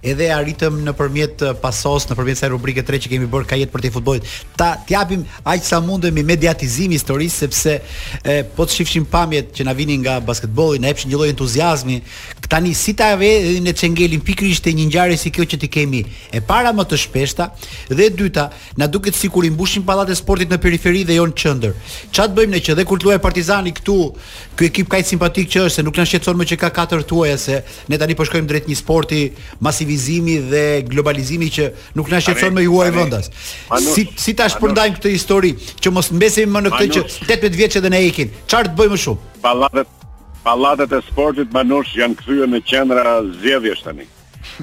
edhe 0.10 0.32
arritëm 0.34 0.80
nëpërmjet 0.88 1.44
uh, 1.46 1.52
pasos, 1.62 2.08
nëpërmjet 2.10 2.40
sa 2.40 2.50
rubrike 2.50 2.82
tre 2.88 2.98
që 3.04 3.12
kemi 3.12 3.28
bërë 3.30 3.46
ka 3.52 3.60
jetë 3.60 3.76
për 3.76 3.84
të 3.86 3.92
futbollit. 3.94 4.26
Ta 4.58 4.72
japim 4.90 5.28
aq 5.52 5.68
sa 5.68 5.78
mundemi 5.86 6.24
i 6.24 6.26
mediatizimi 6.26 6.98
historisë 6.98 7.44
sepse 7.44 7.76
e, 7.76 7.82
eh, 8.24 8.40
po 8.58 8.66
të 8.66 8.74
shifshim 8.80 9.06
pamjet 9.12 9.52
që 9.60 9.68
na 9.70 9.76
vinin 9.78 10.02
nga 10.02 10.18
basketbolli, 10.26 10.82
na 10.82 10.90
jepshin 10.90 11.12
një 11.14 11.20
lloj 11.20 11.30
entuziazmi, 11.36 12.00
Tani 12.50 12.72
si 12.74 12.96
ta 12.98 13.12
ve 13.14 13.28
në 13.62 13.76
Çengelin 13.78 14.22
pikërisht 14.26 14.64
te 14.66 14.72
një 14.74 14.88
ngjarje 14.90 15.18
si 15.22 15.30
kjo 15.30 15.44
që 15.52 15.58
ti 15.62 15.68
kemi 15.70 16.00
e 16.34 16.40
para 16.42 16.72
më 16.74 16.82
të 16.90 16.98
shpeshta 16.98 17.46
dhe 17.94 18.08
e 18.10 18.10
dyta, 18.18 18.48
na 18.82 18.88
duket 18.90 19.14
sikur 19.14 19.46
i 19.46 19.52
mbushin 19.54 19.84
pallatet 19.86 20.18
e 20.18 20.18
sportit 20.18 20.50
në 20.50 20.58
periferi 20.64 21.04
dhe 21.06 21.20
jo 21.20 21.28
në 21.30 21.36
qendër. 21.38 21.76
Ça 22.10 22.26
të 22.26 22.34
bëjmë 22.40 22.56
ne 22.56 22.62
që 22.66 22.74
dhe 22.80 22.86
kur 22.90 22.98
luaj 23.06 23.20
Partizani 23.22 23.70
këtu, 23.78 23.98
ky 24.58 24.70
ekip 24.72 24.90
kaq 24.90 25.06
simpatik 25.12 25.46
që 25.54 25.68
është 25.68 25.76
se 25.78 25.86
nuk 25.86 26.00
na 26.02 26.08
shqetëson 26.10 26.40
më 26.42 26.48
që 26.54 26.58
ka 26.64 26.72
katër 26.80 27.06
tuaja 27.12 27.38
se 27.44 27.60
ne 27.92 28.02
tani 28.02 28.18
po 28.18 28.26
shkojmë 28.26 28.50
drejt 28.54 28.72
një 28.74 28.80
sporti 28.82 29.22
masivizimi 29.62 30.40
dhe 30.50 30.64
globalizimi 30.90 31.52
që 31.54 31.70
nuk 32.02 32.10
na 32.10 32.18
shqetëson 32.24 32.58
më 32.58 32.66
juaj 32.66 32.90
vendas. 32.98 33.30
Si 33.92 34.08
si 34.26 34.34
ta 34.42 34.50
shpërndajmë 34.56 34.98
këtë 34.98 35.14
histori 35.14 35.54
që 35.78 35.94
mos 35.94 36.10
mbesim 36.18 36.50
më 36.58 36.66
në 36.66 36.74
këtë 36.80 36.92
që 36.98 37.06
18 37.30 37.62
vjet 37.62 37.78
që 37.78 37.86
ne 37.94 38.02
ikim. 38.10 38.34
Çfarë 38.50 38.74
të 38.74 38.78
bëjmë 38.82 38.98
më 38.98 39.02
shumë? 39.06 39.34
Pallatet 39.46 39.96
Pallatet 40.50 40.92
e 40.98 41.00
sportit 41.06 41.52
banush 41.54 41.92
janë 41.94 42.16
kthyer 42.24 42.48
në 42.50 42.60
qendra 42.66 43.20
zgjedhjes 43.36 43.84
tani. 43.86 44.08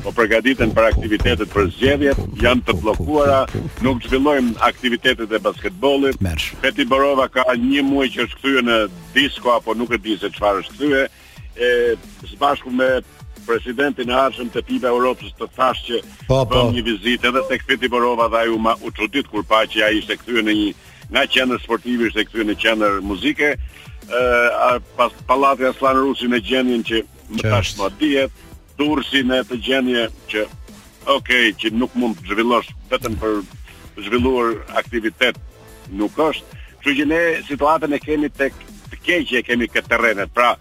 Po 0.02 0.10
përgatiten 0.16 0.72
për 0.74 0.86
aktivitetet 0.88 1.52
për 1.52 1.68
zgjedhje, 1.76 2.14
janë 2.42 2.64
të 2.66 2.74
bllokuara, 2.80 3.44
nuk 3.86 4.00
zhvillojnë 4.08 4.56
aktivitetet 4.66 5.30
e 5.30 5.38
basketbollit. 5.44 6.18
Peti 6.64 6.86
Borova 6.90 7.28
ka 7.30 7.44
një 7.54 7.84
muaj 7.86 8.08
që 8.16 8.26
është 8.26 8.40
kthyer 8.40 8.66
në 8.66 8.78
disko 9.14 9.52
apo 9.60 9.76
nuk 9.78 9.94
e 9.94 10.00
di 10.08 10.16
se 10.18 10.32
çfarë 10.34 10.64
është 10.64 10.74
kthyer, 10.80 11.06
e 11.54 11.68
së 12.32 12.40
bashku 12.40 12.74
me 12.80 12.88
presidentin 13.46 14.10
e 14.10 14.18
arshëm 14.26 14.50
të 14.56 14.64
FIBA 14.66 14.90
Europës 14.90 15.36
të 15.38 15.52
thashë 15.60 15.86
që 15.86 16.00
bën 16.02 16.26
po, 16.32 16.40
po. 16.50 16.64
një 16.74 16.82
vizitë 16.90 17.30
edhe 17.30 17.44
tek 17.52 17.62
Peti 17.70 17.92
Borova 17.92 18.26
dhe 18.32 18.42
ai 18.42 18.50
u 18.56 18.90
çudit 18.98 19.30
kur 19.30 19.46
pa 19.46 19.62
që 19.70 19.86
ai 19.86 20.00
ishte 20.02 20.18
kthyer 20.24 20.42
në 20.50 20.56
një 20.64 20.74
nga 21.14 21.26
qendra 21.30 21.58
sportive 21.62 22.08
është 22.10 22.24
këtu 22.28 22.46
në 22.48 22.56
qendër 22.62 22.96
muzike 23.06 23.52
ë 23.54 24.70
pas 24.98 25.14
pallati 25.28 25.66
Aslan 25.68 25.98
Rusi 26.02 26.28
me 26.30 26.40
gjendjen 26.42 26.82
që 26.86 27.02
më 27.34 27.44
tash 27.46 27.74
më 27.78 27.90
dihet 28.00 28.32
Durrsi 28.78 29.22
në 29.26 29.42
të 29.48 29.60
gjendje 29.68 30.06
që 30.32 30.44
ok 31.14 31.28
që 31.62 31.70
nuk 31.78 31.94
mund 31.98 32.18
të 32.20 32.32
zhvillosh 32.32 32.72
vetëm 32.90 33.16
për 33.22 33.40
zhvilluar 34.06 34.56
aktivitet 34.82 35.38
nuk 36.00 36.18
është 36.28 36.56
kështu 36.56 36.96
që 36.98 37.06
ne 37.12 37.22
situatën 37.46 37.94
e 37.96 38.02
kemi 38.02 38.28
tek 38.42 38.54
të 38.92 39.00
keqe 39.02 39.38
e 39.40 39.44
kemi 39.46 39.70
këtë 39.70 39.90
terrenet. 39.92 40.30
pra 40.34 40.56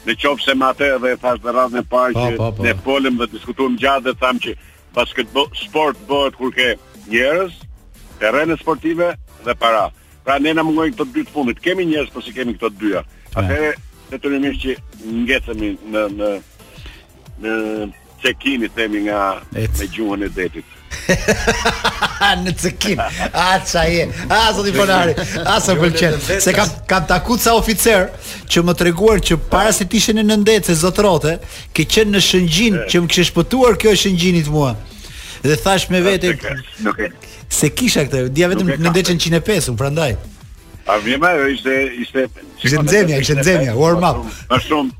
Në 0.00 0.14
qovë 0.16 0.40
se 0.40 0.52
më 0.56 0.64
atë 0.72 0.86
edhe 0.96 1.08
e 1.12 1.16
thashtë 1.20 1.44
dhe 1.44 1.52
radhën 1.52 1.78
e 1.82 1.82
parë 1.90 2.14
po, 2.14 2.22
që 2.24 2.36
po, 2.40 2.46
po. 2.56 2.62
ne 2.64 2.70
polim 2.84 3.18
dhe 3.20 3.26
diskutuar 3.28 3.74
gjatë 3.78 4.04
dhe 4.06 4.14
thamë 4.22 4.40
që 4.46 4.54
basketbol, 4.96 5.48
sport 5.60 5.96
bëhet 6.08 6.34
kur 6.40 6.52
ke 6.56 6.70
njerës, 7.12 7.52
terenet 8.18 8.60
sportive, 8.62 9.10
dhe 9.44 9.54
para. 9.54 9.90
Pra 10.24 10.36
ne 10.36 10.52
na 10.52 10.60
mungojnë 10.62 10.92
këto 10.92 11.04
dy 11.14 11.22
të 11.24 11.32
fundit. 11.32 11.60
Kemi 11.64 11.86
njerëz 11.88 12.10
por 12.12 12.22
si 12.22 12.34
kemi 12.36 12.52
këto 12.52 12.68
të 12.68 12.76
dyja. 12.82 13.00
Atëherë 13.40 13.68
detyrimisht 14.12 14.60
që 14.66 14.74
ngjecemi 15.22 15.70
në 15.94 16.02
në 16.18 16.28
në 17.44 17.54
cekini 18.20 18.68
themi 18.76 19.00
nga 19.06 19.20
It's... 19.56 19.80
me 19.80 19.88
gjuhën 19.94 20.26
e 20.26 20.28
detit. 20.36 20.74
në 22.44 22.52
cekin. 22.62 23.00
A 23.32 23.46
sa 23.64 23.86
A 24.28 24.42
sot 24.52 24.68
i 24.68 24.74
ponari. 24.76 25.16
A 25.40 25.56
sa 25.60 25.78
pëlqen. 25.80 26.20
Se 26.36 26.52
kam 26.52 26.68
kam 26.86 27.08
taku 27.08 27.38
sa 27.40 27.56
oficer 27.56 28.10
që 28.44 28.60
më 28.68 28.76
treguar 28.82 29.24
që 29.24 29.40
para 29.48 29.72
se 29.72 29.88
të 29.88 30.00
ishin 30.02 30.20
në 30.28 30.36
ndet 30.44 30.68
se 30.68 30.76
zotrote, 30.84 31.38
ke 31.72 31.88
qenë 31.88 32.12
në 32.18 32.22
shëngjin 32.28 32.78
që 32.92 33.00
më 33.02 33.08
këshë 33.14 33.28
shpëtuar 33.32 33.80
kjo 33.80 33.96
shëngjinit 34.04 34.52
mua. 34.52 34.76
Dhe 35.40 35.56
thash 35.56 35.88
me 35.88 36.04
vete 36.04 36.36
nuk 36.84 37.00
e 37.00 37.08
se 37.50 37.68
kisha 37.74 38.04
këtë, 38.06 38.28
dia 38.32 38.48
vetëm 38.50 38.70
në 38.78 38.92
ndeçën 38.94 39.18
105, 39.20 39.74
prandaj. 39.78 40.12
A 40.90 40.96
vjen 41.04 41.20
më 41.22 41.30
ishte 41.54 41.74
ishte 42.02 42.24
ishte 42.66 42.80
nxemja, 42.82 43.18
ishte 43.22 43.36
nxemja, 43.40 43.74
warm 43.78 44.04
up. 44.06 44.20
Është 44.48 44.62
shumë 44.66 44.98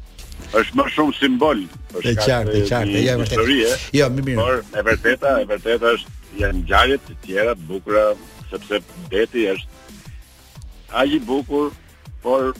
është 0.61 0.79
më 0.81 0.87
shumë 0.95 1.17
simbol. 1.19 1.63
Është 2.01 2.15
qartë, 2.21 2.65
qartë, 2.71 3.03
ja 3.07 3.17
vërtet. 3.21 3.53
Jo, 3.97 4.11
më 4.17 4.27
mirë. 4.29 4.41
Por 4.43 4.81
e 4.83 4.87
vërteta, 4.91 5.37
e 5.43 5.47
vërteta 5.51 5.95
është 5.99 6.17
janë 6.43 6.63
ngjarje 6.65 6.99
të 7.07 7.17
tjera 7.25 7.55
të 7.59 7.69
bukura 7.71 8.09
sepse 8.51 8.83
deti 9.15 9.47
është 9.55 9.79
aq 11.01 11.17
i 11.17 11.21
bukur, 11.29 11.71
por 12.23 12.51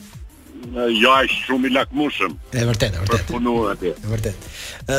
jo 0.87 1.09
aq 1.13 1.31
shumë 1.35 1.69
i 1.69 1.73
lakmushëm. 1.75 2.35
E 2.55 2.63
vërtetë, 2.67 3.01
është 3.03 3.15
vërtet. 3.15 3.29
Punuar 3.31 3.73
atje. 3.75 3.91
Është 3.97 4.11
vërtet. 4.13 4.49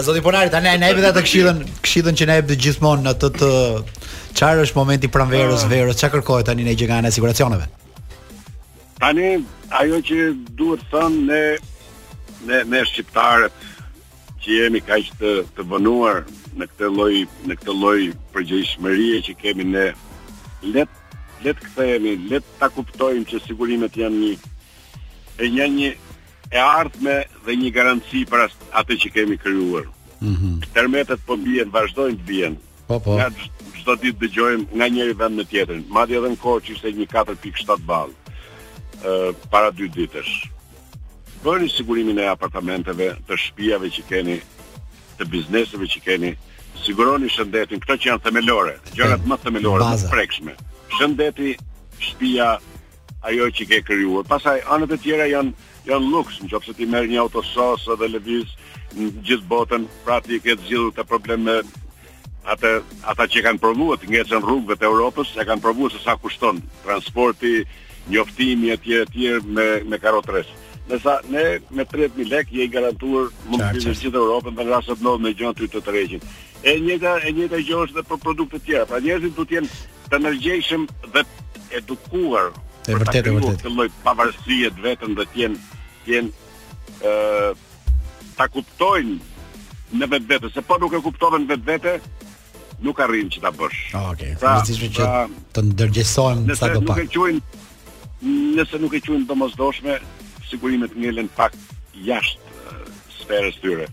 Zoti 0.06 0.22
Ponari 0.24 0.50
tani 0.52 0.72
na 0.80 0.90
jep 0.90 1.00
ata 1.06 1.22
këshillën, 1.24 1.62
këshillën 1.84 2.18
që 2.20 2.28
na 2.28 2.38
jep 2.40 2.50
gjithmonë 2.60 3.10
atë 3.14 3.30
të 3.38 3.50
çfarë 4.38 4.64
është 4.66 4.80
momenti 4.80 5.10
pranverës, 5.14 5.64
ah. 5.66 5.70
verës, 5.72 5.98
çfarë 6.00 6.14
kërkohet 6.16 6.48
tani 6.50 6.66
në 6.66 6.74
gjëgana 6.82 7.10
e 7.12 7.16
siguracioneve. 7.16 7.68
Tani 9.02 9.30
ajo 9.82 10.00
që 10.10 10.30
duhet 10.60 10.84
thënë 10.92 11.26
ne 11.30 11.42
ne 12.48 12.58
ne 12.72 12.82
shqiptarët 12.92 13.68
që 14.42 14.56
jemi 14.58 14.80
kaq 14.84 15.12
të 15.20 15.30
të 15.56 15.68
vonuar 15.70 16.24
në 16.58 16.66
këtë 16.72 16.88
lloj 16.96 17.14
në 17.48 17.54
këtë 17.60 17.76
lloj 17.80 18.00
përgjegjësie 18.34 19.22
që 19.28 19.38
kemi 19.42 19.66
ne 19.72 19.88
let 20.74 20.90
let 21.46 21.58
kthehemi 21.62 22.16
let 22.30 22.46
ta 22.58 22.68
kuptojmë 22.74 23.26
që 23.30 23.38
sigurimet 23.46 23.94
janë 23.98 24.18
një 24.24 24.32
e 25.40 25.48
një 25.48 25.66
një 25.76 25.92
e 26.52 26.58
ardhme 26.60 27.22
dhe 27.46 27.54
një 27.56 27.70
garanci 27.74 28.24
për 28.28 28.44
atë 28.76 28.96
që 29.04 29.10
kemi 29.16 29.38
kryuar. 29.40 29.86
Mm 30.20 30.34
-hmm. 30.36 30.72
Termetet 30.74 31.20
po 31.26 31.36
bjen, 31.36 31.70
vazhdojnë 31.72 32.18
të 32.20 32.24
bjen. 32.28 32.58
Po, 32.86 32.98
po. 33.00 33.16
Nga 33.16 33.30
qdo 33.82 33.94
ditë 34.02 34.18
dëgjojmë 34.22 34.64
nga 34.76 34.86
njëri 34.88 35.14
vend 35.18 35.38
në 35.40 35.44
tjetërin. 35.50 35.86
Madhja 35.88 36.20
dhe 36.20 36.28
në 36.34 36.38
kohë 36.42 36.60
që 36.64 36.70
ishte 36.72 36.92
një 36.92 37.06
4.7 37.10 37.76
balë 37.88 38.12
uh, 38.12 39.34
para 39.50 39.70
dy 39.70 39.88
ditësh. 39.88 40.34
Bërni 41.44 41.68
sigurimin 41.70 42.18
e 42.22 42.26
apartamenteve, 42.30 43.16
të 43.28 43.36
shpijave 43.46 43.90
që 43.90 44.02
keni, 44.08 44.36
të 45.18 45.24
bizneseve 45.26 45.86
që 45.90 45.98
keni, 46.04 46.30
siguroni 46.84 47.28
shëndetin, 47.32 47.80
këto 47.82 47.94
që 47.96 48.06
janë 48.08 48.22
themelore, 48.22 48.76
gjërat 48.94 49.24
më 49.26 49.36
themelore, 49.42 49.82
më 49.84 50.10
prekshme. 50.14 50.54
Shëndeti, 50.98 51.56
shpija, 51.98 52.58
ajo 53.26 53.46
që 53.54 53.66
ke 53.70 53.78
krijuar. 53.86 54.24
Pastaj 54.28 54.60
anët 54.74 54.96
e 54.96 54.98
tjera 55.02 55.28
janë 55.30 55.52
janë 55.88 56.08
luks, 56.14 56.40
nëse 56.44 56.74
ti 56.78 56.86
merr 56.86 57.08
një 57.10 57.20
autosos 57.22 57.86
dhe 58.00 58.08
lëviz 58.14 58.50
në 58.98 59.08
gjithë 59.26 59.48
botën, 59.50 59.86
prapë 60.06 60.28
ti 60.28 60.38
ke 60.44 60.56
zgjidhur 60.60 60.92
të 60.96 61.06
probleme 61.10 61.50
me 61.50 61.80
ata 62.54 62.80
ata 63.10 63.26
që 63.30 63.42
kanë 63.46 63.62
provuar 63.62 63.98
të 63.98 64.10
ngjecën 64.10 64.42
rrugëve 64.42 64.76
të 64.78 64.88
Evropës, 64.88 65.34
e 65.38 65.46
kanë 65.48 65.62
provuar 65.62 65.94
se 65.94 66.00
sa 66.02 66.16
kushton 66.18 66.58
transporti, 66.84 67.62
njoftimi 68.10 68.72
etj 68.76 68.94
etj 69.04 69.22
me 69.54 69.68
me 69.90 69.98
karotres. 70.02 70.50
Me 70.88 70.98
sa 70.98 71.20
ne 71.30 71.44
me 71.70 71.86
30000 71.86 72.30
lek 72.34 72.50
je 72.52 72.64
i 72.66 72.70
garantuar 72.70 73.30
mund 73.46 73.62
të 73.62 73.74
vizitosh 73.78 74.02
gjithë 74.08 74.22
Evropën 74.24 74.58
në 74.58 74.66
rast 74.70 74.90
se 74.90 74.98
të 74.98 75.06
ndodh 75.06 75.22
me 75.24 75.34
gjë 75.38 75.52
të 75.72 75.82
tërëqit. 75.86 76.22
E 76.62 76.76
njëjta 76.78 77.14
e 77.26 77.30
njëjta 77.38 77.62
gjë 77.62 77.78
është 77.86 77.98
edhe 77.98 78.08
për 78.12 78.18
produkte 78.22 78.58
të 78.58 78.66
tjera. 78.66 78.86
Pra 78.90 79.00
njerëzit 79.02 79.34
duhet 79.34 79.48
të 80.10 80.18
jenë 80.18 80.86
të 81.02 81.12
dhe 81.14 81.22
edukuar 81.78 82.50
Është 82.82 82.98
vërtet 82.98 83.26
e 83.26 83.32
vërtet. 83.36 83.60
Të 83.62 83.70
lloj 83.76 83.88
pavarësie 84.02 84.70
të 84.74 84.82
vetën 84.82 85.12
do 85.18 85.26
të 85.32 85.40
jenë 85.42 85.60
jenë 86.08 87.06
ë 87.06 88.32
ta 88.38 88.48
kuptojnë 88.50 89.18
në 90.00 90.08
vetvete, 90.14 90.50
se 90.54 90.64
po 90.64 90.78
nuk 90.80 90.94
e 90.98 91.02
kuptonin 91.04 91.44
vetvete, 91.46 91.92
nuk 92.82 93.02
arrin 93.04 93.28
çfarë 93.30 93.44
ta 93.44 93.52
bësh. 93.60 93.82
Ah, 93.94 94.08
Okej. 94.14 94.32
Pra, 94.40 94.54
Është 94.62 94.78
që 94.88 94.92
pra, 94.96 95.10
të 95.56 95.64
ndërgjësohemi 95.68 96.58
sa 96.58 96.72
do 96.74 96.82
pak. 96.88 97.02
Nëse 97.04 97.04
nuk 97.04 97.04
e 97.04 97.08
quajnë, 97.16 97.62
nëse 98.58 98.82
nuk 98.82 98.96
e 98.98 99.02
quajnë 99.06 99.28
domosdoshme, 99.30 99.98
sigurimet 100.50 100.96
ngelen 100.98 101.30
pak 101.38 101.54
jashtë 102.08 102.76
sferës 103.20 103.60
tyre. 103.62 103.86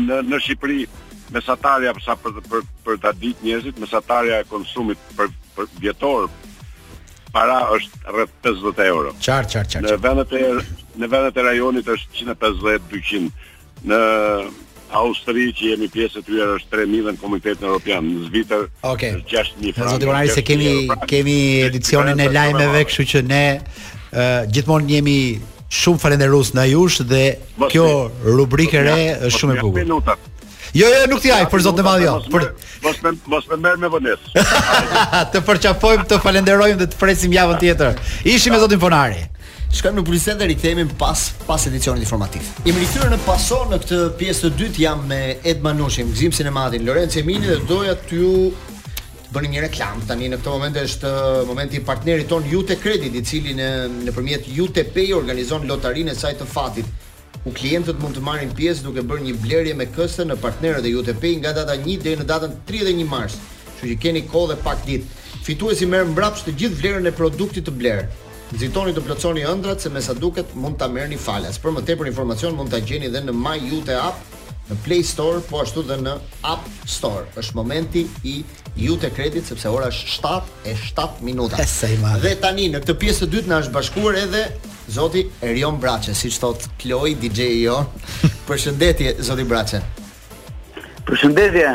Në 0.00 0.22
në 0.30 0.40
Shqipëri 0.46 0.84
mesatarja 1.34 1.92
për 1.98 2.38
për 2.52 2.68
për 2.88 3.02
ta 3.04 3.12
ditë 3.20 3.48
njerëzit, 3.50 3.82
mesatarja 3.84 4.40
e 4.40 4.48
konsumit 4.54 5.02
për 5.18 5.28
për 5.56 5.68
para 7.32 7.58
është 7.74 8.00
rreth 8.14 8.34
50 8.44 8.78
euro. 8.90 9.12
Çar, 9.22 9.44
çar, 9.48 9.68
çar. 9.68 9.82
Në 9.86 9.98
vendet 10.02 10.32
e 10.34 10.48
në 11.00 11.10
vendet 11.12 11.36
e 11.38 11.44
rajonit 11.46 11.88
është 11.94 12.24
150-200. 12.34 13.30
Në 13.90 14.00
Austri 15.00 15.44
që 15.54 15.68
jemi 15.70 15.86
pjesë 15.94 16.18
të 16.18 16.22
tyre 16.26 16.46
është 16.58 16.72
3000 16.74 17.14
në 17.14 17.20
Komitetin 17.20 17.68
Evropian, 17.68 18.02
në 18.10 18.24
Zvicër 18.26 18.64
okay. 18.82 19.12
është 19.20 19.36
6000 19.38 19.76
franc. 19.76 19.92
Zoti 19.94 20.32
se 20.34 20.42
kemi 20.48 20.72
kemi 21.10 21.36
edicionin 21.68 22.18
e 22.18 22.26
lajmeve, 22.34 22.82
kështu 22.90 23.06
që 23.14 23.22
ne 23.28 23.42
uh, 23.60 24.50
gjithmonë 24.50 24.96
jemi 24.96 25.18
shumë 25.70 26.02
falendërues 26.02 26.50
ndaj 26.56 26.66
jush 26.72 27.04
dhe 27.06 27.24
kjo 27.70 27.86
rubrikë 28.26 28.80
e 28.80 28.82
re 28.88 28.98
është 29.28 29.44
shumë 29.44 29.56
e 29.56 29.62
bukur. 29.62 30.26
Jo, 30.74 30.86
jo, 30.86 31.02
nuk 31.10 31.18
t'i 31.22 31.32
haj 31.34 31.48
për 31.50 31.64
zot 31.66 31.78
në 31.80 31.84
madhë 31.86 32.04
jo. 32.04 32.12
Për... 32.30 32.44
Mos 32.84 33.00
me, 33.02 33.10
mos 33.32 33.46
me 33.50 33.56
merë 33.58 33.80
me 33.82 33.88
vënesë. 33.90 34.44
të 35.34 35.40
përqafojmë, 35.48 36.04
të 36.12 36.18
falenderojmë 36.22 36.80
dhe 36.80 36.86
të 36.92 37.00
presim 37.00 37.34
javën 37.34 37.58
tjetër. 37.58 37.98
Ishim 38.30 38.54
e 38.54 38.60
zotin 38.62 38.78
Fonari. 38.82 39.24
Shkojmë 39.70 39.98
në 39.98 40.04
publicitet 40.06 40.38
dhe 40.40 40.46
rikthehemi 40.50 40.84
pas 40.98 41.24
pas 41.46 41.66
edicionit 41.70 42.06
informativ. 42.06 42.46
Jemi 42.66 42.84
rikthyer 42.84 43.10
në 43.10 43.18
paso 43.26 43.60
në 43.70 43.80
këtë 43.82 43.98
pjesë 44.20 44.46
të 44.46 44.58
dytë 44.62 44.82
jam 44.86 45.02
me 45.10 45.20
Ed 45.46 45.62
Manushin, 45.62 46.10
Gzim 46.14 46.32
Sinematin, 46.34 46.86
Lorenzo 46.86 47.18
Emini 47.22 47.50
dhe 47.50 47.58
doja 47.70 47.96
t'ju 48.06 48.30
bëni 49.34 49.52
një 49.56 49.66
reklam. 49.66 50.06
Tani 50.08 50.30
në 50.30 50.38
këtë 50.38 50.54
moment 50.54 50.78
është 50.84 51.10
uh, 51.10 51.44
momenti 51.50 51.78
i 51.78 51.84
partnerit 51.86 52.30
ton 52.30 52.46
Jute 52.50 52.78
Credit, 52.82 53.14
i 53.14 53.26
cili 53.26 53.58
në 53.58 53.68
nëpërmjet 54.06 54.50
Jute 54.54 54.86
Pay 54.94 55.12
organizon 55.18 55.66
lotarinë 55.70 56.14
e 56.14 56.18
saj 56.18 56.36
të 56.42 56.50
fatit 56.50 56.98
ku 57.44 57.52
klientët 57.56 57.96
mund 58.00 58.16
të 58.18 58.24
marrin 58.24 58.50
pjesë 58.56 58.84
duke 58.84 59.04
bërë 59.10 59.24
një 59.30 59.36
blerje 59.40 59.76
me 59.76 59.86
kësë 59.94 60.26
në 60.28 60.36
partnerët 60.42 60.84
e 60.88 60.92
UTP 61.00 61.22
nga 61.40 61.54
data 61.56 61.76
1 61.78 62.02
deri 62.04 62.18
në 62.20 62.26
datën 62.28 62.56
31 62.68 63.06
mars. 63.08 63.38
Kështu 63.76 63.92
që 63.94 63.98
keni 64.02 64.24
kohë 64.28 64.50
dhe 64.52 64.58
pak 64.64 64.82
ditë. 64.86 65.06
Fituesi 65.46 65.86
merr 65.88 66.10
mbrapsht 66.12 66.48
të 66.50 66.56
gjithë 66.62 66.80
vlerën 66.82 67.08
e 67.08 67.14
produktit 67.16 67.64
të 67.68 67.72
blerë. 67.80 68.10
Nxitoni 68.50 68.92
të 68.92 69.04
plotësoni 69.06 69.44
ëndrat 69.46 69.80
se 69.80 69.92
me 69.94 70.02
sa 70.04 70.12
duket 70.12 70.52
mund 70.58 70.76
ta 70.80 70.88
merrni 70.90 71.16
falas. 71.16 71.56
Për 71.62 71.72
më 71.78 71.84
tepër 71.88 72.10
informacion 72.10 72.58
mund 72.58 72.74
ta 72.74 72.82
gjeni 72.84 73.08
edhe 73.08 73.22
në 73.24 73.32
My 73.38 73.56
UTE 73.78 73.96
App, 73.96 74.20
në 74.68 74.76
Play 74.84 75.04
Store, 75.06 75.40
po 75.46 75.62
ashtu 75.64 75.84
dhe 75.86 75.96
në 76.02 76.18
App 76.46 76.66
Store. 76.90 77.24
Është 77.40 77.56
momenti 77.56 78.04
i 78.28 78.42
UTE 78.90 79.14
Credit 79.16 79.46
sepse 79.48 79.70
ora 79.70 79.88
është 79.88 80.10
7 80.18 80.66
e 80.66 80.76
7 80.82 81.24
minuta. 81.26 81.62
Dhe 82.22 82.34
tani 82.42 82.68
në 82.74 82.84
këtë 82.84 82.98
pjesë 83.02 83.24
të 83.28 83.32
dytë 83.38 83.50
na 83.54 83.62
është 83.64 83.74
bashkuar 83.74 84.18
edhe 84.26 84.44
Zoti 84.90 85.28
Erion 85.42 85.78
Braçe, 85.80 86.14
siç 86.14 86.38
thot 86.38 86.64
Kloi 86.82 87.14
DJ 87.20 87.40
i 87.54 87.62
jo. 87.64 87.76
Përshëndetje 88.48 89.14
Zoti 89.22 89.46
Braçe. 89.46 89.80
Përshëndetje. 91.08 91.70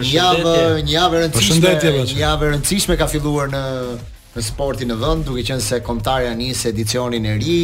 Një 0.00 0.08
javë, 0.08 0.54
një 0.86 0.94
javë 0.94 1.18
e 1.20 1.22
rëndësishme. 1.24 1.74
një 2.00 2.18
javë 2.18 2.48
e 2.48 2.50
rëndësishme 2.54 2.96
ka 3.00 3.08
filluar 3.10 3.50
në 3.54 3.62
në 4.30 4.42
sportin 4.46 4.86
në 4.86 4.94
vend, 5.00 5.24
duke 5.26 5.42
qenë 5.42 5.62
se 5.66 5.80
komtarja 5.82 6.28
ja 6.30 6.34
nis 6.38 6.60
edicionin 6.70 7.24
e 7.26 7.32
ri. 7.40 7.56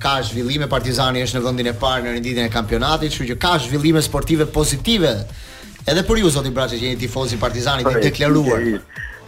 Ka 0.00 0.16
zhvillime 0.26 0.68
Partizani 0.68 1.22
është 1.24 1.38
në 1.38 1.42
vendin 1.46 1.68
e 1.68 1.74
parë 1.80 2.06
në 2.06 2.14
renditjen 2.18 2.48
e 2.48 2.52
kampionatit, 2.52 3.12
kështu 3.12 3.28
që 3.32 3.36
ka 3.40 3.56
zhvillime 3.64 4.00
sportive 4.04 4.46
pozitive. 4.46 5.12
Edhe 5.84 6.04
për 6.08 6.22
ju 6.22 6.30
Zoti 6.36 6.50
Braçe 6.52 6.76
që 6.80 6.88
jeni 6.90 7.00
tifoz 7.00 7.32
i 7.36 7.40
Partizanit 7.40 7.88
të 7.88 8.04
deklaruar. 8.08 8.64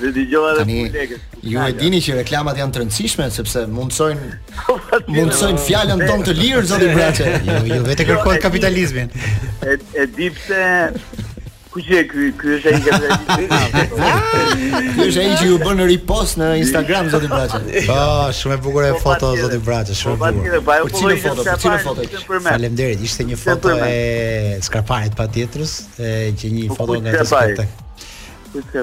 dhe 0.00 0.08
dëgjova 0.16 0.50
punë 0.62 0.90
kolegët. 0.90 1.22
Ju 1.42 1.58
e 1.68 1.72
dini 1.74 2.00
që 2.02 2.14
reklamat 2.20 2.56
janë 2.58 2.72
të 2.74 2.80
rëndësishme 2.82 3.30
sepse 3.34 3.64
mundsojnë 3.70 4.24
po, 4.66 4.72
mundsojnë 5.08 5.60
fjalën 5.68 5.98
tonë 6.10 6.24
të 6.28 6.34
lirë 6.42 6.64
zotë 6.72 6.90
Braçe. 6.96 7.26
Ju, 7.70 7.80
vetë 7.90 8.04
kërkon 8.10 8.34
jo, 8.38 8.42
kapitalizmin. 8.42 9.08
E 9.62 9.78
e 10.00 10.06
di 10.18 10.30
pse 10.34 10.62
Ku 11.68 11.82
që 11.84 11.98
e 12.00 12.04
ky, 12.08 12.30
ky 12.40 12.54
është 12.56 12.70
e 12.70 12.72
Ky 12.84 12.90
është 15.04 15.20
e 15.24 15.34
që 15.40 15.44
ju 15.50 15.56
bënë 15.60 15.84
ripost 15.90 16.34
në 16.40 16.46
Instagram, 16.62 17.04
zotin 17.12 17.28
Braqa 17.32 17.58
Ah, 17.92 18.28
shumë 18.38 18.54
e 18.56 18.58
bukur 18.64 18.82
e 18.86 18.88
po, 18.94 18.98
foto, 19.04 19.26
i 19.36 19.38
Braqa, 19.66 19.92
shumë 19.98 20.14
e 20.16 20.18
po, 20.22 20.26
bukur 20.38 20.52
Po, 20.62 20.72
po 20.86 20.90
cilë 21.02 21.16
foto, 21.26 21.40
po 21.44 21.56
cilë 21.66 21.78
foto 21.84 22.00
Falem 22.48 22.72
derit, 22.78 23.00
ishte 23.04 23.22
një 23.28 23.36
foto 23.42 23.68
e 23.84 24.56
skraparit 24.64 25.12
pa 25.18 25.24
tjetërës 25.36 25.72
Që 26.40 26.46
një 26.56 26.64
foto 26.72 26.92
nga 27.04 27.10
të 27.20 27.24
skrapte 27.28 27.64
Ku 28.54 28.58
që 28.72 28.80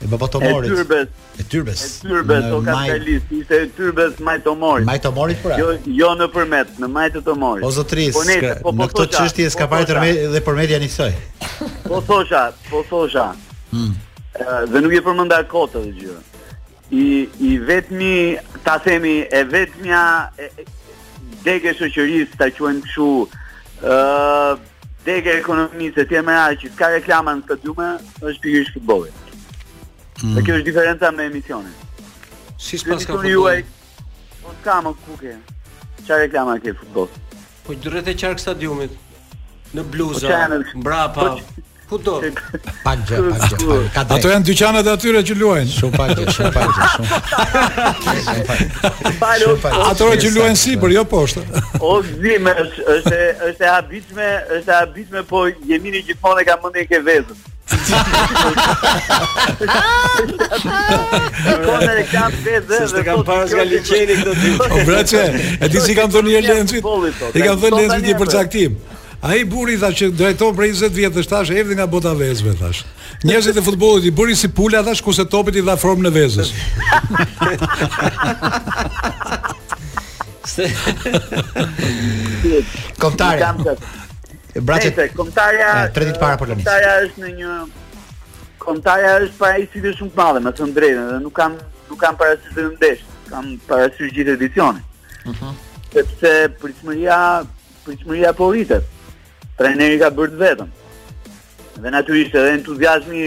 E 0.00 0.06
baba 0.06 0.28
Tomorit. 0.28 0.70
E 0.70 0.74
Tyrbes. 0.74 1.08
E 1.38 1.42
Tyrbes. 1.42 2.00
E 2.04 2.08
Tyrbes 2.08 2.44
do 2.50 2.60
ka 2.62 2.74
të 2.86 3.16
ishte 3.34 3.54
e 3.64 3.66
Tyrbes 3.78 4.20
Maj 4.22 4.40
Tomorit. 4.44 4.86
Maj 4.86 5.00
Tomorit 5.02 5.40
po. 5.42 5.50
Jo 5.58 5.72
jo 5.98 6.10
në 6.20 6.28
përmet, 6.34 6.70
në 6.82 6.88
Maj 6.94 7.08
të 7.16 7.22
Tomorit. 7.26 7.64
Po 7.66 7.70
zotris, 7.74 8.14
po 8.14 8.22
nejtë, 8.28 8.52
po, 8.62 8.70
po 8.70 8.84
në 8.84 8.88
këtë 8.92 9.08
çështje 9.16 9.48
po 9.48 9.56
s'ka 9.56 9.68
parë 9.74 9.88
tërmet 9.90 10.20
dhe 10.36 10.42
për 10.46 10.58
media 10.60 10.78
nisoj. 10.82 11.10
Po 11.88 12.00
thosha, 12.06 12.44
po 12.70 12.84
thosha. 12.90 13.26
Hm. 13.72 13.98
Dhe 14.70 14.84
nuk 14.86 14.94
i 14.94 15.02
përmenda 15.08 15.42
kot 15.50 15.74
atë 15.80 15.94
gjë. 15.98 16.18
I 16.98 17.04
i 17.50 17.54
vetmi 17.68 18.14
ta 18.64 18.78
themi 18.84 19.16
e 19.26 19.42
vetmja 19.50 20.04
degë 21.42 21.74
shoqërisë 21.80 22.38
ta 22.40 22.52
quajmë 22.56 22.86
kshu 22.86 23.10
ë 23.82 23.96
degë 25.08 25.34
ekonomike 25.42 26.04
të 26.10 26.22
më 26.26 26.38
ai 26.46 26.56
që 26.62 26.70
ka 26.78 26.92
reklama 26.94 27.34
në 27.42 27.58
më 27.66 27.94
është 28.28 28.38
pikërisht 28.44 28.74
futbolli. 28.78 29.10
Mm. 30.22 30.34
Dhe 30.34 30.42
kjo 30.42 30.54
është 30.58 30.66
diferenca 30.66 31.10
me 31.16 31.26
emisionin. 31.28 31.74
Si 32.58 32.78
s'pas 32.80 33.04
ka 33.06 33.14
futbol? 33.14 33.28
Juaj, 33.30 33.60
po 34.42 34.54
t'ka 34.58 34.78
më 34.86 34.92
kuke. 35.04 35.34
Qa 36.08 36.18
reklama 36.18 36.56
ke 36.64 36.72
futbol? 36.80 37.06
Po 37.66 37.76
që 37.76 38.02
e 38.02 38.14
qarë 38.22 38.42
stadiumit, 38.42 38.98
Në 39.74 39.82
po 39.84 39.90
bluza, 39.92 40.36
mbrapa, 40.80 41.24
po 41.36 41.64
Ku 41.88 41.98
do? 42.04 42.20
Pagje, 42.84 43.16
pagje. 43.16 43.64
Ato 43.96 44.28
janë 44.28 44.44
dyqanet 44.44 44.84
e 44.84 44.92
atyre 44.92 45.22
që 45.24 45.34
luajnë. 45.40 45.72
Shumë 45.72 45.96
pagje, 45.96 46.20
shumë 46.36 46.52
pagje, 46.52 46.80
shumë. 49.48 49.88
Ato 49.88 50.12
që 50.20 50.28
luajnë 50.34 50.58
sipër, 50.62 50.90
jo 50.98 51.04
poshtë. 51.08 51.40
O 51.80 51.94
zime, 52.06 52.50
është 52.96 53.22
është 53.48 53.62
e 53.64 53.72
habitme, 53.72 54.28
është 54.58 54.68
e 54.68 54.72
habitme, 54.76 55.20
po 55.32 55.38
jemi 55.70 55.90
në 55.96 56.00
gjithmonë 56.10 56.42
ka 56.50 56.54
mendje 56.64 56.84
ke 56.92 56.98
vezën. 57.06 57.38
Kështë 59.64 61.82
të 61.88 62.04
kam 62.12 62.30
vezë 62.44 62.64
dhe 62.68 62.78
po 63.24 63.32
liqeni 63.72 64.14
këtë 64.20 64.32
të 64.32 64.32
të 64.32 64.32
të 64.76 64.80
të 64.92 64.96
të 64.96 64.96
të 64.98 64.98
të 65.72 65.76
O 65.78 65.80
të 65.80 65.80
të 65.80 65.80
të 65.80 65.80
të 65.80 65.80
të 65.80 65.82
kam 66.02 66.08
thënë 66.12 66.28
të 66.68 66.76
të 66.76 66.80
të 67.64 67.68
të 67.80 67.84
të 67.88 68.24
të 68.28 68.44
të 68.58 68.66
A 69.20 69.34
i 69.34 69.44
buri 69.44 69.74
tha 69.80 69.88
që 69.90 70.10
drejton 70.14 70.54
për 70.54 70.64
20 70.70 70.90
vjetë 70.94 71.14
dhe 71.18 71.22
shtash, 71.26 71.50
e 71.50 71.64
nga 71.74 71.86
bota 71.90 72.12
vezve, 72.14 72.52
tash. 72.58 72.80
Njerëzit 73.26 73.56
e 73.58 73.62
futbolit 73.66 74.04
i 74.06 74.12
buri 74.14 74.36
si 74.38 74.46
pulla, 74.54 74.78
tash 74.86 75.02
ku 75.02 75.10
se 75.14 75.24
topit 75.26 75.56
i 75.58 75.62
dha 75.66 75.74
formë 75.78 76.02
në 76.06 76.10
vezës. 76.14 76.50
Komtarja. 83.02 83.50
E 84.54 84.60
komtarja. 85.18 85.70
Tre 85.94 86.04
ditë 86.12 86.22
para 86.22 86.36
për 86.40 86.46
Komtarja 86.54 86.92
është 87.08 87.18
në 87.24 87.28
një 87.40 87.52
Komtarja 88.62 89.12
është 89.26 89.36
para 89.40 89.56
i 89.58 89.60
dhe 89.74 89.96
shumë 89.98 90.12
të 90.12 90.16
madhe, 90.20 90.40
më 90.46 90.50
thënë 90.60 90.74
drejtë, 90.78 91.02
dhe 91.14 91.18
nuk 91.26 91.34
kam 91.40 91.52
nuk 91.88 92.00
kam 92.02 92.14
para 92.20 92.32
si 92.38 92.48
të 92.54 92.60
në 92.68 92.72
ndesh, 92.76 93.02
kam 93.32 93.44
para 93.66 93.86
si 93.96 94.02
gjithë 94.14 94.32
edicionit. 94.38 94.84
Mhm. 95.24 95.30
Uh 95.30 95.34
-huh. 95.36 95.52
Sepse 95.94 96.32
pritshmëria, 96.62 97.18
pritshmëria 97.86 98.30
po 98.38 98.44
rritet 98.52 98.84
treneri 99.58 99.98
ka 100.00 100.08
bërë 100.14 100.34
të 100.36 100.40
vetëm. 100.42 100.70
Dhe 101.82 101.92
natyrisht 101.94 102.36
edhe 102.38 102.54
entuziazmi 102.58 103.24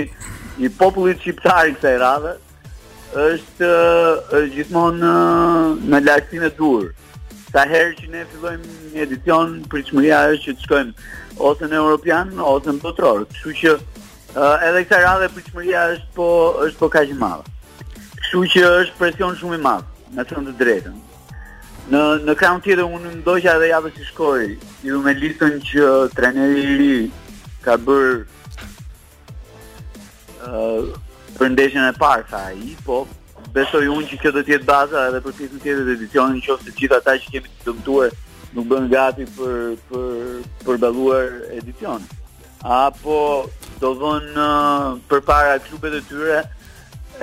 i 0.65 0.69
popullit 0.79 1.21
shqiptar 1.23 1.69
i 1.69 1.75
kësaj 1.77 1.93
radhe 2.01 2.33
është, 3.11 3.69
është 3.69 4.55
gjithmonë 4.57 5.13
në 5.91 6.01
lartësinë 6.07 6.49
e 6.49 6.53
dur. 6.59 6.87
Sa 7.51 7.63
herë 7.67 7.95
që 7.99 8.09
ne 8.13 8.23
fillojmë 8.31 8.73
një 8.93 9.03
edicion, 9.07 9.57
pritshmëria 9.73 10.21
është 10.35 10.45
që 10.47 10.55
të 10.59 10.65
shkojmë 10.67 11.07
ose 11.51 11.67
në 11.71 11.79
European 11.83 12.31
ose 12.53 12.71
në 12.71 12.81
botror. 12.85 13.25
Kështu 13.33 13.55
që 13.61 13.75
edhe 14.69 14.85
kësaj 14.87 15.03
radhe 15.07 15.31
pritshmëria 15.35 15.85
është 15.95 16.11
po 16.17 16.27
është 16.67 16.79
po 16.83 16.91
kaq 16.97 17.15
e 17.15 17.19
madhe. 17.23 17.55
Kështu 18.21 18.45
që 18.55 18.67
është 18.81 18.99
presion 19.01 19.39
shumë 19.43 19.59
i 19.59 19.63
madh, 19.67 19.87
me 20.15 20.27
të 20.27 20.57
drejtën. 20.61 20.99
Në 21.89 22.01
në 22.27 22.33
kraun 22.37 22.61
unë 22.61 23.11
ndoja 23.21 23.55
edhe 23.57 23.69
javën 23.71 23.91
që 23.95 24.03
shkoi, 24.11 24.57
ju 24.85 25.01
me 25.01 25.13
listën 25.17 25.57
që 25.59 26.09
trajneri 26.13 26.61
i 26.63 26.77
ri 26.77 27.11
ka 27.63 27.75
bër 27.75 28.27
ë 30.45 30.51
uh, 30.51 30.93
për 31.39 31.49
ndeshjen 31.55 31.87
e 31.89 31.95
parë 31.97 32.27
sa 32.29 32.43
ai, 32.51 32.75
po 32.85 33.07
besoj 33.55 33.87
unë 33.89 34.07
që 34.11 34.17
kjo 34.21 34.31
do 34.31 34.43
të 34.45 34.53
jetë 34.55 34.67
baza 34.69 35.07
edhe 35.09 35.23
për 35.25 35.35
pjesën 35.39 35.63
tjetër 35.63 35.89
të 35.89 35.95
edicionit, 35.97 36.45
nëse 36.45 36.69
të 36.69 36.75
gjithë 36.77 36.97
ata 36.99 37.17
që 37.23 37.33
kemi 37.33 37.49
të 37.49 37.71
dëmtuar 37.71 38.13
nuk 38.55 38.69
bën 38.71 38.87
gati 38.91 39.25
për 39.37 39.73
për 39.89 40.39
për 40.67 40.81
dalluar 40.83 41.27
edicion. 41.57 42.05
Apo 42.61 43.19
do 43.81 43.95
vën 43.97 44.29
uh, 44.37 45.01
përpara 45.09 45.57
klubeve 45.65 46.03
të 46.03 46.07
tjera 46.11 46.43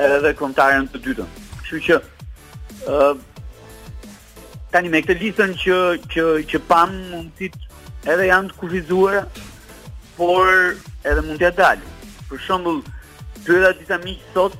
edhe 0.02 0.34
kontarën 0.38 0.90
të 0.90 1.04
dytën. 1.04 1.30
Kështu 1.62 1.80
që 1.86 1.98
ë 1.98 2.98
uh, 2.98 3.26
tani 4.72 4.90
me 4.92 5.00
këtë 5.02 5.14
listën 5.22 5.52
që 5.62 5.76
që 6.14 6.24
që 6.50 6.58
pam 6.70 6.90
mundësit 7.10 7.54
edhe 8.14 8.26
janë 8.28 8.50
të 8.50 8.58
kufizuara, 8.60 9.22
por 10.18 10.46
edhe 11.08 11.24
mund 11.24 11.40
t'ia 11.40 11.50
dalë. 11.56 11.94
Për 12.28 12.42
shembull, 12.44 12.82
pyeta 13.46 13.70
disa 13.78 13.98
miq 14.04 14.20
sot 14.34 14.58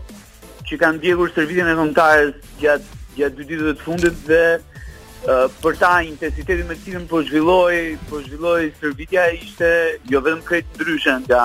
që 0.68 0.78
kanë 0.80 0.98
ndjekur 1.02 1.32
shërbimin 1.34 1.68
e 1.72 1.76
kontarës 1.76 2.48
gjatë 2.62 3.04
gjatë 3.18 3.40
dy 3.40 3.46
ditëve 3.52 3.72
të 3.76 3.84
fundit 3.84 4.18
dhe 4.28 4.40
uh, 4.56 5.46
për 5.62 5.76
ta 5.82 5.90
intensitetin 6.06 6.68
me 6.70 6.76
cilën 6.84 7.06
po 7.11 7.20
zhvilloi, 7.26 7.98
po 8.09 8.20
zhvilloi 8.24 8.68
shërbimia 8.80 9.28
ishte 9.36 9.70
jo 10.12 10.22
vetëm 10.24 10.44
krejt 10.48 10.74
ndryshe 10.76 11.18
nga 11.26 11.42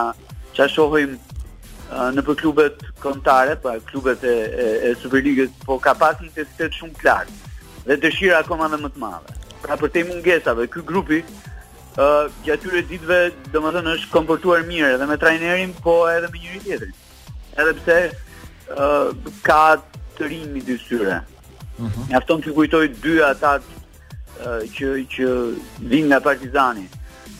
ç'a 0.55 0.69
shohim 0.71 1.17
në 1.93 2.23
për 2.25 2.35
klubet 2.39 2.79
kontare, 3.03 3.53
pra 3.61 3.75
klubet 3.85 4.23
e, 4.25 4.31
e, 4.47 4.65
e 4.87 4.93
Superligës, 4.97 5.51
po 5.67 5.75
ka 5.83 5.93
pas 5.99 6.15
një 6.25 6.69
shumë 6.73 6.93
klarë 6.97 7.33
dhe 7.87 7.97
dëshira 8.01 8.39
akoma 8.43 8.67
dhe 8.71 8.79
më 8.83 8.89
të 8.95 9.01
madhe. 9.01 9.35
Pra 9.63 9.77
për 9.79 9.91
te 9.95 10.03
mungesave, 10.07 10.65
ky 10.71 10.83
grupi 10.87 11.19
uh, 11.23 12.27
gjatyre 12.45 12.81
ditve 12.89 13.19
dhe 13.51 13.61
më 13.63 13.73
thënë 13.77 13.95
është 13.97 14.11
komportuar 14.13 14.65
mire 14.67 14.93
dhe 15.01 15.07
me 15.09 15.17
trajnerin, 15.21 15.75
po 15.85 15.97
edhe 16.11 16.29
me 16.33 16.41
njëri 16.43 16.63
tjetëri. 16.63 16.95
Edhe 17.61 17.75
pse 17.81 17.97
uh, 18.09 19.31
ka 19.45 19.61
të 20.17 20.31
rinjë 20.31 20.51
një 20.55 20.65
dysyre. 20.71 21.19
Uh 21.21 21.85
mhm. 21.85 21.93
-huh. 22.01 22.17
Afton 22.19 22.41
që 22.45 22.53
kujtoj 22.57 22.85
dy 23.03 23.13
atat 23.29 23.63
uh, 23.73 24.61
që, 24.75 24.93
që 25.15 25.25
vinë 25.79 26.07
nga 26.11 26.19
partizani, 26.31 26.87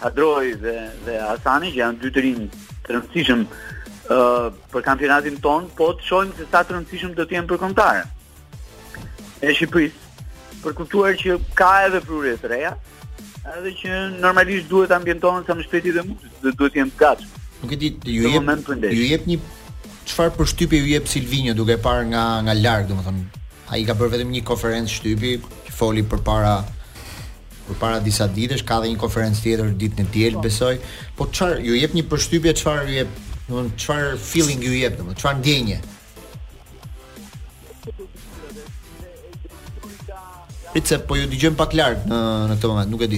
Hadroj 0.04 0.56
dhe, 0.60 0.74
dhe 1.06 1.14
Asani, 1.32 1.70
që 1.72 1.80
janë 1.80 2.00
dy 2.02 2.10
të 2.12 2.20
rinjë 2.26 2.50
të 2.84 2.90
rëndësishëm 2.92 3.42
uh, 3.46 4.46
për 4.72 4.82
kampionatin 4.84 5.38
ton, 5.40 5.70
po 5.78 5.94
të 5.96 6.04
shojmë 6.08 6.34
se 6.38 6.44
sa 6.52 6.64
të 6.64 6.76
rëndësishëm 6.76 7.14
të 7.16 7.26
tjenë 7.30 7.48
për 7.48 7.60
kontare. 7.62 8.02
E 9.40 9.54
Shqipërisë, 9.56 10.03
për 10.64 10.78
kuptuar 10.80 11.18
që 11.20 11.38
ka 11.58 11.72
edhe 11.88 12.00
prurje 12.06 12.36
të 12.42 12.52
reja, 12.52 12.74
edhe 13.58 13.72
që 13.82 14.02
normalisht 14.24 14.70
duhet 14.72 14.92
të 14.94 14.98
ambientohen 15.00 15.46
sa 15.48 15.58
më 15.60 15.66
shpejt 15.68 15.90
dhe 15.98 16.06
mund, 16.08 16.24
dhe 16.44 16.54
duhet 16.60 16.76
të 16.78 16.82
jenë 16.82 16.94
të 16.96 17.02
gatshëm. 17.02 17.42
Nuk 17.64 17.74
e 17.74 17.80
di, 17.84 17.90
ju 18.12 18.30
jep 18.32 18.70
ju 18.90 19.08
jep 19.12 19.28
një 19.32 19.40
çfarë 20.12 20.36
përshtypje 20.40 20.80
ju 20.84 20.92
jep 20.98 21.08
Silvino 21.12 21.54
duke 21.56 21.78
parë 21.86 22.08
nga 22.12 22.24
nga 22.48 22.56
larg, 22.60 22.88
domethënë, 22.92 23.44
ai 23.76 23.84
ka 23.88 23.96
bërë 24.00 24.16
vetëm 24.18 24.34
një 24.38 24.44
konferencë 24.50 24.96
shtypi, 24.98 25.34
që 25.68 25.76
foli 25.78 26.04
para, 26.26 26.56
për 27.68 27.80
para 27.84 28.02
disa 28.04 28.28
ditësh 28.36 28.66
ka 28.68 28.82
dhe 28.84 28.92
një 28.92 29.00
konferencë 29.04 29.44
tjetër 29.46 29.72
ditën 29.84 30.04
e 30.08 30.12
diel, 30.16 30.40
besoj. 30.44 30.76
Po 31.18 31.28
çfarë 31.32 31.60
ju 31.68 31.80
jep 31.80 31.96
një 31.98 32.08
përshtypje 32.12 32.56
çfarë 32.62 32.86
ju 32.90 33.00
jep, 33.02 33.16
domethënë 33.50 33.80
çfarë 33.84 34.12
feeling 34.32 34.64
ju 34.70 34.76
jep, 34.84 35.00
domethënë 35.00 35.22
çfarë 35.24 35.40
ndjenje? 35.40 35.82
Pritse 40.74 40.98
po 41.06 41.14
ju 41.18 41.30
dëgjojmë 41.30 41.58
pak 41.58 41.74
larg 41.78 42.06
në 42.10 42.20
në 42.50 42.54
këtë 42.58 42.70
moment, 42.72 42.90
nuk 42.90 43.02
e 43.06 43.10
di. 43.12 43.18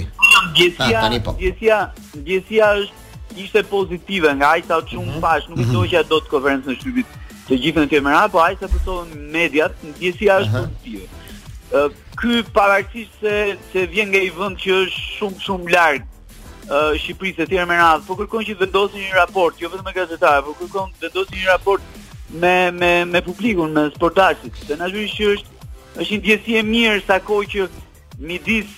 Gjesia, 0.55 1.03
ah, 1.03 1.13
po. 1.23 1.31
gjesia, 1.39 1.77
gjesia 2.27 2.67
është 2.81 3.37
ishte 3.43 3.61
pozitive 3.69 4.31
nga 4.39 4.49
ai 4.57 4.63
sa 4.67 4.81
çum 4.89 5.07
pash, 5.23 5.47
nuk 5.47 5.61
e 5.61 5.63
mhm. 5.63 5.71
dëgjoj 5.71 5.91
që 5.93 6.01
do 6.09 6.19
të 6.25 6.33
konferencën 6.33 6.71
në 6.73 6.79
shtypit 6.81 7.13
të 7.45 7.59
gjithë 7.63 7.85
në 7.85 7.91
kamera, 7.93 8.25
po 8.33 8.41
ai 8.43 8.57
sa 8.59 8.67
përsohen 8.73 9.15
mediat, 9.35 9.77
gjesia 10.01 10.41
është 10.43 10.65
pozitive. 10.65 11.21
Uh, 11.75 12.03
Ky 12.15 12.41
pavarësisht 12.55 13.15
se 13.23 13.37
se 13.71 13.81
vjen 13.91 14.11
nga 14.11 14.19
i 14.23 14.29
vend 14.35 14.59
që 14.63 14.75
është 14.83 15.07
shumë 15.17 15.41
shumë 15.45 15.73
larg 15.73 16.03
Shqipërisë 16.65 17.43
e 17.43 17.47
tjerë 17.49 17.65
me 17.69 17.75
radhë, 17.77 18.05
po 18.07 18.15
kërkon 18.17 18.45
që 18.47 18.55
vendosin 18.57 19.03
një 19.03 19.17
raport, 19.19 19.59
jo 19.61 19.69
vetëm 19.69 19.85
me 19.85 19.91
gazetarë, 19.93 20.41
po 20.47 20.53
kërkon 20.61 20.93
vendosin 21.03 21.35
një 21.41 21.49
raport 21.51 21.91
me 22.45 22.55
me 22.81 22.91
me 23.11 23.21
publikun, 23.25 23.75
me 23.75 23.87
sportaçit. 23.97 24.63
Dhe 24.69 24.79
na 24.81 24.87
zhvish 24.89 25.13
që 25.19 25.27
është 25.35 25.54
është 25.95 26.11
një 26.13 26.19
djesi 26.25 26.55
e 26.59 26.63
mirë 26.67 27.03
sa 27.05 27.19
kohë 27.23 27.49
që 27.53 27.65
midis 28.19 28.71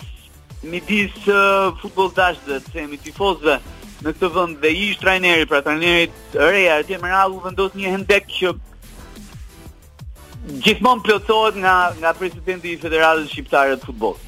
midis 0.67 1.13
uh, 1.29 1.71
futbol 1.81 2.11
dash 2.17 2.39
dhe 2.45 2.57
të 2.61 2.73
semi 2.73 2.99
në 3.97 4.11
këtë 4.13 4.27
vënd 4.33 4.57
dhe 4.61 4.69
i 4.77 4.81
ishtë 4.91 5.01
trajneri 5.01 5.45
pra 5.49 5.63
trajnerit 5.65 6.35
reja 6.37 6.75
e 6.77 6.83
tje 6.85 6.99
më 7.01 7.09
rallu 7.15 7.39
vendos 7.41 7.73
një 7.73 7.93
hendek 7.95 8.27
që 8.29 8.51
gjithmonë 10.61 11.01
plotësohet 11.07 11.57
nga 11.63 11.73
nga 12.03 12.11
presidenti 12.19 12.75
i 12.75 12.77
Federatës 12.83 13.31
Shqiptare 13.31 13.73
të 13.81 13.87
Futbollit. 13.89 14.27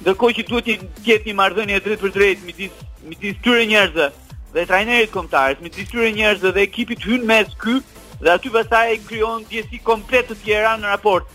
Ndërkohë 0.00 0.36
që 0.38 0.46
duhet 0.48 0.70
të 0.80 1.04
ketë 1.08 1.28
një 1.28 1.34
marrëdhënie 1.42 1.82
drejtë 1.84 2.02
për 2.06 2.14
drejtë 2.16 2.48
midis 2.48 2.80
midis 3.10 3.36
këtyre 3.42 3.66
njerëzve 3.74 4.08
dhe 4.56 4.64
trajnerit 4.70 5.12
kombëtar, 5.12 5.60
midis 5.60 5.90
këtyre 5.90 6.14
njerëzve 6.16 6.54
dhe 6.56 6.64
ekipit 6.70 7.04
hyn 7.10 7.28
mes 7.28 7.52
ky 7.60 7.76
dhe 8.24 8.32
aty 8.38 8.52
pastaj 8.56 8.96
krijon 9.08 9.44
diësi 9.52 9.82
komplet 9.84 10.32
të 10.32 10.40
tjera 10.46 10.72
në 10.80 10.88
raport 10.96 11.28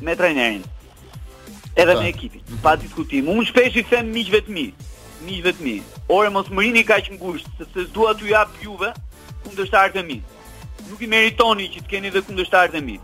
me 0.00 0.16
trajnerin. 0.16 0.64
Edhe 1.76 1.94
me 1.94 2.08
ekipin, 2.10 2.42
pa 2.62 2.74
diskutim. 2.76 3.28
Unë 3.30 3.46
shpesh 3.48 3.78
i 3.78 3.84
them 3.88 4.08
miqve 4.12 4.40
të 4.46 4.50
mi, 4.52 4.64
miqve 5.24 5.52
të 5.54 5.62
mi. 5.64 5.74
Ore 6.10 6.30
mos 6.34 6.50
më 6.50 6.64
rini 6.66 6.82
kaq 6.84 7.12
ngusht, 7.14 7.46
sepse 7.58 7.86
dua 7.94 8.12
t'ju 8.14 8.30
jap 8.32 8.50
juve 8.62 8.90
kundërshtarët 9.44 10.00
e 10.00 10.02
mi. 10.02 10.18
Nuk 10.90 11.00
i 11.00 11.08
meritoni 11.08 11.68
që 11.72 11.84
të 11.84 11.90
keni 11.92 12.10
dhe 12.10 12.24
kundërshtarët 12.26 12.74
e 12.74 12.82
mi. 12.82 12.98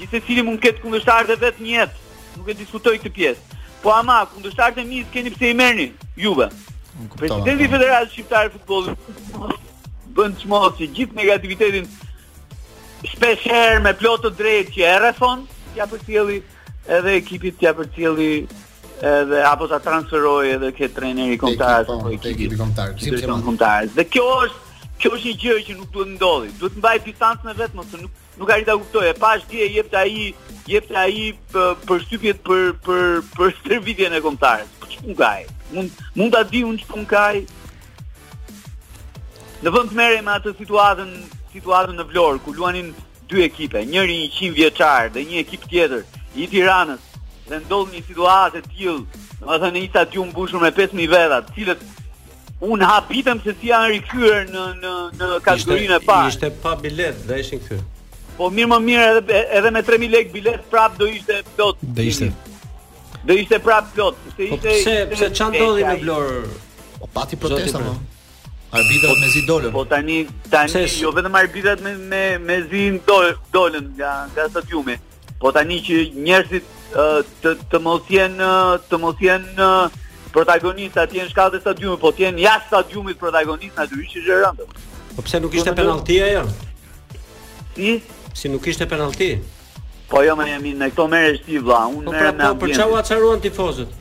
Gjithse 0.00 0.20
cili 0.26 0.42
mund 0.42 0.60
ketë 0.64 0.82
kundërshtarët 0.82 1.36
e 1.36 1.38
vet 1.44 1.62
një 1.62 1.72
jetë, 1.76 2.10
nuk 2.40 2.50
e 2.50 2.58
diskutoj 2.58 2.96
këtë 2.98 3.14
pjesë. 3.16 3.56
Po 3.80 3.94
ama, 3.94 4.18
kundërshtarët 4.34 4.82
e 4.82 4.88
mi 4.90 5.04
keni 5.14 5.32
pse 5.36 5.54
i 5.54 5.56
merrni 5.56 5.92
juve. 6.20 6.50
Presidenti 7.16 7.70
Federatës 7.72 8.12
Shqiptare 8.12 8.50
të 8.52 8.58
Futbollit 8.58 9.56
bën 10.16 10.34
çmosi 10.42 10.90
gjithë 10.98 11.16
negativitetin 11.22 11.86
shpesh 13.08 13.46
me 13.84 13.92
plot 13.98 14.24
të 14.26 14.30
drejtë 14.36 14.74
që 14.74 14.84
erë 14.94 15.10
fond, 15.16 15.44
ja 15.76 15.86
përcjelli 15.88 16.40
edhe 16.92 17.14
ekipit 17.16 17.62
ja 17.64 17.72
përcjelli 17.76 18.30
edhe 19.10 19.40
apo 19.48 19.68
ta 19.70 19.78
transferoi 19.82 20.52
edhe 20.58 20.72
ke 20.76 20.88
trajneri 20.92 21.38
kontar 21.40 21.86
apo 21.86 22.10
ekipi 22.12 22.58
kontar. 22.58 22.92
Si 23.00 23.12
të 23.14 23.22
kemi 23.24 23.44
kontar. 23.46 23.86
Dhe 23.96 24.08
kjo 24.08 24.26
është 24.48 24.68
Kjo 25.00 25.14
është 25.16 25.30
një 25.30 25.34
gjë 25.40 25.52
që 25.66 25.74
nuk 25.78 25.92
duhet 25.94 26.08
ndodhi. 26.10 26.48
Duhet 26.60 26.74
mbaj 26.76 26.98
distancën 27.06 27.48
e 27.48 27.54
vet, 27.56 27.70
mos 27.72 27.86
nuk 27.96 28.10
nuk 28.36 28.50
arrit 28.52 28.66
ta 28.68 28.74
kuptoj. 28.76 29.06
E 29.08 29.14
pash 29.16 29.46
ti 29.48 29.62
e 29.64 29.68
jepte 29.72 29.96
ai, 29.96 30.26
jepte 30.68 30.92
ai 31.00 31.30
për 31.54 32.02
shtypjet 32.04 32.42
për 32.44 32.74
për 32.84 33.22
për 33.32 33.54
shërbimin 33.62 34.18
e 34.18 34.20
kontarit. 34.20 34.68
Po 34.82 34.90
çu 34.92 35.00
Mund 35.72 36.02
mund 36.20 36.36
ta 36.36 36.42
di 36.52 36.60
unë 36.68 36.84
çu 36.84 37.00
ngaj. 37.06 37.38
Në 39.64 39.72
vend 39.72 39.88
të 39.88 39.96
merrem 40.02 40.28
atë 40.36 40.52
situatën 40.60 41.16
situatën 41.54 41.96
në 41.98 42.04
Vlorë 42.10 42.40
ku 42.44 42.52
luanin 42.56 42.90
dy 43.30 43.44
ekipe, 43.46 43.82
njëri 43.86 44.16
100 44.34 44.56
vjeçar 44.56 45.10
dhe 45.14 45.22
një 45.28 45.38
ekip 45.44 45.66
tjetër 45.70 46.02
i 46.38 46.48
Tiranës 46.50 47.04
dhe 47.48 47.60
ndodh 47.64 47.92
një 47.94 48.02
situatë 48.08 48.60
e 48.62 48.66
tillë, 48.72 49.18
domethënë 49.40 49.78
një 49.84 49.88
stadium 49.92 50.30
mbushur 50.32 50.62
me 50.62 50.70
5000 50.74 51.12
veta, 51.12 51.38
të 51.46 51.54
cilët 51.58 52.60
un 52.70 52.84
habitem 52.86 53.40
se 53.44 53.54
si 53.60 53.70
janë 53.70 53.90
rikthyer 53.94 54.48
në 54.50 54.64
në 54.82 54.94
në 55.20 55.30
kategorinë 55.46 55.96
e 56.00 56.04
parë. 56.10 56.28
Ishte 56.34 56.50
pa 56.62 56.74
bilet 56.82 57.22
dhe 57.30 57.38
ishin 57.42 57.62
këtu. 57.62 57.80
Po 58.36 58.50
mirë 58.56 58.70
më 58.74 58.78
mirë 58.88 59.08
edhe 59.16 59.40
edhe 59.60 59.72
me 59.74 59.82
3000 59.86 60.14
lek 60.14 60.32
bilet 60.34 60.62
prap 60.72 60.98
do 61.00 61.08
ishte 61.14 61.40
plot. 61.56 61.80
Do 61.96 62.06
ishte. 62.10 62.30
Do 63.26 63.34
ishte 63.42 63.58
prap 63.64 63.90
plot, 63.96 64.18
se 64.30 64.36
po, 64.36 64.42
ishte. 64.42 64.54
Po 64.54 64.62
pse 64.66 64.96
pse 65.14 65.32
çan 65.40 65.52
ndodhi 65.56 65.86
në 65.88 65.98
Vlorë? 66.04 66.40
Po 67.00 67.10
pati 67.16 67.38
protesta 67.40 67.82
më. 67.84 67.96
Arbitrat 68.72 69.16
me 69.18 69.28
zi 69.30 69.42
dolën. 69.46 69.70
Po 69.72 69.84
tani 69.84 70.26
tani 70.48 70.68
Ses. 70.70 71.00
jo 71.00 71.10
vetëm 71.10 71.34
arbitrat 71.34 71.80
me 71.82 71.90
me 72.10 72.20
me 72.38 72.58
zi 72.70 72.82
dolën, 73.50 73.86
nga 73.98 74.10
nga 74.34 74.46
stadiumi. 74.52 74.94
Po 75.38 75.50
tani 75.52 75.78
që 75.86 75.96
njerëzit 76.26 76.66
të 77.42 77.50
të 77.70 77.80
mos 77.82 78.06
jenë 78.08 78.50
të 78.90 79.00
mos 79.02 79.18
jenë 79.26 79.70
protagonistë 80.34 81.02
atje 81.02 81.24
në 81.24 81.28
shkallët 81.32 81.58
e 81.58 81.62
stadiumit, 81.64 82.00
po 82.00 82.12
të 82.14 82.24
jenë 82.28 82.42
jashtë 82.46 82.66
stadiumit 82.70 83.18
protagonistë 83.18 83.80
natyrisht 83.82 84.18
është 84.20 84.36
rëndë. 84.44 84.66
Po 85.16 85.24
pse 85.26 85.40
nuk 85.42 85.54
ishte 85.58 85.74
po, 85.74 85.78
penallti 85.80 86.20
ajo? 86.26 86.44
Si? 87.74 87.96
Si 88.38 88.48
nuk 88.52 88.68
ishte 88.70 88.86
penallti? 88.86 89.32
Po 90.10 90.22
jo 90.26 90.36
më 90.38 90.46
jam 90.52 90.66
në 90.84 90.90
këto 90.92 91.08
merresh 91.10 91.42
ti 91.48 91.58
vlla, 91.58 91.80
unë 91.96 92.04
po 92.06 92.14
merrem 92.14 92.38
me 92.38 92.46
ambient. 92.50 92.54
Pra, 92.54 92.54
po 92.54 92.68
për 92.68 92.78
çfarë 92.78 92.94
u 92.94 93.00
acaruan 93.02 93.42
tifozët? 93.42 93.98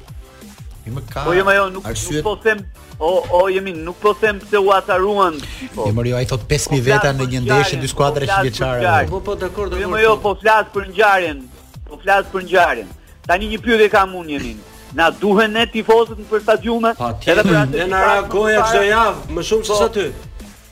Po 1.26 1.34
jo 1.38 1.45
më 1.49 1.57
jo, 1.57 1.65
nuk, 1.74 1.89
nuk 1.89 2.24
po 2.26 2.36
them 2.45 2.61
O 3.00 3.24
o 3.43 3.50
jemi 3.52 3.74
nuk 3.74 3.95
po 4.02 4.14
them 4.14 4.39
pse 4.39 4.58
u 4.60 4.72
ataruan. 4.76 5.39
Po. 5.76 5.88
Emri 5.88 6.14
ai 6.14 6.26
thot 6.26 6.41
5000 6.47 6.70
po 6.76 6.84
veta 6.88 7.14
në 7.16 7.28
një 7.32 7.39
ndeshje 7.45 7.78
dy 7.80 7.88
po 7.88 7.91
skuadra 7.93 8.26
shqiptare. 8.28 8.91
Po. 9.08 9.20
po 9.20 9.20
po 9.30 9.36
dakor 9.39 9.70
do. 9.72 9.80
Jo 9.80 9.95
jo 10.04 10.18
po 10.20 10.34
flas 10.41 10.66
për 10.74 10.89
ngjarjen. 10.91 11.39
Po 11.88 12.00
flas 12.04 12.26
për 12.34 12.43
ngjarjen. 12.50 12.89
Tani 13.28 13.47
një 13.54 13.62
pyetje 13.64 13.88
kam 13.93 14.18
unë 14.20 14.36
jemi. 14.36 14.52
Na 15.00 15.08
duhen 15.22 15.54
ne 15.56 15.64
tifozët 15.72 16.20
për 16.34 16.43
stadiume? 16.43 16.91
Edhe 17.00 17.47
për 17.47 17.56
atë. 17.62 17.78
Ne 17.78 17.88
na 17.93 18.04
reagoja 18.08 18.64
çdo 18.72 18.82
javë, 18.89 19.26
më 19.38 19.47
shumë 19.47 19.70
se 19.70 19.88
ty. 19.95 20.06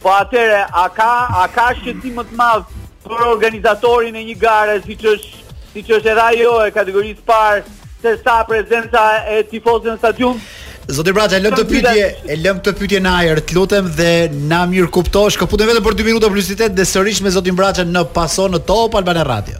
Po 0.03 0.11
atëre, 0.17 0.63
a 0.67 0.86
ka 0.97 1.09
a 1.45 1.45
ka 1.53 1.69
shqetësim 1.80 2.17
më 2.17 2.25
të 2.32 2.39
madh 2.41 2.78
për 3.07 3.23
organizatorin 3.30 4.17
e 4.17 4.25
një 4.32 4.36
gare 4.41 4.80
siç 4.89 5.05
është 5.13 5.57
siç 5.75 5.91
është 5.99 6.15
edhe 6.15 6.25
ajo 6.25 6.57
e 6.65 6.71
kategorisë 6.80 7.23
parë, 7.30 7.63
se 8.01 8.17
sa 8.25 8.39
prezenca 8.49 9.05
e 9.36 9.43
tifozëve 9.53 9.93
në 9.93 10.01
stadium? 10.03 10.41
Zoti 10.88 11.11
Braç, 11.11 11.33
e 11.35 11.39
lëm 11.43 11.51
të 11.57 11.63
pyetje, 11.67 12.03
e 12.31 12.35
lëm 12.39 12.59
të 12.63 12.71
pyetje 12.79 12.99
në 13.03 13.11
ajër, 13.19 13.39
të 13.43 13.55
lutem 13.57 13.89
dhe 13.97 14.11
na 14.47 14.61
mirë 14.71 14.88
kuptosh, 14.95 15.35
kaputem 15.39 15.67
vetëm 15.67 15.83
për 15.83 15.97
2 15.99 16.05
minuta 16.07 16.29
publicitet 16.31 16.77
dhe 16.77 16.85
sërish 16.88 17.19
me 17.25 17.31
Zotin 17.35 17.57
Braçën 17.59 17.91
në 17.91 18.05
paso 18.15 18.45
në 18.47 18.61
Top 18.69 18.95
Albana 18.95 19.25
Radio. 19.27 19.59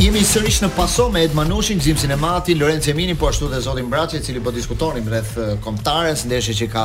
Jemi 0.00 0.24
sërish 0.26 0.58
në 0.64 0.72
paso 0.74 1.06
me 1.14 1.22
Ed 1.26 1.32
Manushin, 1.38 1.78
Gjimsin 1.82 2.10
e 2.10 2.16
Mati, 2.18 2.56
Lorenz 2.58 2.90
Eminin, 2.90 3.14
po 3.18 3.30
ashtu 3.30 3.46
dhe 3.52 3.62
Zotin 3.62 3.86
Braqe, 3.92 4.18
i 4.20 4.26
cili 4.26 4.42
po 4.42 4.50
diskutonim 4.54 5.06
rreth 5.10 5.36
komptarës, 5.64 6.26
ndeshe 6.30 6.54
që 6.58 6.68
ka 6.74 6.84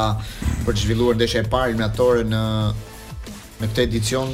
për 0.67 0.75
të 0.77 0.85
zhvilluar 0.85 1.17
ndeshe 1.17 1.41
e 1.41 1.49
parë 1.49 1.73
në 1.73 1.93
në 2.33 3.69
këtë 3.69 3.85
edicion 3.87 4.29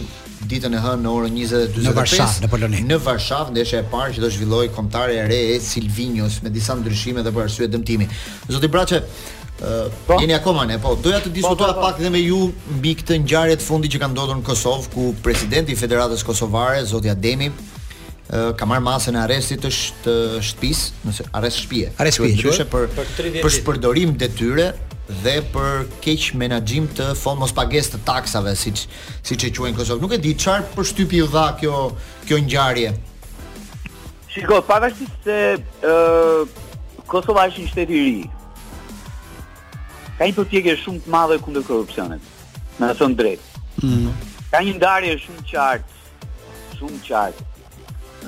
ditën 0.48 0.74
e 0.74 0.80
hënë 0.82 1.04
në 1.04 1.14
orën 1.18 1.36
20:45 1.36 1.84
në 1.86 1.94
Varshavë, 1.96 2.46
në 2.46 2.50
Poloni. 2.52 2.82
Në 2.88 3.00
Varshavë 3.04 3.54
ndeshja 3.56 3.82
e 3.84 3.88
parë 3.92 4.16
që 4.18 4.24
do 4.24 4.30
zhvilloi 4.32 4.70
kontare 4.76 5.18
e 5.20 5.26
re 5.28 5.40
e 5.56 5.60
Silvinius 5.64 6.40
me 6.46 6.50
disa 6.54 6.76
ndryshime 6.80 7.24
dhe 7.26 7.34
për 7.36 7.46
arsye 7.48 7.68
dëmtimi. 7.74 8.08
Zoti 8.52 8.72
Braçe, 8.72 9.04
Uh, 9.60 9.90
po? 10.08 10.16
Jeni 10.24 10.32
akoma 10.32 10.62
ne, 10.64 10.78
po. 10.80 10.94
Doja 11.04 11.18
të 11.20 11.34
diskutoja 11.36 11.74
po, 11.74 11.82
po, 11.82 11.82
po. 11.82 11.88
pak 11.90 11.98
dhe 12.00 12.08
me 12.14 12.22
ju 12.24 12.46
mbi 12.78 12.94
këtë 12.96 13.18
ngjarje 13.26 13.58
të 13.60 13.66
fundit 13.68 13.92
që 13.92 14.00
ka 14.00 14.08
ndodhur 14.14 14.38
në 14.40 14.46
Kosovë 14.48 14.88
ku 14.94 15.10
presidenti 15.24 15.74
i 15.76 15.76
Federatës 15.76 16.24
Kosovare, 16.24 16.80
zoti 16.88 17.12
Ademi, 17.12 17.50
ka 18.56 18.64
marrë 18.72 18.86
masën 18.86 19.18
e 19.18 19.20
arrestit 19.26 19.60
të 19.68 19.74
shtëpis, 19.76 20.86
nëse 21.10 21.28
arrest 21.42 21.66
shtëpie. 21.66 21.92
Arrest 22.00 22.22
shtëpie, 22.24 22.70
për 22.72 22.88
për, 22.96 23.14
për 23.44 23.56
shpërdorim 23.58 24.16
detyre 24.24 24.70
dhe 25.24 25.40
për 25.54 25.86
keq 26.06 26.28
menaxhim 26.38 26.86
të 26.96 27.08
fond 27.18 27.42
mos 27.42 27.54
pages 27.58 27.90
të 27.96 28.02
taksave 28.06 28.54
siç 28.60 28.84
siç 29.26 29.46
e 29.48 29.52
quajnë 29.58 29.78
Kosovë. 29.80 30.02
Nuk 30.04 30.14
e 30.14 30.22
di 30.22 30.36
çfarë 30.38 30.68
për 30.76 30.88
shtypi 30.92 31.24
u 31.26 31.30
dha 31.34 31.48
kjo 31.60 31.80
kjo 32.30 32.38
ngjarje. 32.46 32.92
Shiko, 34.30 34.62
pavarësisht 34.70 35.26
se 35.26 35.40
ë 35.82 37.08
Kosova 37.10 37.48
është 37.50 37.66
një 37.66 37.72
shtet 37.74 37.94
i 37.98 38.02
ri. 38.06 38.24
Ka 40.20 40.28
një 40.30 40.36
përpjekje 40.38 40.78
shumë 40.84 41.06
të 41.08 41.14
madhe 41.16 41.40
kundër 41.42 41.66
korrupsionit. 41.68 42.30
Në 42.80 42.94
të 43.00 43.10
drejt. 43.20 43.48
Ëh. 43.82 43.88
Mm. 43.88 44.18
Ka 44.54 44.62
një 44.66 44.76
ndarje 44.78 45.18
shumë 45.26 45.46
qartë, 45.50 46.28
shumë 46.78 47.02
qartë 47.08 47.49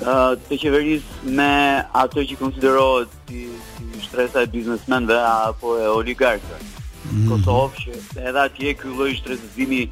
të 0.00 0.56
qeveris 0.60 1.02
me 1.36 1.84
ato 1.92 2.22
që 2.24 2.36
konsiderohet 2.40 3.08
si, 3.28 3.48
si 3.76 4.04
shtresa 4.06 4.42
e 4.42 4.46
biznesmenve 4.46 5.18
apo 5.20 5.76
e 5.78 5.86
oligarkëve. 5.88 6.60
Mm. 7.12 7.28
Kosovë 7.28 7.76
që 7.76 7.92
edhe 8.30 8.40
atje 8.46 8.74
ky 8.78 8.88
lloj 8.96 9.12
shtresëzimi 9.20 9.82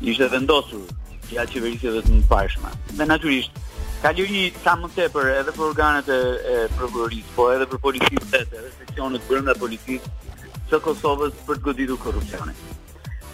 ishte 0.00 0.28
vendosur 0.28 0.84
ja 1.32 1.46
qeverisjeve 1.46 2.02
të 2.04 2.16
mëparshme. 2.24 2.72
Dhe 2.98 3.06
natyrisht 3.06 3.62
ka 4.02 4.10
lëri 4.12 4.48
sa 4.64 4.74
më 4.76 4.90
tepër 4.96 5.30
edhe 5.42 5.52
për 5.56 5.66
organet 5.70 6.08
e, 6.12 6.18
e 6.36 6.56
prokurorisë, 6.76 7.30
po 7.36 7.50
edhe 7.54 7.66
për 7.70 7.82
policisë 7.86 8.36
e 8.36 8.42
edhe 8.42 8.70
seksionet 8.80 9.22
brenda 9.28 9.54
policisë 9.56 10.32
të 10.70 10.80
Kosovës 10.84 11.36
për 11.46 11.60
të 11.60 11.68
goditur 11.68 12.00
korrupsionin. 12.02 12.58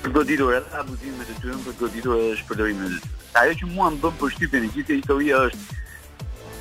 Për 0.01 0.07
të 0.13 0.15
goditur 0.15 0.55
edhe 0.59 0.79
abuzimet 0.81 1.31
e 1.33 1.39
tyre, 1.41 1.57
për 1.65 1.75
të 1.77 1.85
goditur 1.87 2.19
edhe 2.21 2.39
shpërdorimin 2.45 2.87
e 2.87 3.01
tyre. 3.01 3.17
Ajo 3.41 3.57
që 3.61 3.71
mua 3.73 3.89
më 3.95 4.01
bën 4.05 4.17
përshtypjen 4.21 4.65
e 4.67 4.71
gjithë 4.77 4.97
historia 5.01 5.39
është 5.49 5.79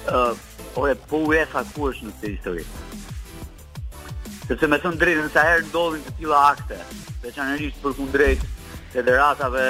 uh, 0.08 0.32
ore 0.80 0.95
po 1.10 1.20
UEFA 1.28 1.64
ku 1.74 1.89
është 1.91 2.08
në 2.08 2.14
këtë 2.16 2.32
histori. 2.36 2.64
Sepse 4.50 4.70
me 4.72 4.80
thënë 4.82 5.00
drejtën 5.02 5.28
nësa 5.28 5.43
herë 5.47 5.66
ndodhin 5.70 6.06
të 6.08 6.14
tila 6.22 6.39
akte, 6.54 6.78
veçanërisht 7.26 7.82
për 7.84 7.97
kundrejt 8.00 8.45
federatave 8.93 9.66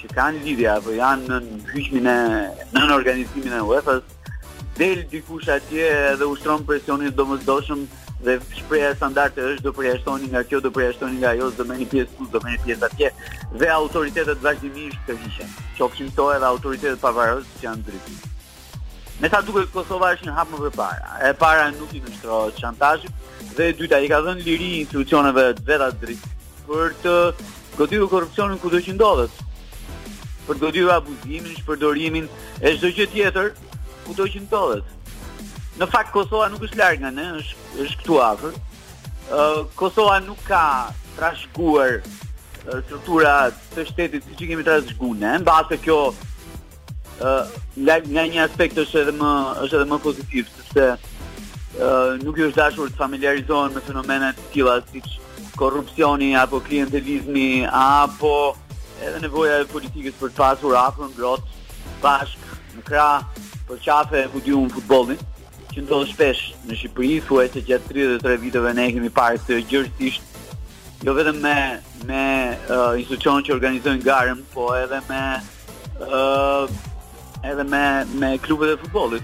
që 0.00 0.08
kanë 0.16 0.40
lidhja 0.46 0.78
apo 0.80 0.94
janë 0.96 1.30
në 1.30 1.74
hyjmin 1.74 2.08
e 2.14 2.18
në 2.74 2.86
organizimin 2.96 3.54
e 3.60 3.60
UEFA-s, 3.68 4.16
del 4.78 5.04
dikush 5.12 5.52
atje 5.54 5.86
dhe 6.18 6.26
ushtron 6.26 6.64
presionin 6.66 7.14
domosdoshëm 7.14 7.84
dhe 8.24 8.38
shpreha 8.56 8.90
standarde 8.96 9.44
është 9.52 9.66
do 9.66 9.70
përjashtoni 9.78 10.32
nga 10.32 10.42
kjo, 10.48 10.58
do 10.64 10.72
përjashtoni 10.74 11.20
nga 11.20 11.34
ajo, 11.36 11.50
do 11.58 11.66
merrni 11.68 11.86
pjesë 11.92 12.10
këtu, 12.16 12.30
do 12.34 12.40
merrni 12.42 12.62
pjesë 12.72 12.88
atje 12.88 13.10
dhe 13.62 13.70
autoritetet 13.76 14.42
vazhdimisht 14.42 15.06
të 15.06 15.20
hiqen. 15.22 15.54
Qofshin 15.78 16.10
këto 16.10 16.30
edhe 16.34 16.48
autoritetet 16.50 16.98
pavarëse 17.04 17.58
që 17.60 17.68
janë 17.68 17.86
drejtë. 17.90 18.22
Me 19.24 19.28
sa 19.32 19.38
duket 19.40 19.70
Kosova 19.72 20.10
është 20.12 20.26
në 20.28 20.32
hap 20.36 20.50
më 20.52 20.58
përpara. 20.66 21.12
E 21.24 21.28
para 21.40 21.70
nuk 21.72 21.92
i 21.96 22.00
vështrohet 22.04 22.58
çantazhit 22.60 23.52
dhe 23.56 23.70
e 23.70 23.76
dyta 23.78 23.96
i 24.04 24.08
ka 24.12 24.18
dhënë 24.26 24.44
liri 24.44 24.66
institucioneve 24.82 25.44
vetë 25.70 25.86
atë 25.86 26.02
drejt 26.02 26.26
për 26.66 26.90
të 27.00 27.14
godiu 27.78 28.08
korrupsionin 28.12 28.60
kudo 28.60 28.82
që 28.84 28.92
ndodhet. 28.98 29.38
Për 30.44 30.60
godiu 30.66 30.90
abuzimin, 30.92 31.54
shpërdorimin 31.56 32.26
e 32.60 32.74
çdo 32.76 32.90
gjë 32.98 33.06
tjetër 33.14 33.48
kudo 34.10 34.28
që 34.34 34.44
ndodhet. 34.44 35.56
Në 35.80 35.88
fakt 35.94 36.12
Kosova 36.18 36.50
nuk 36.52 36.68
është 36.68 36.82
larg 36.84 37.00
nga 37.06 37.14
ne, 37.16 37.26
është 37.40 37.82
është 37.86 38.02
këtu 38.02 38.20
afër. 38.28 38.60
Ë 39.32 39.64
Kosova 39.80 40.20
nuk 40.28 40.44
ka 40.50 40.64
trashëguar 41.16 41.96
struktura 42.60 43.34
të 43.72 43.88
shtetit 43.88 44.28
siç 44.28 44.44
i 44.44 44.52
kemi 44.52 44.68
trashëguar 44.68 45.16
ne, 45.24 45.34
mbase 45.46 45.80
kjo 45.80 46.00
nga 47.22 48.24
një 48.32 48.42
aspekt 48.44 48.78
është 48.78 49.00
edhe 49.02 49.14
më 49.14 49.30
është 49.64 49.76
edhe 49.78 49.86
më 49.90 49.98
pozitiv 50.02 50.48
sepse 50.54 50.86
ë 51.80 52.18
nuk 52.22 52.38
ju 52.40 52.48
është 52.50 52.60
dashur 52.60 52.90
të 52.90 52.98
familiarizohen 53.00 53.74
me 53.74 53.80
fenomene 53.82 54.32
të 54.36 54.48
tilla 54.54 54.78
si 54.90 55.02
korrupsioni 55.58 56.32
apo 56.38 56.60
klientelizmi 56.66 57.66
apo 57.70 58.32
edhe 59.02 59.20
nevoja 59.22 59.60
e 59.60 59.68
politikës 59.70 60.14
për 60.20 60.32
të 60.32 60.36
pasur 60.42 60.76
afër 60.80 61.12
ngrot 61.14 61.54
bashk 62.02 62.40
në 62.78 62.82
krah 62.88 63.22
për 63.68 63.80
çafe 63.86 64.20
e 64.24 64.30
budiun 64.34 64.70
futbollin 64.74 65.18
që 65.74 65.82
ndodh 65.82 66.10
shpesh 66.10 66.42
në 66.68 66.76
Shqipëri 66.78 67.20
thuaj 67.26 67.48
se 67.54 67.62
gjatë 67.66 67.92
33 68.22 68.40
viteve 68.42 68.72
ne 68.78 68.84
kemi 68.94 69.10
parë 69.10 69.40
këtë 69.42 69.62
gjërësisht, 69.70 70.36
jo 71.06 71.14
vetëm 71.16 71.40
me 71.42 71.56
me 72.06 72.20
uh, 72.70 72.92
institucionet 73.00 73.48
që 73.48 73.54
organizojnë 73.56 74.04
garën, 74.04 74.44
po 74.52 74.68
edhe 74.76 75.00
me 75.08 75.22
ë 76.04 76.90
edhe 77.52 77.62
me 77.62 78.04
me 78.14 78.38
klubet 78.38 78.68
e 78.72 78.76
futbollit. 78.76 79.22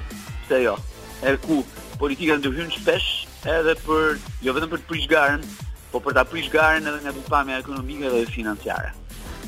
Pse 0.49 0.63
jo? 0.63 0.77
Edhe 1.23 1.37
ku 1.37 1.65
politika 1.99 2.37
ndryhyn 2.39 2.71
shpesh 2.77 3.09
edhe 3.47 3.75
për 3.87 4.19
jo 4.45 4.53
vetëm 4.57 4.73
për 4.75 4.83
të 4.83 4.89
prish 4.91 5.09
garën, 5.13 5.45
po 5.93 6.01
për 6.05 6.19
ta 6.19 6.25
prish 6.29 6.51
garën 6.53 6.89
edhe 6.91 7.01
nga 7.05 7.15
pamja 7.29 7.61
ekonomike 7.63 8.11
dhe 8.13 8.25
financiare. 8.35 8.93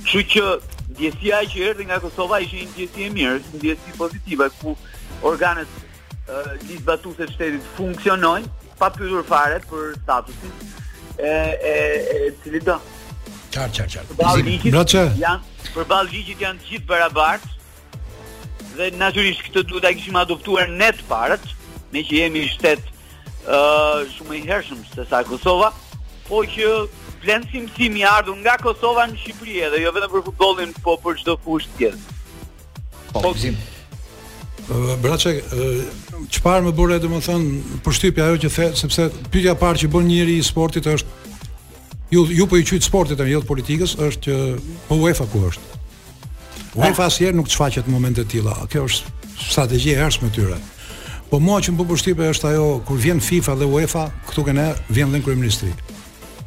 Kështu 0.03 0.23
që 0.35 0.47
ndjesia 0.93 1.43
që 1.53 1.67
erdhi 1.71 1.87
nga 1.89 2.01
Kosova 2.03 2.41
ishte 2.45 2.63
një 2.63 2.71
ndjesi 2.73 3.07
e 3.09 3.15
mirë, 3.17 3.39
një 3.53 3.61
ndjesi 3.61 3.95
pozitive 4.01 4.49
ku 4.61 4.75
organet 5.23 5.81
e 6.23 6.45
lizbatuese 6.69 7.27
të 7.29 7.33
shtetit 7.37 7.69
funksionojnë 7.77 8.51
pa 8.81 8.89
pyetur 8.97 9.23
fare 9.29 9.61
për 9.71 9.97
statusin 10.01 10.61
e 11.19 11.31
e 11.31 11.73
e 11.73 12.35
cilit 12.43 12.69
Çar 13.53 13.71
çar 13.73 13.89
çar. 13.89 14.05
Për 14.09 15.87
balë 15.89 16.09
gjithit 16.13 16.41
janë 16.45 16.59
të 16.61 16.67
gjithë 16.69 16.87
barabartë, 16.91 17.49
dhe 18.77 18.91
natyrisht 18.99 19.43
këtë 19.47 19.63
duhet 19.69 19.85
ta 19.87 19.93
kishim 19.97 20.17
adoptuar 20.19 20.71
ne 20.71 20.89
të 20.97 21.07
parët, 21.11 21.45
me 21.93 22.03
që 22.07 22.19
jemi 22.23 22.43
një 22.45 22.53
shtet 22.55 22.83
ë 22.83 23.59
uh, 23.59 24.03
shumë 24.15 24.39
i 24.39 24.43
hershëm 24.49 24.83
se 24.93 25.07
sa 25.11 25.23
Kosova, 25.27 25.73
po 26.29 26.43
që 26.49 26.69
blen 27.23 27.45
simtimi 27.53 28.05
ardhur 28.09 28.39
nga 28.43 28.57
Kosova 28.63 29.09
në 29.11 29.19
Shqipëri 29.23 29.61
edhe 29.67 29.83
jo 29.85 29.93
vetëm 29.97 30.15
për 30.15 30.25
futbollin, 30.31 30.73
po 30.85 30.97
për 31.03 31.21
çdo 31.21 31.37
fushë 31.45 31.77
tjetër. 31.79 32.01
Po, 33.13 33.21
po 33.23 33.35
gjithë 33.37 33.71
Braçë, 35.03 35.33
çfarë 36.33 36.63
më 36.69 36.73
bëre 36.79 36.97
domethën 37.03 37.43
përshtypja 37.83 38.29
ajo 38.31 38.37
që 38.45 38.51
the 38.55 38.69
sepse 38.79 39.09
pyetja 39.33 39.57
e 39.57 39.59
parë 39.59 39.83
që 39.83 39.89
bën 39.91 40.07
njëri 40.07 40.37
i 40.39 40.45
sportit 40.47 40.87
është 40.87 41.09
ju 42.15 42.21
ju 42.31 42.47
po 42.47 42.57
i 42.57 42.63
quajt 42.63 42.87
sportit 42.87 43.19
apo 43.21 43.27
jo 43.33 43.41
politikës 43.49 43.97
është 43.99 44.23
që 44.23 44.37
po 44.87 44.95
UEFA 45.03 45.27
ku 45.35 45.43
është. 45.51 45.82
UEFA 46.73 47.03
fa 47.03 47.07
asnjëherë 47.11 47.37
nuk 47.37 47.51
çfaqet 47.53 47.85
në 47.89 47.93
momente 47.93 48.23
të 48.25 48.31
tilla. 48.39 48.55
Kjo 48.73 48.87
është 48.89 49.11
strategji 49.45 49.93
e 49.93 49.99
ardhmë 50.07 50.31
tyre. 50.33 50.57
Po 51.29 51.37
mua 51.41 51.59
që 51.61 51.75
më 51.75 51.85
përshtypë 51.89 52.29
është 52.33 52.47
ajo 52.49 52.69
kur 52.89 53.01
vjen 53.01 53.21
FIFA 53.21 53.55
dhe 53.61 53.67
UEFA 53.69 54.07
këtu 54.31 54.45
që 54.47 54.55
ne 54.57 54.67
vjen 54.89 55.13
dhe 55.13 55.21
kryeministri. 55.25 55.73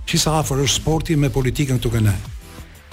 Qi 0.05 0.17
sa 0.21 0.39
afer 0.39 0.63
është 0.63 0.80
sporti 0.82 1.17
me 1.17 1.30
politikën 1.34 1.78
këtu 1.78 1.91
që 1.95 2.01
ne. 2.07 2.13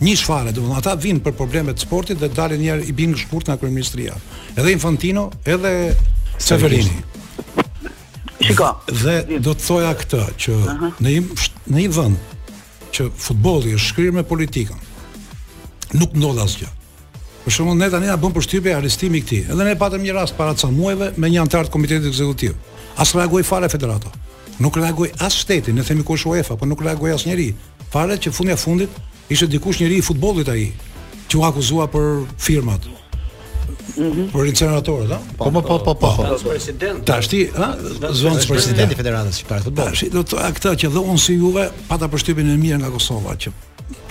Një 0.03 0.13
shfarë, 0.19 0.53
domethënë 0.57 0.79
ata 0.83 0.95
vijnë 1.01 1.23
për 1.25 1.35
probleme 1.39 1.73
të 1.77 1.87
sportit 1.87 2.21
dhe 2.21 2.29
dalin 2.37 2.61
një 2.61 2.71
herë 2.75 2.87
i 2.89 2.95
bingë 3.01 3.23
shkurt 3.23 3.49
nga 3.49 3.57
kryeministria. 3.61 4.17
Edhe 4.57 4.73
Infantino, 4.77 5.29
edhe 5.49 5.73
Severini. 6.41 6.99
Shikoj. 8.43 8.93
Dhe 9.05 9.17
do 9.39 9.55
të 9.55 9.59
thoja 9.65 9.95
këtë 10.03 10.23
që 10.45 10.59
në 10.99 11.09
i 11.17 11.23
në 11.25 11.81
një, 11.81 11.89
vend 11.97 12.37
që 12.93 13.09
futbolli 13.17 13.73
është 13.79 13.89
shkrirë 13.89 14.17
me 14.21 14.27
politikën. 14.27 14.89
Nuk 15.97 16.13
ndodh 16.19 16.43
asgjë. 16.45 16.69
Ëh. 16.69 16.79
Për 17.45 17.51
shkakun 17.57 17.79
ne 17.83 17.89
tani 17.91 18.07
na 18.07 18.15
bën 18.21 18.35
përshtypje 18.37 18.75
arrestimi 18.77 19.19
i 19.19 19.23
këtij. 19.27 19.41
Edhe 19.51 19.65
ne 19.67 19.73
patëm 19.79 20.05
një 20.07 20.15
rast 20.19 20.37
para 20.39 20.55
ca 20.55 20.69
muajve 20.71 21.09
me 21.19 21.31
një 21.31 21.41
antar 21.43 21.67
të 21.67 21.73
komitetit 21.75 22.07
ekzekutiv. 22.13 22.53
As 23.03 23.15
reagoi 23.19 23.43
fare 23.43 23.67
federata. 23.73 24.13
Nuk 24.63 24.77
reagoi 24.79 25.09
as 25.19 25.41
shteti, 25.43 25.75
ne 25.75 25.83
themi 25.87 26.05
kush 26.07 26.27
UEFA, 26.31 26.55
po 26.61 26.69
nuk 26.71 26.85
reagoi 26.87 27.11
as 27.15 27.25
njerëj. 27.27 27.53
Fare 27.91 28.17
që 28.23 28.31
fundja 28.37 28.55
fundit 28.61 28.99
ishte 29.33 29.49
dikush 29.57 29.81
njerëj 29.83 29.99
i 29.99 30.05
futbollit 30.07 30.53
ai, 30.55 30.69
që 31.33 31.41
u 31.41 31.47
akuzua 31.49 31.89
për 31.91 32.07
firmat. 32.39 32.87
Mhm. 33.97 34.29
Për 34.31 34.47
incineratorët, 34.53 35.11
a? 35.11 35.19
Po 35.39 35.51
po 35.51 35.79
po 35.85 35.95
po. 35.95 35.95
Tash 35.99 35.99
po. 35.99 35.99
po, 35.99 36.15
po. 36.17 36.51
president. 36.51 37.05
Tash 37.05 37.27
a? 37.59 37.73
Zvon 38.13 38.39
presidenti 38.49 38.95
federatës 38.95 39.33
si 39.33 39.45
futbollit. 39.65 40.13
do 40.13 40.23
të 40.23 40.39
ato 40.39 40.77
që 40.79 40.93
dhe 40.95 41.03
unë 41.11 41.19
si 41.19 41.35
Juve 41.43 41.71
pata 41.89 42.07
përshtypjen 42.09 42.55
e 42.55 42.57
mirë 42.63 42.79
nga 42.79 42.91
Kosova 42.95 43.35
që 43.35 43.51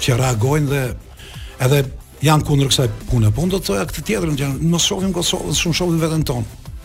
që 0.04 0.20
reagojnë 0.20 0.70
dhe 0.70 0.84
edhe 1.64 1.80
janë 2.26 2.46
kundër 2.46 2.70
kësaj 2.70 2.90
pune. 3.10 3.32
Po 3.34 3.46
unë 3.46 3.56
do 3.56 3.60
të 3.62 3.68
thoja 3.70 3.86
këtë 3.90 4.04
tjetër, 4.08 4.30
në 4.36 4.42
janë 4.44 4.70
mos 4.72 4.86
shohim 4.86 5.14
Kosovën, 5.14 5.56
shumë 5.58 5.78
shohim 5.78 5.98
veten 6.02 6.24
tonë. 6.30 6.76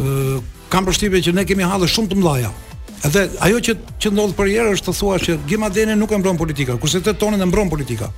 Ëh, 0.00 0.40
kam 0.72 0.86
përshtypjen 0.88 1.24
që 1.28 1.34
ne 1.38 1.44
kemi 1.48 1.66
hallë 1.70 1.88
shumë 1.90 2.10
të 2.12 2.18
mëdha. 2.18 2.50
Edhe 3.08 3.22
ajo 3.46 3.60
që 3.68 3.76
që 4.02 4.10
ndodh 4.12 4.34
për 4.36 4.50
herë 4.52 4.74
është 4.76 4.90
të 4.90 4.96
thua 4.98 5.16
se 5.22 5.36
Gimadeni 5.48 5.94
nuk 5.96 6.12
e 6.12 6.18
mbron 6.20 6.36
politika, 6.36 6.74
kurse 6.76 7.00
të 7.00 7.14
tonën 7.22 7.40
e 7.40 7.48
mbron 7.48 7.70
politika. 7.72 8.10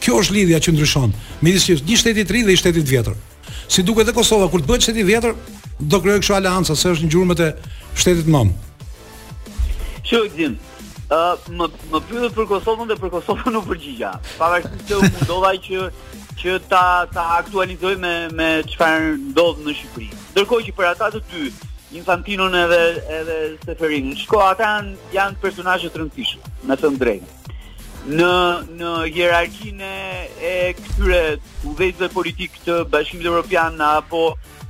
Kjo 0.00 0.22
është 0.22 0.36
lidhja 0.38 0.62
që 0.64 0.72
ndryshon. 0.76 1.12
Midis 1.44 1.66
një 1.68 1.76
shteti 1.82 1.96
shtetit 2.02 2.30
të 2.30 2.36
ri 2.38 2.44
dhe 2.46 2.54
një 2.54 2.62
shteti 2.62 2.86
vjetër. 2.94 3.18
Si 3.70 3.82
duket 3.84 4.06
edhe 4.08 4.16
Kosova 4.16 4.48
kur 4.48 4.62
të 4.64 4.70
bëhet 4.70 4.86
shteti 4.86 5.02
i 5.04 5.08
vjetër, 5.10 5.36
do 5.80 6.00
krijojë 6.00 6.22
kështu 6.24 6.38
aleancë 6.38 6.76
se 6.80 6.94
është 6.94 7.04
një 7.08 7.12
gjurmë 7.16 7.50
shtetit 8.00 8.26
të 8.30 8.48
Shoqëzim, 10.10 10.54
më 11.10 11.66
më 11.90 11.98
pyetët 12.06 12.34
për 12.36 12.46
Kosovën 12.50 12.88
dhe 12.90 12.96
për 13.00 13.10
Kosovën 13.16 13.56
u 13.58 13.62
përgjigja. 13.66 14.10
Pavarësisht 14.38 14.86
se 14.86 14.94
u 14.94 15.02
ndodha 15.24 15.52
që 15.64 15.88
që 16.40 16.54
ta 16.70 16.82
ta 17.10 17.24
aktualizoj 17.42 17.96
me 18.02 18.12
me 18.40 18.50
çfarë 18.70 19.08
ndodh 19.32 19.58
në 19.66 19.74
Shqipëri. 19.80 20.10
Ndërkohë 20.36 20.66
që 20.68 20.74
për 20.78 20.90
ata 20.90 21.08
të 21.16 21.22
dy, 21.32 21.50
Infantinon 21.98 22.54
edhe 22.54 22.80
edhe 23.16 23.36
Seferin, 23.64 24.12
shko 24.22 24.38
ata 24.46 24.68
janë 25.14 25.40
personazhe 25.42 25.90
të 25.90 26.00
rëndësishme, 26.04 26.52
në 26.70 26.76
të 26.78 26.92
drejtë. 27.02 27.38
Në 28.00 28.34
në 28.78 28.92
hierarkinë 29.12 29.90
e 30.38 30.54
këtyre 30.78 31.18
udhëzve 31.72 32.08
politik 32.14 32.54
të 32.64 32.78
Bashkimit 32.94 33.26
Evropian 33.26 33.76
apo 33.88 34.22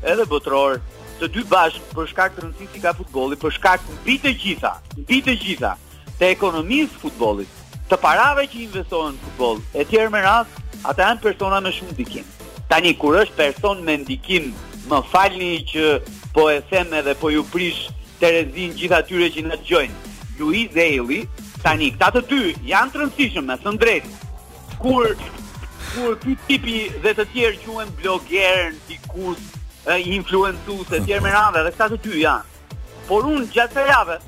edhe 0.03 0.25
botror, 0.33 0.81
të 1.21 1.29
dy 1.37 1.45
bashkë 1.53 1.93
për 1.93 2.11
shkak 2.15 2.35
të 2.39 2.47
rëndësisë 2.47 2.83
ka 2.87 2.97
futbolli, 2.99 3.39
për 3.45 3.55
shkak 3.61 3.85
mbi 4.01 4.17
të 4.25 4.35
gjitha, 4.43 4.73
mbi 5.05 5.21
të 5.29 5.37
gjitha, 5.45 5.77
të 6.21 6.29
ekonomisë 6.37 7.01
futbolit, 7.01 7.49
të 7.89 7.97
parave 8.05 8.45
që 8.53 8.59
investohen 8.67 9.15
në 9.17 9.23
futbol, 9.25 9.61
e 9.73 9.85
tjerë 9.89 10.11
me 10.13 10.21
rast, 10.23 10.59
ata 10.85 11.07
janë 11.09 11.23
persona 11.25 11.61
me 11.65 11.73
shumë 11.73 11.97
dikim. 11.97 12.27
Tani, 12.69 12.93
kur 13.01 13.17
është 13.23 13.37
person 13.39 13.81
me 13.87 13.95
ndikim, 14.03 14.51
më 14.91 14.99
falni 15.11 15.53
që 15.73 15.97
po 16.35 16.45
e 16.53 16.59
them 16.71 16.93
edhe 17.01 17.17
po 17.19 17.31
ju 17.33 17.41
prish 17.51 17.87
të 18.21 18.31
rezin 18.37 18.77
gjitha 18.79 19.01
tyre 19.09 19.31
që 19.33 19.47
në 19.49 19.57
të 19.63 19.69
gjojnë. 19.71 20.13
Luiz 20.43 20.77
Eili, 20.85 21.21
tani, 21.65 21.89
këta 21.97 22.11
të 22.15 22.23
ty 22.29 22.41
janë 22.69 22.93
të 22.95 23.01
rëndësishëm 23.01 23.49
me 23.49 23.57
së 23.65 23.75
ndrejtë. 23.77 24.31
Kur, 24.85 25.09
kur 25.95 26.19
ty 26.23 26.37
tipi 26.47 26.77
dhe 27.05 27.15
të 27.17 27.27
tjerë 27.33 27.63
quen 27.65 27.95
blogerën, 28.03 28.77
tikus, 28.93 29.41
influencus, 30.19 30.89
e 30.93 31.01
tjerë 31.09 31.25
me 31.27 31.33
rave, 31.37 31.65
dhe 31.67 31.75
këta 31.77 31.91
të 31.97 32.01
ty 32.07 32.23
janë. 32.27 32.59
Por 33.09 33.27
unë 33.33 33.49
gjatë 33.57 33.77
të 33.79 33.87
rave, 33.89 34.19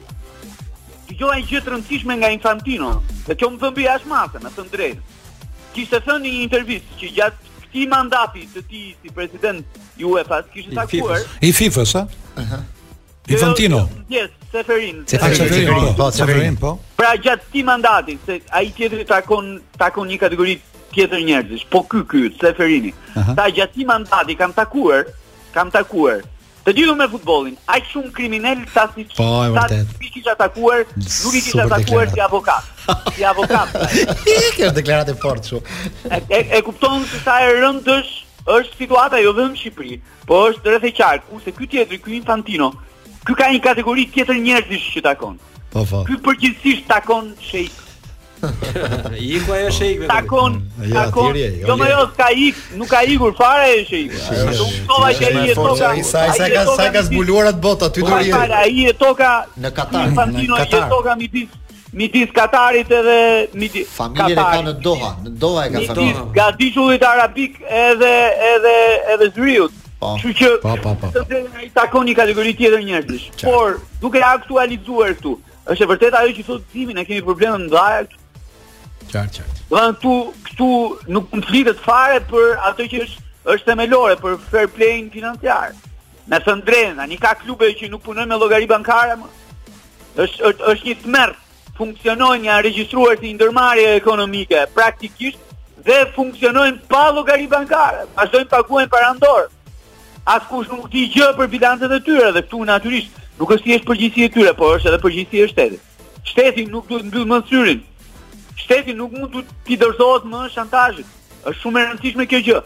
jo 1.20 1.30
një 1.32 1.42
gjë 1.48 1.60
rëndësishme 1.68 2.14
nga 2.20 2.30
Infantino, 2.32 2.90
dhe 3.26 3.36
që 3.38 3.48
më 3.52 3.60
dhëmbi 3.62 3.88
ashtë 3.94 4.10
masë, 4.12 4.42
në 4.44 4.52
të 4.56 4.64
drejtë. 4.76 5.48
Kishtë 5.74 5.96
të 5.96 6.04
thënë 6.06 6.24
një 6.26 6.34
intervjist 6.46 6.92
që 7.00 7.10
gjatë 7.18 7.56
këti 7.64 7.86
mandati 7.88 8.46
të 8.52 8.62
ti 8.68 8.82
si 9.00 9.12
president 9.16 9.78
i 10.00 10.04
UEFA, 10.08 10.42
kishtë 10.52 10.76
të 10.78 11.16
I 11.48 11.52
FIFA, 11.56 11.86
sa? 11.94 12.04
Infantino? 13.32 13.84
Jo, 14.10 14.18
jo, 14.18 14.18
yes, 14.26 14.30
po. 14.32 14.48
Po, 14.50 16.10
Seferin. 16.12 16.12
Seferin, 16.18 16.56
po. 16.60 16.72
Pra 16.98 17.12
gjatë 17.16 17.46
këti 17.48 17.62
mandati, 17.68 18.16
se 18.26 18.40
a 18.52 18.62
i 18.66 18.72
tjetëri 18.76 19.06
takon, 19.08 19.54
akon 19.78 20.10
një 20.10 20.18
kategorit 20.26 20.64
tjetër 20.92 21.22
njerëzish, 21.28 21.64
po 21.72 21.84
ky 21.88 22.02
ky, 22.10 22.24
Seferini. 22.40 22.90
Ta 23.14 23.46
gjatë 23.48 23.76
këti 23.78 23.86
mandati 23.92 24.36
kam 24.36 24.52
takuar, 24.56 25.06
kam 25.54 25.70
takuar, 25.72 26.20
Të 26.62 26.72
gjithu 26.78 26.92
me 26.94 27.08
futbolin, 27.10 27.56
a 27.74 27.80
shumë 27.90 28.12
kriminel 28.14 28.60
sa 28.70 28.84
si 28.94 29.02
që 29.10 29.16
po, 29.18 29.24
që 29.62 29.78
si 29.98 30.10
kishë 30.14 30.30
atakuar, 30.36 30.84
nuk 30.94 31.34
i 31.34 31.40
kishë 31.42 31.62
atakuar 31.64 32.12
si 32.12 32.20
avokat. 32.22 32.68
Si 33.16 33.24
avokat. 33.32 33.72
Pra. 33.72 33.88
I 33.90 34.36
është 34.50 34.68
deklarat 34.76 35.10
e 35.10 35.16
fortë 35.24 35.52
shumë. 35.52 35.80
E, 36.06 36.20
e, 36.20 36.42
e 36.58 36.62
kupton 36.62 37.02
se 37.10 37.18
sa 37.24 37.40
e 37.42 37.50
rëndë 37.64 37.96
është, 37.98 38.18
është 38.60 38.78
situata 38.84 39.18
jo 39.24 39.34
dhe 39.40 39.48
në 39.50 39.58
Shqipëri, 39.58 39.98
po 40.28 40.38
është 40.52 40.70
rrëth 40.70 40.86
e 40.86 40.94
qarë, 41.00 41.24
ku 41.32 41.42
se 41.42 41.56
tjetër, 41.58 41.98
kjo 41.98 42.14
infantino, 42.20 42.70
kjo 43.26 43.36
ka 43.42 43.50
një 43.56 43.62
kategori 43.66 44.06
tjetër 44.14 44.38
njerëzish 44.46 44.90
që 44.94 45.04
takon. 45.10 45.40
Po, 45.74 45.82
po. 45.82 46.04
Kjo 46.10 46.22
përgjithsisht 46.28 46.86
takon 46.90 47.34
shejtë. 47.42 47.81
Iku 49.14 49.52
ajo 49.54 49.70
sheik 49.70 50.00
me 50.02 50.08
Takon, 50.10 50.58
takon. 50.90 51.34
Jo 51.66 51.74
më 51.78 51.88
jos 51.94 52.10
ka 52.18 52.28
ik, 52.34 52.56
nuk 52.80 52.88
ka 52.90 53.00
ikur 53.06 53.34
fare 53.38 53.66
ajo 53.70 53.84
sheik. 53.90 54.14
kova 54.90 55.10
që 55.16 55.28
i 55.32 55.50
e 55.50 55.54
toka. 55.54 55.90
Sa 56.10 56.22
sa 56.38 56.48
ka 56.54 56.62
sa 56.78 56.88
ka 56.94 57.02
zbuluar 57.08 57.52
atë 57.52 57.60
botë 57.66 57.86
aty 57.88 58.00
po, 58.02 58.08
duri. 58.08 58.30
rri. 58.30 58.62
Ai 58.62 58.86
e 58.90 58.94
toka 59.02 59.28
në 59.62 59.70
Katar, 59.76 60.08
në 60.34 60.48
Katar. 60.56 60.56
Ai 60.58 60.86
e 60.86 60.88
toka 60.94 61.14
midis 61.22 61.48
midis 61.92 62.30
Katarit 62.38 62.90
edhe 63.00 63.20
midis 63.54 63.92
Familjen 63.92 64.32
e 64.32 64.46
ka 64.50 64.62
në 64.68 64.72
Doha, 64.86 65.12
në 65.26 65.34
Doha 65.44 65.66
e 65.68 65.72
ka 65.74 65.82
familjen. 65.90 66.08
Midis 66.08 66.34
gazdishullit 66.38 67.06
arabik 67.12 67.60
edhe 67.82 68.10
edhe 68.54 68.74
edhe 69.14 69.30
Zyriut. 69.36 69.78
Po. 70.02 70.16
Kështu 70.18 70.32
që 70.34 70.48
po, 70.64 70.74
po 70.82 71.12
Ai 71.60 71.68
takon 71.76 72.10
një 72.10 72.16
kategori 72.24 72.56
tjetër 72.58 72.82
njerëzish. 72.90 73.28
Por 73.44 73.78
duke 74.02 74.18
aktualizuar 74.26 75.14
këtu, 75.20 75.36
është 75.76 75.88
vërtet 75.92 76.18
ajo 76.18 76.34
që 76.40 76.46
thotë 76.48 76.68
Timi, 76.72 76.96
ne 76.98 77.04
kemi 77.06 77.22
probleme 77.22 77.54
ndaj 77.68 78.10
qartë, 79.12 79.44
qartë. 79.44 79.60
Do 79.68 79.76
të 79.76 80.00
thonë 80.02 80.32
këtu 80.32 80.46
këtu 80.46 81.10
nuk 81.12 81.30
mund 81.32 81.48
flitet 81.48 81.84
fare 81.84 82.20
për 82.30 82.56
atë 82.70 82.86
që 82.88 83.04
është 83.06 83.20
është 83.52 83.68
themelore 83.68 84.16
për 84.22 84.36
fair 84.50 84.68
play 84.70 85.08
financiar. 85.12 85.72
Me 86.30 86.38
të 86.38 86.54
drejtë, 86.68 87.06
një 87.12 87.18
ka 87.22 87.34
klube 87.42 87.72
që 87.78 87.90
nuk 87.92 88.02
punojnë 88.06 88.30
me 88.32 88.38
llogari 88.40 88.68
bankare 88.70 89.16
më. 89.20 89.30
Është 90.24 90.46
është, 90.48 90.68
është 90.72 90.88
një 90.88 90.98
tmerr 91.06 91.38
funksionojnë 91.78 92.48
janë 92.48 92.64
regjistruar 92.68 93.18
si 93.20 93.32
ndërmarrje 93.36 93.94
ekonomike 93.98 94.64
praktikisht 94.76 95.50
dhe 95.86 96.02
funksionojnë 96.14 96.84
pa 96.90 97.06
llogari 97.16 97.48
bankare. 97.50 98.04
Vazhdojnë 98.18 98.50
paguajnë 98.52 98.92
para 98.92 99.10
ndor. 99.16 99.48
Askush 100.36 100.68
nuk 100.70 100.86
di 100.92 101.06
gjë 101.10 101.32
për 101.38 101.48
bilancet 101.50 101.90
e 101.90 101.98
tyre 102.06 102.28
dhe 102.36 102.44
këtu 102.46 102.62
natyrisht 102.68 103.16
nuk 103.40 103.56
është 103.56 103.66
thjesht 103.66 103.86
përgjegjësia 103.88 104.28
e 104.28 104.32
tyre, 104.36 104.52
por 104.58 104.76
është 104.76 104.92
edhe 104.92 105.00
përgjegjësia 105.02 105.48
e 105.48 105.50
shtetit. 105.50 105.88
Shteti 106.30 106.64
nuk 106.70 106.86
duhet 106.86 107.08
mbyll 107.08 107.26
mësyrin 107.32 107.80
shteti 108.56 108.94
nuk 108.98 109.12
mund 109.18 109.44
t'i 109.66 109.76
dorëzohet 109.80 110.26
më 110.32 110.40
shantazhit. 110.54 111.08
Është 111.48 111.58
shumë 111.60 111.80
e 111.80 111.84
rëndësishme 111.88 112.26
kjo 112.30 112.40
gjë 112.48 112.60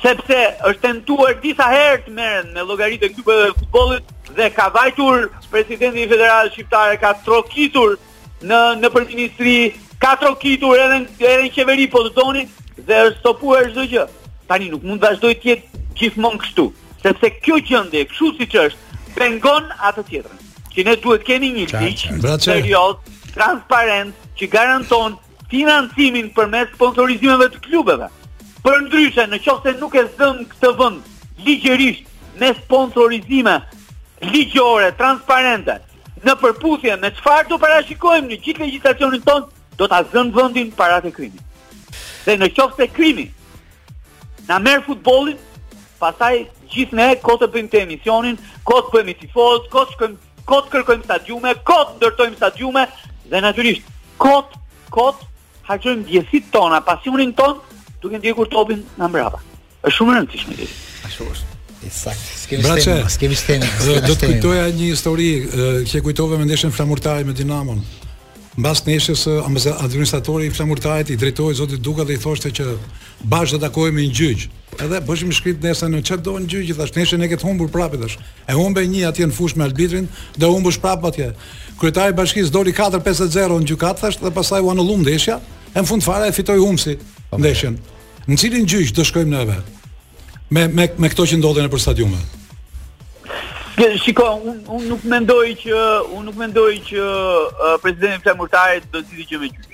sepse 0.00 0.36
është 0.68 0.80
tentuar 0.84 1.34
disa 1.42 1.66
herë 1.68 1.98
të 2.06 2.12
merren 2.16 2.50
me 2.56 2.62
llogaritë 2.68 3.08
e 3.10 3.12
klubeve 3.14 3.48
të 3.48 3.58
futbollit 3.58 4.12
dhe 4.36 4.46
ka 4.56 4.66
vajtur 4.72 5.26
presidenti 5.52 6.02
i 6.04 6.08
Federal 6.08 6.48
Shqiptare 6.54 6.96
ka 7.02 7.10
trokitur 7.26 7.94
në 8.48 8.60
në 8.80 8.90
përministri, 8.94 9.56
ka 10.00 10.14
trokitur 10.22 10.78
edhe 10.80 11.02
edhe 11.04 11.50
në 11.50 11.52
qeveri 11.56 11.88
po 11.92 12.04
të 12.06 12.14
doni 12.16 12.44
dhe 12.78 13.00
është 13.10 13.18
stopuar 13.20 13.68
çdo 13.74 13.84
gjë. 13.92 14.06
Tani 14.48 14.70
nuk 14.72 14.86
mund 14.88 15.00
të 15.02 15.10
vazhdoj 15.10 15.34
të 15.42 15.50
jetë 15.50 15.84
gjithmonë 16.00 16.40
kështu, 16.46 16.66
sepse 17.04 17.32
kjo 17.44 17.60
gjendje, 17.68 18.04
kështu 18.12 18.30
siç 18.40 18.56
është, 18.64 18.98
pengon 19.18 19.68
atë 19.90 20.06
tjetrën. 20.08 20.42
Që 20.70 20.84
ne 20.86 20.94
duhet 21.02 21.24
kemi 21.26 21.50
një 21.56 21.66
ligj 21.76 22.08
serioz, 22.44 22.96
transparent, 23.34 24.16
që 24.40 24.48
garanton 24.56 25.18
financimin 25.52 26.30
për 26.36 26.48
mes 26.48 26.70
sponsorizimeve 26.76 27.50
të 27.52 27.60
klubeve. 27.66 28.06
Për 28.64 28.78
ndryshe, 28.86 29.26
në 29.28 29.38
se 29.44 29.72
nuk 29.80 29.94
e 30.00 30.04
zëm 30.16 30.42
këtë 30.48 30.70
vënd 30.78 31.44
ligjërisht 31.44 32.04
me 32.40 32.52
sponsorizime 32.64 33.56
ligjore, 34.32 34.92
transparente, 35.00 35.76
në 36.24 36.34
përputhje 36.40 36.96
me 37.00 37.10
çfarë 37.16 37.48
do 37.48 37.58
parashikojmë 37.62 38.28
në 38.32 38.36
gjithë 38.44 38.62
legjislacionin 38.64 39.20
ton, 39.24 39.44
do 39.78 39.86
ta 39.88 40.02
zënë 40.12 40.32
vendin 40.36 40.72
para 40.76 40.98
të 41.04 41.12
krimit. 41.12 41.44
Dhe 42.24 42.36
në 42.40 42.50
qoftë 42.56 42.88
krimi 42.96 43.26
na 44.48 44.58
merr 44.60 44.84
futbollin, 44.86 45.36
pastaj 46.00 46.46
gjithë 46.72 46.96
ne 46.96 47.10
kote 47.26 47.48
bëjmë 47.52 47.72
të 47.72 47.82
emisionin, 47.84 48.40
kote 48.68 48.92
bëjmë 48.96 49.16
tifoz, 49.22 49.68
kote 49.72 50.12
kërkojmë 50.72 51.04
stadiume, 51.06 51.56
kote 51.68 51.96
ndërtojmë 51.98 52.36
stadiume 52.38 52.84
dhe 53.30 53.40
natyrisht 53.44 53.88
kot, 54.20 54.46
kot, 54.92 55.16
haqëm 55.70 56.02
djesit 56.08 56.50
tona, 56.52 56.80
pasionin 56.84 57.32
ton, 57.36 57.56
duke 58.02 58.18
ndjekur 58.20 58.46
topin 58.52 58.82
në 59.00 59.08
mbraba. 59.08 59.40
është 59.88 59.94
shumë 59.96 60.12
në 60.16 60.20
në 60.20 60.28
cishme 60.32 60.54
të 60.58 60.66
të 61.80 62.14
të 62.84 62.96
skemi 63.14 63.38
të 63.40 63.58
të 63.64 64.02
të 64.04 64.04
të 64.04 64.10
të 64.10 64.12
të 64.12 64.12
të 64.12 64.92
të 65.86 66.02
të 66.10 66.10
të 66.10 67.00
të 67.02 67.16
me 67.28 67.32
Dinamon 67.40 67.78
mbas 68.58 68.78
së 68.82 69.70
eh, 69.70 69.84
administratori 69.84 70.46
i 70.46 70.50
flamurtarit 70.50 71.10
i 71.10 71.16
drejtoi 71.16 71.54
zoti 71.54 71.76
Duka 71.76 72.04
dhe 72.04 72.14
i 72.14 72.18
thoshte 72.18 72.50
që 72.50 72.64
bashkë 73.28 73.52
do 73.52 73.58
të 73.58 73.62
takohemi 73.66 74.06
në 74.08 74.14
gjyq. 74.18 74.46
Edhe 74.82 75.00
bëshim 75.06 75.30
shkrim 75.34 75.60
nesër 75.62 75.88
në 75.94 76.00
çfarë 76.06 76.22
do 76.24 76.34
në 76.40 76.48
gjyq, 76.50 76.72
thash 76.78 76.96
nesër 76.96 77.18
ne 77.18 77.28
ketë 77.30 77.46
humbur 77.46 77.70
prapë 77.70 78.00
tash. 78.02 78.18
E 78.50 78.54
humbe 78.54 78.82
një 78.86 79.04
atje 79.08 79.26
në 79.30 79.36
fushë 79.38 79.56
me 79.58 79.66
arbitrin, 79.68 80.08
do 80.38 80.50
humbësh 80.50 80.80
prapë 80.82 81.10
atje. 81.12 81.28
Kryetari 81.78 82.14
i 82.14 82.18
bashkisë 82.18 82.50
doli 82.54 82.74
4-5-0 82.74 83.62
në 83.62 83.70
gjykat 83.70 84.02
thash 84.02 84.18
dhe 84.22 84.32
pastaj 84.34 84.64
u 84.66 84.72
anullu 84.74 84.98
ndeshja, 85.04 85.38
e 85.74 85.78
në 85.78 85.86
fund 85.86 86.04
fare 86.06 86.28
e 86.30 86.34
fitoi 86.34 86.58
humsi 86.62 86.98
po, 87.30 87.38
ndeshjen. 87.38 87.78
Në 88.26 88.38
cilin 88.42 88.66
gjyq 88.68 88.92
do 88.98 89.04
shkojmë 89.06 89.32
neve? 89.38 89.60
Me 90.50 90.66
me 90.68 90.90
me 90.98 91.08
këto 91.14 91.28
që 91.30 91.38
ndodhen 91.38 91.68
nëpër 91.70 91.78
stadiume. 91.86 92.18
Shiko, 93.78 94.26
unë 94.42 94.70
un 94.74 94.84
nuk 94.90 95.04
mendoj 95.08 95.46
që 95.62 95.80
unë 96.16 96.26
nuk 96.28 96.38
mendoj 96.40 96.72
që 96.90 97.00
uh, 97.00 97.76
presidenti 97.82 98.24
flamurtarit 98.26 98.88
do 98.92 99.00
të 99.00 99.12
thitë 99.14 99.26
që 99.30 99.40
me 99.42 99.50
gjysh. 99.50 99.66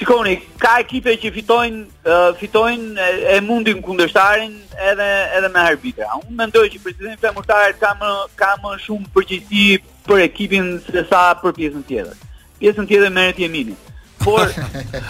Shikoni, 0.00 0.34
ka 0.62 0.78
ekipe 0.80 1.12
që 1.22 1.32
fitojnë 1.34 1.80
uh, 2.08 2.30
fitojnë 2.40 3.08
e, 3.34 3.38
mundin 3.44 3.82
kundërshtarin 3.84 4.54
edhe 4.90 5.08
edhe 5.38 5.50
me 5.52 5.60
arbitra. 5.62 6.06
Unë 6.22 6.36
mendoj 6.42 6.62
që 6.74 6.80
presidenti 6.84 7.20
flamurtarit 7.24 7.80
ka 7.82 7.92
më 8.00 8.10
ka 8.42 8.52
më 8.64 8.72
shumë 8.86 9.10
përgjegjësi 9.16 9.82
për 10.08 10.22
ekipin 10.26 10.70
se 10.86 11.02
sa 11.10 11.24
për 11.42 11.56
pjesën 11.58 11.84
tjetër. 11.88 12.30
Pjesën 12.60 12.88
tjetër 12.90 13.12
merret 13.16 13.42
Emilit. 13.48 13.90
Por 14.20 14.50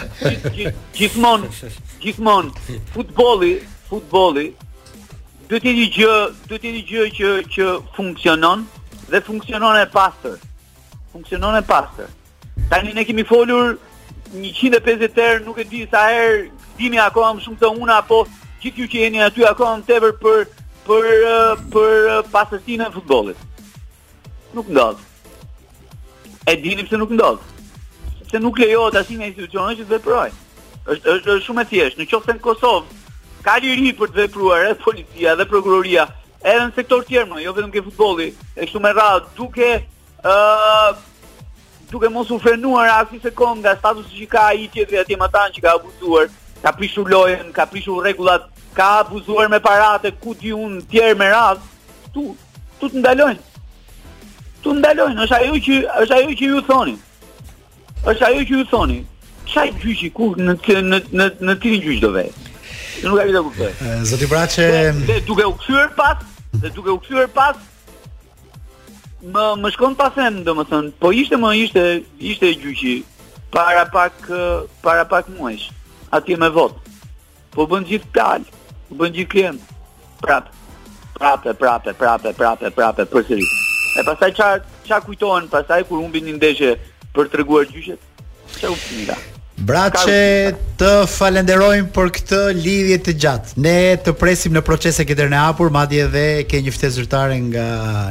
gjithmonë 0.99 1.49
gjithmonë 1.57 1.97
gjithmon, 2.05 2.51
futbolli 2.95 3.57
futbolli 3.91 4.49
duhet 5.51 5.65
të 5.67 5.75
di 5.75 5.87
gjë, 5.97 6.17
duhet 6.47 6.63
të 6.63 6.71
di 6.77 6.83
gjë 6.87 7.05
që 7.17 7.31
që 7.51 7.65
funksionon 7.97 8.63
dhe 9.11 9.21
funksionon 9.27 9.79
e 9.81 9.87
pastër. 9.91 10.37
Funksionon 11.11 11.57
e 11.59 11.63
pastër. 11.67 12.07
Tani 12.71 12.93
ne 12.95 13.03
kemi 13.07 13.25
folur 13.27 13.73
150 14.31 15.19
herë, 15.19 15.43
nuk 15.43 15.59
e 15.59 15.65
di 15.67 15.81
sa 15.91 16.05
herë, 16.15 16.45
dini 16.79 17.01
akoma 17.03 17.33
më 17.35 17.43
shumë 17.43 17.59
se 17.65 17.71
unë 17.83 17.97
apo 17.97 18.21
gjithë 18.63 18.79
ju 18.79 18.87
që 18.93 19.03
jeni 19.03 19.25
aty 19.27 19.43
akoma 19.49 19.81
më 19.81 19.89
tepër 19.91 20.15
për 20.23 20.47
për 20.87 21.67
për 21.75 22.31
pastërtinë 22.37 22.87
e 22.87 22.95
futbollit. 22.95 23.45
Nuk 24.55 24.71
ndodh. 24.71 25.03
E 26.47 26.55
dini 26.63 26.87
pse 26.87 27.01
nuk 27.03 27.11
ndodh? 27.17 27.43
Sepse 28.23 28.39
nuk 28.39 28.63
lejohet 28.63 29.03
asnjë 29.03 29.33
institucion 29.33 29.75
që 29.83 29.91
veprojë. 29.97 30.33
Është 30.95 31.17
është 31.19 31.39
shumë 31.43 31.67
e 31.67 31.71
thjeshtë. 31.75 31.99
Në 31.99 32.09
qoftë 32.15 32.39
në 32.39 32.43
Kosovë, 32.47 33.00
ka 33.45 33.57
liri 33.63 33.91
për 33.97 34.11
të 34.13 34.21
vepruar 34.25 34.65
edhe 34.67 34.77
policia 34.85 35.33
dhe 35.39 35.47
prokuroria 35.49 36.05
edhe 36.41 36.67
në 36.67 36.75
sektor 36.77 37.05
tjerë 37.07 37.29
më, 37.31 37.43
jo 37.47 37.55
vetëm 37.57 37.73
ke 37.73 37.83
futbolli, 37.87 38.27
e 38.57 38.67
shumë 38.69 38.89
e 38.91 38.95
rrallë, 38.97 39.33
duke 39.39 39.71
uh, 40.31 40.93
duke 41.91 42.09
mos 42.13 42.29
u 42.33 42.39
frenuar 42.41 42.89
asë 42.99 43.17
një 43.17 43.23
sekon 43.29 43.61
nga 43.65 43.73
statusi 43.81 44.19
që 44.23 44.29
ka 44.35 44.45
i 44.61 44.69
tjetëri 44.75 45.01
aty 45.03 45.19
më 45.21 45.29
tan 45.35 45.53
që 45.57 45.65
ka 45.67 45.75
abuzuar, 45.79 46.29
ka 46.65 46.73
prishur 46.77 47.09
lojen, 47.13 47.49
ka 47.57 47.67
prishur 47.69 48.01
regullat, 48.05 48.47
ka 48.77 48.89
abuzuar 49.03 49.49
me 49.53 49.61
parate, 49.65 50.13
ku 50.23 50.33
di 50.41 50.53
unë 50.57 50.83
tjerë 50.93 51.19
me 51.23 51.29
radh, 51.35 51.61
tu, 52.17 52.29
tu 52.81 52.89
të 52.93 53.01
ndalojnë, 53.05 53.63
tu 54.65 54.77
ndalojnë, 54.81 55.21
është 55.27 55.41
ajo 55.43 55.61
që, 55.69 55.81
është 56.07 56.21
ajo 56.23 56.39
që 56.41 56.53
ju 56.55 56.63
thoni, 56.73 56.97
është 58.15 58.29
ajo 58.31 58.45
që 58.51 58.61
ju 58.61 58.67
thoni, 58.73 59.01
qaj 59.51 59.73
gjyqi, 59.83 60.13
ku 60.17 60.33
në, 60.39 60.55
në, 60.57 60.87
në, 60.95 61.05
në, 61.21 61.31
në 61.49 61.59
tiri 61.65 61.99
do 62.05 62.13
vejë? 62.17 62.50
nuk 63.05 63.21
e 63.23 63.27
vite 63.29 63.43
kuptoj. 63.47 63.71
Zoti 64.09 64.27
Braçe, 64.27 64.67
dhe 65.07 65.19
duke 65.27 65.47
u 65.47 65.55
kthyer 65.61 65.89
pas, 65.97 66.17
dhe 66.55 66.71
duke 66.75 66.93
u 66.93 66.99
kthyer 67.05 67.29
pas 67.35 67.57
më 69.35 69.45
më 69.63 69.69
shkon 69.75 69.93
pas 70.01 70.17
em, 70.25 70.39
domethënë, 70.47 70.91
po 71.01 71.11
ishte 71.13 71.37
më 71.41 71.49
ishte 71.65 71.83
ishte 72.31 72.47
e 72.51 72.55
gjyqi 72.63 72.95
para 73.55 73.83
pak 73.91 74.15
para 74.85 75.05
pak 75.09 75.29
muajsh 75.37 75.67
atje 76.11 76.39
me 76.41 76.49
vot. 76.51 76.77
Po 77.55 77.67
bën 77.67 77.85
gjithë 77.91 78.13
tal, 78.17 78.47
po 78.89 79.01
bën 79.01 79.15
gjithë 79.17 79.31
klient. 79.31 79.75
Prap. 80.23 80.51
Prapë, 81.19 81.53
prapë, 81.61 81.93
prapë, 81.97 82.31
prapë, 82.37 82.71
prapë 82.77 83.07
përsëri. 83.13 83.47
E 84.01 84.05
pastaj 84.07 84.31
çka 84.37 84.49
çka 84.87 84.99
kujtohen 85.05 85.49
pastaj 85.53 85.83
kur 85.89 86.01
humbin 86.01 86.25
një 86.29 86.37
ndeshje 86.39 86.71
për 87.17 87.29
treguar 87.35 87.69
gjyqet? 87.73 88.01
Çfarë 88.55 88.73
u 88.77 89.40
Braçe, 89.61 90.55
të 90.81 90.89
falenderojmë 91.11 91.91
për 91.93 92.11
këtë 92.17 92.37
lidhje 92.57 92.97
të 93.05 93.13
gjatë. 93.23 93.55
Ne 93.61 93.75
të 94.01 94.15
presim 94.17 94.55
në 94.57 94.63
procese 94.65 95.05
këtë 95.05 95.27
në 95.35 95.41
hapur, 95.43 95.69
madje 95.75 96.07
edhe 96.07 96.23
ke 96.49 96.63
një 96.65 96.73
ftesë 96.73 96.95
zyrtare 96.97 97.37
nga 97.45 97.67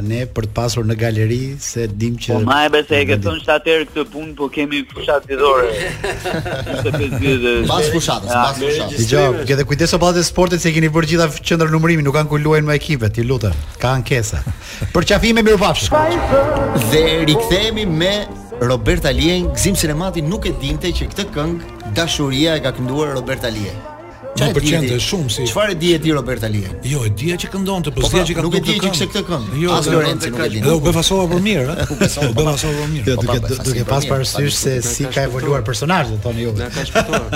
ne 0.06 0.22
për 0.30 0.45
të 0.45 0.52
pasur 0.60 0.86
në 0.86 0.97
galeri 1.02 1.39
se 1.66 1.88
dim 1.89 2.20
që 2.22 2.36
Po 2.36 2.41
ma 2.45 2.60
e 2.68 2.72
besoj 2.76 3.02
që 3.10 3.18
thon 3.26 3.39
shtatër 3.41 3.88
këtë 3.89 4.06
punë, 4.14 4.34
po 4.38 4.50
kemi 4.54 4.84
fushat 4.91 5.26
ditore. 5.32 5.72
Pas 6.22 7.89
fushatës, 7.89 8.30
pas 8.30 8.41
ah, 8.43 8.52
fushatës. 8.60 9.00
Dgjoj, 9.00 9.30
që 9.50 9.60
të 9.62 9.66
kujdeso 9.72 10.02
pa 10.06 10.12
të 10.16 10.28
sportet 10.30 10.62
se 10.64 10.76
keni 10.78 10.91
bërë 10.93 11.12
gjitha 11.16 11.32
qendër 11.50 11.74
numërimi, 11.74 12.06
nuk 12.06 12.14
kanë 12.20 12.30
kuluar 12.36 12.62
me 12.70 12.78
ekipet, 12.78 13.18
ju 13.18 13.26
lutem. 13.26 13.58
Ka 13.82 13.95
ankesa. 13.97 14.43
Për 14.93 15.10
çafime 15.16 15.41
mirupafsh. 15.47 15.89
Dhe 16.93 17.04
rikthehemi 17.26 17.89
me 17.89 18.39
Roberta 18.66 19.10
Liej, 19.10 19.45
gzim 19.55 19.76
sinemati 19.76 20.20
nuk 20.24 20.43
e 20.43 20.51
dinte 20.60 20.91
që 20.91 21.07
këtë 21.14 21.26
këngë, 21.36 21.70
Dashuria 21.95 22.57
e 22.60 22.66
ka 22.66 22.74
kënduar 22.78 23.16
Roberta 23.16 23.47
Liej. 23.55 23.72
Ça 24.40 24.48
e 24.56 24.56
të 24.56 24.98
shumë 25.04 25.30
si. 25.34 25.44
Çfarë 25.50 25.74
di 25.76 25.90
ti 25.92 26.00
di 26.04 26.14
Robert 26.16 26.44
Ali? 26.48 26.62
Jo, 26.88 27.02
e 27.04 27.10
dia 27.12 27.36
që 27.40 27.50
këndonte, 27.52 27.92
të, 27.92 27.98
po, 28.00 28.06
po 28.06 28.10
dia 28.14 28.22
që 28.24 28.36
pra, 28.38 28.40
ka 28.40 28.44
këndon. 28.46 28.54
Nuk 28.54 28.70
e 28.70 28.72
di 28.72 28.76
që 28.88 28.92
kse 28.94 29.08
këtë 29.12 29.24
këngë. 29.28 29.50
Jo, 29.60 29.72
as 29.76 29.88
Lorenzi 29.92 30.30
nuk 30.32 30.44
e 30.46 30.46
di. 30.54 30.62
Do 30.64 30.76
bëva 30.86 31.02
sova 31.04 31.26
për 31.34 31.42
mirë, 31.44 31.74
ëh. 31.74 31.90
Do 31.90 31.98
bëva 32.38 32.54
sova 32.62 32.74
për 32.78 32.88
mirë. 32.94 33.04
Do 33.10 33.16
bëva 33.20 33.36
të 33.44 33.50
do 33.50 33.58
do 33.68 33.74
të 33.76 33.84
pas 33.90 34.08
parësisht 34.08 34.62
se 34.62 34.76
si 34.94 35.08
ka 35.12 35.26
evoluar 35.28 35.66
personazhi, 35.68 36.16
thoni 36.24 36.46
ju. 36.48 36.54
Na 36.56 36.70
ka 36.72 36.86
shpëtuar. 36.88 37.28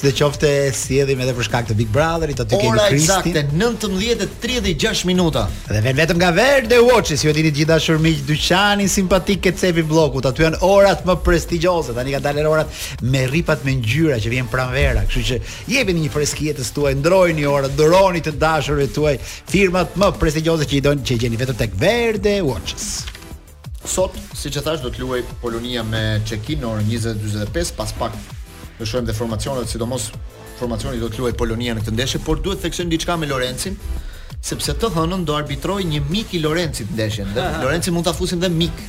Sidoqoftë 0.00 0.20
qoftë 0.22 0.54
si 0.80 1.00
edhim 1.04 1.20
edhe 1.26 1.34
për 1.36 1.48
shkak 1.50 1.68
të 1.68 1.76
Big 1.82 1.92
Brotherit, 1.92 2.40
aty 2.46 2.56
kemi 2.56 2.88
Kristin. 2.88 3.12
Ora 3.12 3.20
eksakte 3.20 3.44
19:36 3.52 5.04
minuta. 5.12 5.44
Dhe 5.68 5.76
vetëm 5.82 6.00
vetëm 6.00 6.20
nga 6.24 6.32
Verde 6.40 6.80
Watches, 6.88 7.26
ju 7.26 7.34
e 7.34 7.36
dini 7.36 7.52
të 7.52 7.60
gjitha 7.60 7.78
shërmiq 7.84 8.24
dyqani 8.30 8.88
simpatik 8.88 9.50
e 9.52 9.52
cepi 9.60 9.84
bllokut. 9.92 10.24
Aty 10.32 10.48
janë 10.48 10.64
orat 10.64 11.04
më 11.04 11.20
prestigjioze. 11.26 11.92
Tani 11.96 12.16
kanë 12.16 12.30
dalë 12.30 12.48
orat 12.48 13.04
me 13.04 13.26
rripat 13.28 13.64
me 13.68 13.76
ngjyra 13.82 14.16
që 14.24 14.32
vjen 14.36 14.48
pranvera, 14.52 15.04
kështu 15.08 15.26
që 15.32 15.40
jepeni 15.76 16.06
një 16.06 16.14
freskë 16.16 16.44
jetës 16.50 16.70
tuaj, 16.74 16.94
ndrojni 17.00 17.46
orën, 17.50 17.72
dhuroni 17.78 18.20
të 18.24 18.34
dashurve 18.40 18.86
tuaj 18.94 19.14
firmat 19.24 19.96
më 19.98 20.10
prestigjioze 20.20 20.66
që 20.70 20.78
i 20.78 20.82
donë 20.86 21.06
që 21.06 21.16
i 21.18 21.22
gjeni 21.24 21.40
vetëm 21.40 21.58
tek 21.60 21.76
Verde 21.82 22.36
Watches. 22.46 22.88
Sot, 23.86 24.16
siç 24.34 24.58
e 24.58 24.62
thash, 24.66 24.82
do 24.82 24.90
të 24.90 25.02
luaj 25.04 25.20
Polonia 25.42 25.84
me 25.86 26.04
Çekin 26.26 26.64
orën 26.66 26.88
20:45, 26.90 27.74
pas 27.78 27.92
pak 28.00 28.16
do 28.78 28.86
shohim 28.86 29.06
dhe 29.08 29.14
formacionet, 29.14 29.70
sidomos 29.70 30.10
formacioni 30.58 30.98
do 31.00 31.08
të 31.12 31.22
luaj 31.22 31.32
Polonia 31.38 31.74
në 31.76 31.84
këtë 31.84 31.94
ndeshje, 31.98 32.22
por 32.26 32.40
duhet 32.42 32.62
të 32.62 32.66
theksojmë 32.68 32.90
diçka 32.96 33.16
me 33.20 33.28
Lorencin, 33.30 33.78
sepse 34.46 34.74
të 34.74 34.90
hënën 34.96 35.22
do 35.28 35.34
arbitroj 35.38 35.82
një 35.86 36.02
mik 36.10 36.34
i 36.38 36.42
Lorencit 36.44 36.92
ndeshjen. 36.96 37.34
Lorenci 37.62 37.90
mund 37.94 38.06
ta 38.10 38.14
fusim 38.14 38.40
dhe 38.42 38.50
mik 38.62 38.86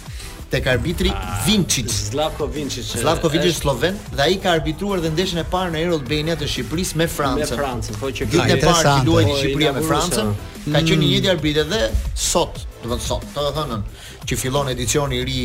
tek 0.49 0.67
arbitri 0.67 1.11
ah, 1.15 1.47
Vinci. 1.47 1.85
Zlatko 1.87 2.47
Vincic 2.53 2.91
Zlatko 3.01 3.29
Vincic 3.29 3.51
është 3.55 3.61
sloven 3.65 3.95
dhe 4.15 4.23
ai 4.23 4.35
ka 4.39 4.53
arbitruar 4.55 5.01
dhe 5.03 5.11
ndeshën 5.15 5.41
e 5.43 5.45
parë 5.51 5.73
në 5.75 5.79
Euro 5.85 5.99
Albania 5.99 6.35
të 6.39 6.47
Shqipërisë 6.49 6.99
me 7.01 7.07
Francën. 7.11 7.43
Me 7.43 7.59
Francën, 7.63 7.97
po 7.99 8.11
që 8.17 8.27
ditën 8.31 8.53
e 8.55 8.59
parë 8.63 8.81
që 8.81 8.99
luaj 9.07 9.23
të 9.23 9.31
po, 9.31 9.37
Shqipëria 9.41 9.73
me 9.75 9.83
Francën, 9.87 10.29
mm. 10.31 10.67
ka 10.75 10.83
qenë 10.83 11.01
një 11.01 11.17
ditë 11.17 11.33
arbitre 11.35 11.65
dhe 11.71 11.81
sot, 12.21 12.61
do 12.83 12.87
të 12.87 12.91
thon 12.91 13.01
sot, 13.09 13.25
të 13.35 13.47
thonë 13.57 13.81
që 14.27 14.37
fillon 14.41 14.71
edicioni 14.73 15.19
i 15.19 15.25
ri 15.27 15.41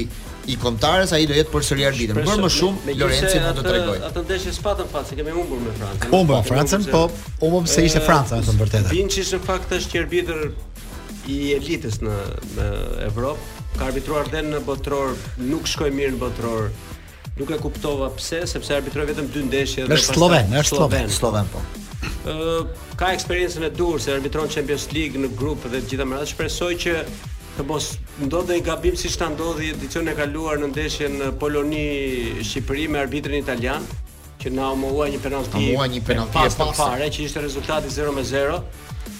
i 0.50 0.57
kontarës 0.59 1.12
ai 1.14 1.22
do 1.30 1.34
jetë 1.36 1.50
përsëri 1.53 1.84
arbitër. 1.86 2.18
Por 2.26 2.38
më 2.42 2.48
shumë 2.50 2.94
Lorenzi 2.98 3.38
do 3.38 3.50
të 3.61 3.64
tregoj. 3.66 3.98
Atë 4.09 4.22
ndeshje 4.26 4.55
spatën 4.57 4.88
se 5.07 5.18
kemi 5.20 5.34
humbur 5.36 5.61
me 5.62 5.74
Francën. 5.78 6.11
Po, 6.11 6.22
me 6.26 6.40
Francën, 6.48 6.88
po. 6.90 7.05
U 7.46 7.61
se 7.70 7.84
ishte 7.88 8.03
Franca 8.03 8.38
në 8.40 8.46
të 8.48 8.55
vërtetë. 8.61 8.90
Vinci 8.90 9.26
në 9.28 9.42
fakt 9.46 9.74
është 9.78 10.00
arbitër 10.05 10.46
i 11.30 11.38
elitës 11.55 12.00
në 12.03 12.16
në 12.57 12.66
Evropë, 13.12 13.61
ka 13.79 13.87
arbitruar 13.89 14.27
dhe 14.33 14.43
në 14.47 14.61
botror, 14.66 15.14
nuk 15.41 15.68
shkoj 15.70 15.91
mirë 15.95 16.16
në 16.16 16.20
botror. 16.23 16.70
Nuk 17.39 17.51
e 17.51 17.57
kuptova 17.64 18.11
pse, 18.12 18.43
sepse 18.51 18.75
arbitroi 18.77 19.07
vetëm 19.09 19.31
dy 19.33 19.47
ndeshje 19.47 19.87
dhe 19.87 19.95
pastaj. 19.95 20.12
Në 20.12 20.18
Sloven, 20.18 20.57
është 20.61 20.77
Sloven, 20.77 21.12
Sloven 21.16 21.49
po. 21.55 21.62
Ë, 22.29 22.97
ka 23.01 23.12
eksperiencën 23.16 23.64
e 23.64 23.70
dur 23.75 24.03
se 24.03 24.12
arbitron 24.12 24.51
Champions 24.53 24.85
League 24.93 25.20
në 25.25 25.31
grup 25.41 25.64
dhe 25.73 25.81
gjithë 25.81 26.07
më 26.11 26.20
radh 26.20 26.31
shpresoj 26.35 26.73
që 26.85 26.95
të 27.57 27.66
mos 27.68 27.89
ndodhe 28.27 28.59
një 28.61 28.66
gabim 28.68 28.97
siç 29.01 29.16
ta 29.20 29.31
ndodhi 29.33 29.73
edicionin 29.73 30.12
e 30.12 30.18
kaluar 30.20 30.61
në 30.61 30.68
ndeshjen 30.75 31.16
Poloni 31.41 31.87
Shqipëri 32.45 32.85
me 32.93 33.01
arbitrin 33.01 33.41
italian, 33.41 33.89
që 34.43 34.53
na 34.53 34.68
omohua 34.77 35.07
një 35.12 35.20
penalti. 35.25 35.55
Humbua 35.57 35.87
një 35.89 36.01
penalti 36.11 36.35
pas 36.53 36.73
fare 36.77 37.07
që 37.09 37.25
ishte 37.31 37.41
rezultati 37.49 37.89
0-0 37.89 38.61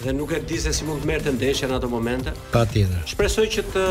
dhe 0.03 0.11
nuk 0.13 0.31
e 0.31 0.43
di 0.47 0.59
se 0.63 0.73
si 0.75 0.85
mund 0.87 1.03
të 1.05 1.09
merrte 1.11 1.33
ndeshja 1.37 1.69
në 1.71 1.79
ato 1.79 1.91
momente. 1.91 2.35
Patjetër. 2.55 3.05
Shpresoj 3.13 3.45
që 3.55 3.65
të 3.75 3.85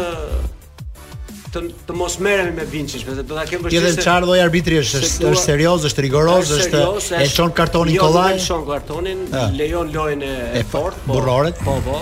të, 1.52 1.62
të 1.88 1.94
mos 2.00 2.14
merremi 2.24 2.54
me 2.56 2.66
Vinçi, 2.74 3.02
sepse 3.02 3.24
do 3.28 3.36
ta 3.36 3.44
kem 3.48 3.60
përgjithësisht. 3.60 4.00
Edhe 4.00 4.06
Çar 4.06 4.24
i 4.36 4.40
arbitri 4.44 4.78
është 4.80 5.02
se, 5.04 5.32
është 5.34 5.44
serioz, 5.44 5.88
është 5.90 6.06
rigoroz, 6.06 6.52
është 6.58 6.84
e 7.20 7.26
çon 7.34 7.52
kartonin 7.56 7.98
jo, 7.98 8.06
kollaj. 8.06 8.38
Jo, 8.38 8.46
çon 8.52 8.64
kartonin, 8.70 9.26
lejon 9.60 9.92
lojën 9.96 10.24
e, 10.30 10.64
fort, 10.72 10.96
po. 11.06 11.14
Burroret. 11.18 11.60
Po, 11.66 11.76
po. 11.86 12.02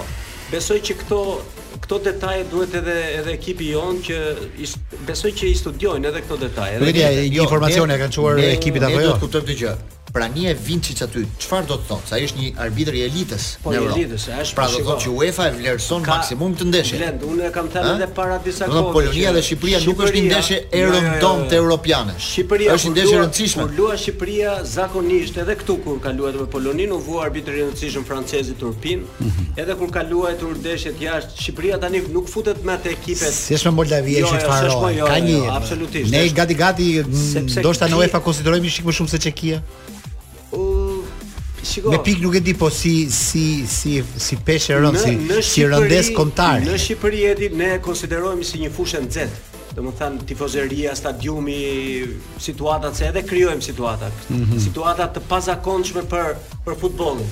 Besoj 0.53 0.81
që 0.89 0.99
këto 1.03 1.23
këto 1.79 1.97
detaje 2.05 2.43
duhet 2.51 2.73
edhe 2.77 2.93
edhe 3.17 3.33
ekipi 3.35 3.71
on 3.79 3.97
që 4.05 4.15
is, 4.65 4.73
besoj 5.07 5.31
që 5.39 5.47
i 5.49 5.53
studiojnë 5.57 6.09
edhe 6.11 6.21
këto 6.25 6.37
detaje. 6.43 6.77
Edhe 6.77 6.89
Vedi, 6.91 7.01
një, 7.03 7.11
një, 7.29 7.29
një, 7.33 8.01
kanë 8.03 8.11
një, 8.11 8.49
ekipit 8.57 8.85
apo 8.87 9.01
jo? 9.05 9.13
një, 9.49 9.73
prania 10.11 10.49
e 10.51 10.57
Vincic 10.63 11.01
aty, 11.03 11.23
çfarë 11.41 11.67
do 11.69 11.75
të 11.79 11.87
thotë? 11.89 12.07
Se 12.09 12.15
ai 12.17 12.23
është 12.27 12.41
një 12.41 12.49
arbitër 12.65 12.95
i 12.97 13.01
elitës. 13.05 13.45
Po 13.63 13.73
i 13.73 13.79
elitës, 13.79 14.25
është. 14.43 14.55
Pra 14.57 14.65
do 14.71 14.77
të 14.81 14.87
thotë 14.87 15.05
që 15.05 15.13
UEFA 15.19 15.47
e 15.49 15.53
vlerëson 15.57 16.05
maksimum 16.07 16.55
të 16.59 16.67
ndeshjes. 16.69 17.01
Blend, 17.01 17.25
unë 17.33 17.49
kam 17.55 17.69
thënë 17.73 17.91
edhe 17.97 18.07
para 18.17 18.37
disa 18.45 18.67
kohësh. 18.67 18.77
Do 18.77 18.93
Polonia 18.95 19.33
dhe 19.35 19.43
Shqipëria, 19.45 19.81
nuk 19.85 20.03
është 20.05 20.17
një 20.17 20.27
ndeshje 20.29 20.59
e 20.61 20.81
jo, 20.81 20.85
jo, 20.85 20.87
jo. 20.87 21.03
rëndom 21.05 21.43
europiane. 21.59 22.15
Shqipëria 22.27 22.77
është 22.77 22.89
një 22.89 22.93
ndeshje 22.95 23.15
e 23.15 23.21
rëndësishme. 23.23 23.67
Kur 23.67 23.81
luaj 23.81 23.99
Shqipëria 24.03 24.55
zakonisht 24.73 25.39
edhe 25.39 25.57
këtu 25.61 25.77
kur 25.85 25.99
ka 26.03 26.13
luajtur 26.15 26.45
me 26.47 26.51
Polonin, 26.53 26.95
u 26.97 27.01
vu 27.05 27.19
arbitri 27.21 27.61
i 27.61 27.67
rëndësishëm 27.67 28.07
francezi 28.09 28.57
Turpin, 28.59 29.05
mhm. 29.05 29.53
edhe 29.61 29.75
kur 29.77 29.91
ka 29.93 30.03
luajtur 30.09 30.37
tur 30.39 30.55
ndeshjet 30.63 30.97
jashtë, 31.03 31.37
Shqipëria 31.43 31.79
tani 31.81 32.01
nuk 32.13 32.29
futet 32.31 32.61
me 32.65 32.73
atë 32.77 32.93
ekipet. 32.97 33.33
Si 33.35 33.57
është 33.59 33.69
me 33.69 33.75
Moldavia 33.83 34.25
që 34.29 34.43
faro? 34.45 34.81
Ka 35.07 35.19
një. 35.25 35.43
Absolutisht. 35.59 36.11
Ne 36.13 36.23
gati 36.39 36.55
gati 36.55 36.87
mm, 37.03 37.59
ndoshta 37.59 37.87
në 37.91 37.97
UEFA 37.99 38.21
konsiderojmë 38.23 38.71
shik 38.71 38.87
më 38.87 38.93
shumë 38.95 39.11
se 39.13 39.19
Çekia. 39.19 39.59
Shiko, 41.69 41.91
në 41.93 41.99
pikë 42.05 42.23
nuk 42.23 42.35
e 42.39 42.41
di 42.43 42.53
po 42.57 42.69
si 42.73 42.91
si 43.13 43.41
si 43.69 43.99
si 44.23 44.37
peshë 44.47 44.79
si 44.95 45.41
si 45.45 45.65
rëndes 45.67 46.07
kontar. 46.17 46.63
Në 46.65 46.77
Shqipëri 46.85 47.19
e 47.29 47.33
di 47.37 47.49
ne 47.59 47.67
e 47.75 47.79
konsiderohemi 47.85 48.45
si 48.51 48.61
një 48.63 48.71
fushë 48.73 49.03
nxehtë. 49.05 49.45
Do 49.77 49.83
më 49.85 49.93
thënë 49.99 50.25
tifozeria, 50.31 50.95
stadiumi, 50.97 51.59
situata 52.41 52.89
se 52.97 53.05
edhe 53.11 53.21
kryojmë 53.29 53.61
situata. 53.69 54.09
Mm 54.27 54.43
-hmm. 54.43 54.61
Situata 54.65 55.05
të 55.13 55.21
pazakontshme 55.29 56.03
për 56.09 56.35
për 56.65 56.79
futbollin, 56.81 57.29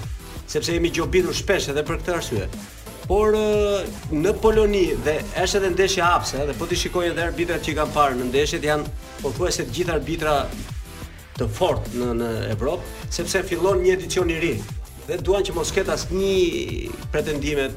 sepse 0.54 0.74
jemi 0.78 0.92
gjobitur 0.94 1.34
shpesh 1.42 1.72
edhe 1.74 1.84
për 1.90 1.98
këtë 2.02 2.16
arsye. 2.20 2.48
Por 3.08 3.36
në 4.12 4.32
Poloni 4.42 4.86
dhe 5.06 5.18
është 5.44 5.58
edhe 5.62 5.70
ndeshja 5.78 6.06
hapse, 6.14 6.38
edhe 6.44 6.54
po 6.60 6.66
ti 6.70 6.76
shikoj 6.76 7.08
edhe 7.10 7.24
arbitrat 7.32 7.64
që 7.66 7.76
kanë 7.80 7.94
parë 7.96 8.16
në 8.16 8.24
ndeshjet 8.30 8.64
janë 8.64 8.84
pothuajse 9.22 9.64
të 9.66 9.74
gjithë 9.80 9.94
arbitra 9.98 10.36
të 11.38 11.46
fort 11.54 11.88
në 11.96 12.14
në 12.20 12.28
Evropë, 12.56 12.96
sepse 13.14 13.44
fillon 13.48 13.82
një 13.84 13.94
edicion 13.98 14.32
i 14.34 14.40
ri 14.42 14.52
dhe 15.08 15.20
duan 15.24 15.46
që 15.48 15.54
mos 15.56 15.70
ketë 15.72 15.94
asnjë 15.94 16.96
pretendime 17.14 17.70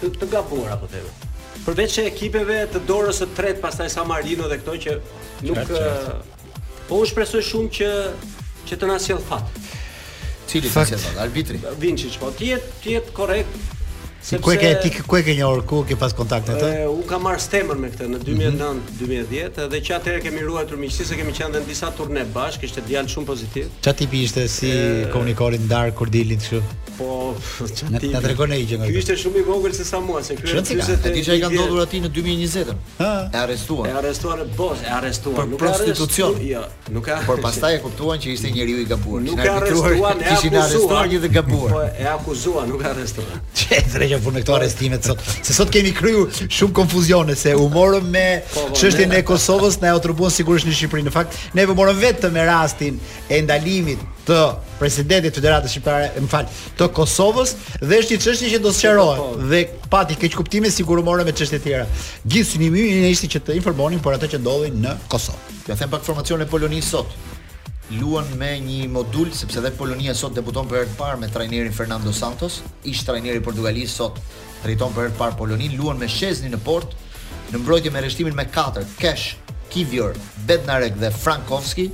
të, 0.00 0.12
të 0.20 0.28
gabuara 0.34 0.76
apo 0.78 0.90
të 0.92 1.02
Përveç 1.64 1.96
e 2.00 2.04
ekipeve 2.08 2.54
të 2.72 2.80
dorës 2.88 3.18
së 3.20 3.26
tretë, 3.36 3.60
pastaj 3.60 3.88
San 3.92 4.06
Marino 4.08 4.46
dhe 4.48 4.56
këto 4.62 4.76
që 4.84 4.94
nuk 5.48 5.58
qërë, 5.58 5.66
qërë. 5.68 5.90
Eh, 5.90 6.86
po 6.88 7.02
u 7.02 7.08
shpresoj 7.10 7.42
shumë 7.44 7.72
që 7.78 7.90
që 8.68 8.78
të 8.78 8.88
na 8.88 8.96
sjell 9.00 9.20
fat. 9.26 9.58
Cili 10.48 10.70
të 10.70 10.84
sjell 10.94 11.18
Arbitri. 11.20 11.58
Vinçi, 11.82 12.08
po 12.22 12.30
ti 12.38 12.52
je 12.54 12.60
ti 12.80 12.94
je 12.94 13.02
korrekt, 13.16 13.56
Si 14.20 14.36
ku 14.38 14.50
e 14.50 14.56
ke 14.58 14.74
ti 14.82 14.90
ku 15.06 15.14
e 15.16 15.22
ke 15.22 15.30
një 15.30 15.46
orku 15.46 15.84
që 15.86 15.94
pas 15.98 16.10
kontakte 16.10 16.56
atë? 16.56 16.70
U 16.90 17.04
ka 17.06 17.20
marr 17.22 17.38
stemën 17.40 17.78
me 17.78 17.88
këtë 17.92 18.08
në 18.14 18.18
2009-2010 18.26 18.50
mm 18.50 18.56
-hmm. 18.58 19.68
dhe 19.74 19.78
që 19.86 19.94
atëherë 19.98 20.22
kemi 20.24 20.40
ruajtur 20.46 20.80
miqësisë, 20.82 21.14
kemi 21.20 21.32
qenë 21.38 21.54
në 21.54 21.60
disa 21.68 21.92
turne 21.98 22.24
bashkë, 22.34 22.66
ishte 22.66 22.82
djalë 22.88 23.12
shumë 23.14 23.26
pozitiv. 23.30 23.68
Çfarë 23.82 23.96
tipi 24.02 24.22
ishte 24.26 24.48
si 24.48 24.70
e... 24.74 25.06
komunikori 25.14 25.58
ndar 25.66 25.94
kur 25.94 26.10
dilin 26.10 26.40
kështu? 26.42 26.62
Po, 26.98 27.06
çfarë 27.74 27.98
tipi? 28.02 28.10
Na 28.16 28.20
tregon 28.26 28.52
ai 28.56 28.66
që 28.70 28.80
ngjë. 28.82 28.96
Ishte 29.02 29.14
shumë 29.22 29.38
i 29.42 29.44
vogël 29.50 29.72
se 29.78 29.84
sa 29.84 30.00
mua, 30.08 30.22
se 30.22 30.34
ky 30.34 30.42
ishte 30.50 30.98
ai 31.14 31.22
që 31.28 31.38
ka 31.46 31.52
ndodhur 31.54 31.80
aty 31.86 32.02
në 32.02 32.10
2020-ën. 32.10 32.74
Ëh. 32.98 33.22
E 33.34 33.38
arrestuan. 33.44 33.86
E 33.86 33.92
arrestuan 34.02 34.38
e 34.42 34.46
bosh, 34.58 34.82
e 34.88 34.92
arrestuan. 34.98 35.48
Nuk 35.50 35.62
ka 35.62 35.70
institucion. 35.78 36.32
Jo, 36.50 36.64
nuk 36.90 37.04
ka. 37.06 37.20
Por 37.30 37.38
pastaj 37.46 37.78
e 37.78 37.80
kuptuan 37.86 38.18
që 38.18 38.34
ishte 38.34 38.50
njeriu 38.50 38.82
i 38.82 38.86
gabuar. 38.90 39.20
Nuk 39.30 39.38
e 39.46 39.48
arrestuan, 39.54 40.18
e 40.26 40.28
akuzuan. 40.30 41.08
Po, 41.54 41.80
e 42.04 42.06
akuzuan, 42.18 42.66
nuk 42.68 42.82
e 42.82 42.88
arrestuan. 42.92 43.38
Çfarë? 43.54 44.07
qenë 44.08 44.24
punë 44.24 44.42
këto 44.42 44.54
arrestimet 44.56 45.06
sot. 45.06 45.22
Se 45.44 45.54
sot 45.56 45.70
kemi 45.74 45.92
kryu 45.96 46.26
shumë 46.44 46.74
konfuzione 46.80 47.34
se 47.38 47.54
u 47.56 47.66
morëm 47.72 48.08
me 48.12 48.26
po, 48.46 48.66
po, 48.70 48.76
çështjen 48.78 49.12
e 49.18 49.22
Kosovës, 49.28 49.80
na 49.82 49.92
e 49.92 49.98
utrubuan 49.98 50.32
sigurisht 50.34 50.68
në 50.68 50.76
Shqipërinë. 50.76 51.10
Në 51.10 51.14
fakt, 51.14 51.40
ne 51.56 51.66
po 51.68 51.76
morëm 51.78 52.00
vetëm 52.02 52.32
me 52.36 52.46
rastin 52.48 52.98
e 53.28 53.40
ndalimit 53.44 54.02
të 54.28 54.40
presidentit 54.78 55.38
Federatës 55.38 55.72
Shqiptare, 55.72 56.10
më 56.20 56.28
fal, 56.30 56.48
të 56.78 56.90
Kosovës 56.96 57.54
dhe 57.82 58.00
është 58.02 58.16
një 58.16 58.22
çështje 58.26 58.52
që 58.56 58.60
do 58.66 58.74
sqarohet 58.76 59.22
po, 59.22 59.30
dhe 59.50 59.62
pati 59.92 60.18
keq 60.20 60.36
kuptime 60.38 60.70
sigur 60.70 61.00
u 61.00 61.06
morëm 61.06 61.28
me 61.28 61.32
çështje 61.32 61.62
tjera. 61.64 61.88
Gjithë 62.28 62.50
synimi 62.52 62.84
ishte 63.12 63.30
që 63.36 63.44
të 63.48 63.58
informonin 63.62 64.04
për 64.04 64.18
atë 64.18 64.32
që 64.34 64.42
ndodhi 64.44 64.70
në 64.84 64.96
Kosovë. 65.12 65.56
Ja 65.72 65.76
them 65.80 65.92
pak 65.96 66.04
e 66.12 66.46
Polonisë 66.52 66.88
sot 66.92 67.16
luan 68.00 68.26
me 68.36 68.58
një 68.66 68.88
modul 68.92 69.30
sepse 69.32 69.60
dhe 69.64 69.70
Polonia 69.76 70.12
sot 70.14 70.34
debuton 70.36 70.66
për 70.68 70.82
herë 70.82 70.88
të 70.90 70.96
parë 70.98 71.20
me 71.22 71.28
trajnerin 71.32 71.72
Fernando 71.72 72.12
Santos, 72.12 72.60
ish 72.84 73.00
trajneri 73.08 73.40
i 73.40 73.44
Portugalisë 73.44 73.94
sot 73.94 74.18
drejton 74.62 74.92
për 74.92 75.06
herë 75.06 75.14
të 75.14 75.18
parë 75.22 75.36
Polonin, 75.38 75.72
luan 75.80 75.96
me 76.00 76.08
Shezni 76.10 76.50
në 76.52 76.60
port, 76.66 76.92
në 77.52 77.62
mbrojtje 77.62 77.92
me 77.94 78.02
rreshtimin 78.04 78.36
me 78.36 78.44
4, 78.52 78.84
Kesh, 79.00 79.30
Kivior, 79.72 80.12
Bednarek 80.48 80.98
dhe 81.00 81.08
Frankowski, 81.14 81.88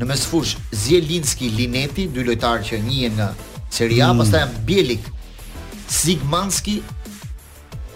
në 0.00 0.08
mesfush 0.10 0.56
Zielinski, 0.76 1.52
Lineti, 1.54 2.08
dy 2.12 2.26
lojtarë 2.26 2.66
që 2.72 2.82
njihen 2.86 3.14
në 3.20 3.30
Serie 3.76 4.02
A, 4.02 4.10
mm. 4.10 4.24
pastaj 4.24 4.46
Bielik, 4.66 5.08
Sigmanski, 5.86 6.80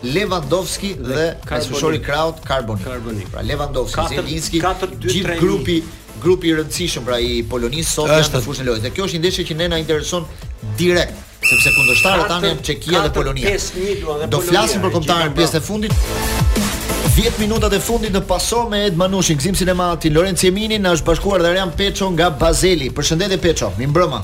Lewandowski 0.01 0.95
dhe, 0.97 1.13
dhe 1.13 1.25
Kasushori 1.51 1.99
Kraut, 2.01 2.39
Carboni. 2.49 3.27
Pra 3.29 3.43
Lewandowski, 3.45 4.07
Zielinski, 4.15 4.63
gjithë 5.05 5.37
grupi 5.43 5.83
grupi 6.19 6.49
i 6.51 6.55
rëndësishëm 6.59 7.05
pra 7.07 7.19
i 7.23 7.41
Polonisë 7.49 7.91
sot 7.95 8.35
në 8.35 8.41
fushën 8.45 8.65
e 8.65 8.69
lojës. 8.71 8.83
Dhe 8.85 8.93
kjo 8.97 9.07
është 9.07 9.19
një 9.19 9.23
ndeshje 9.25 9.45
që 9.51 9.57
ne 9.61 9.69
na 9.73 9.79
intereson 9.81 10.27
direkt, 10.79 11.15
sepse 11.45 11.73
kundërshtarët 11.77 12.31
tanë 12.31 12.51
janë 12.51 12.65
Çekia 12.69 13.05
dhe 13.07 13.13
Polonia. 13.15 13.55
Do 14.33 14.43
flasim 14.45 14.83
për 14.85 14.95
kontatarin 14.97 15.37
pjesë 15.39 15.59
e 15.61 15.65
fundit. 15.67 16.09
10 17.21 17.41
minutat 17.41 17.75
e 17.77 17.81
fundit 17.83 18.15
në 18.15 18.21
paso 18.27 18.63
me 18.71 18.85
Ed 18.89 18.97
Manushin, 18.97 19.37
Gzim 19.39 19.57
Cinema 19.59 19.93
ti 20.01 20.11
Lorenz 20.13 20.41
në 20.45 20.93
është 20.97 21.07
bashkuar 21.07 21.43
dhe 21.43 21.53
Rian 21.53 21.73
Peqo 21.77 22.11
nga 22.15 22.31
Bazeli. 22.31 22.91
Përshëndetje 22.91 23.39
Peqo, 23.41 23.73
mi 23.79 23.87
mbrëma. 23.87 24.23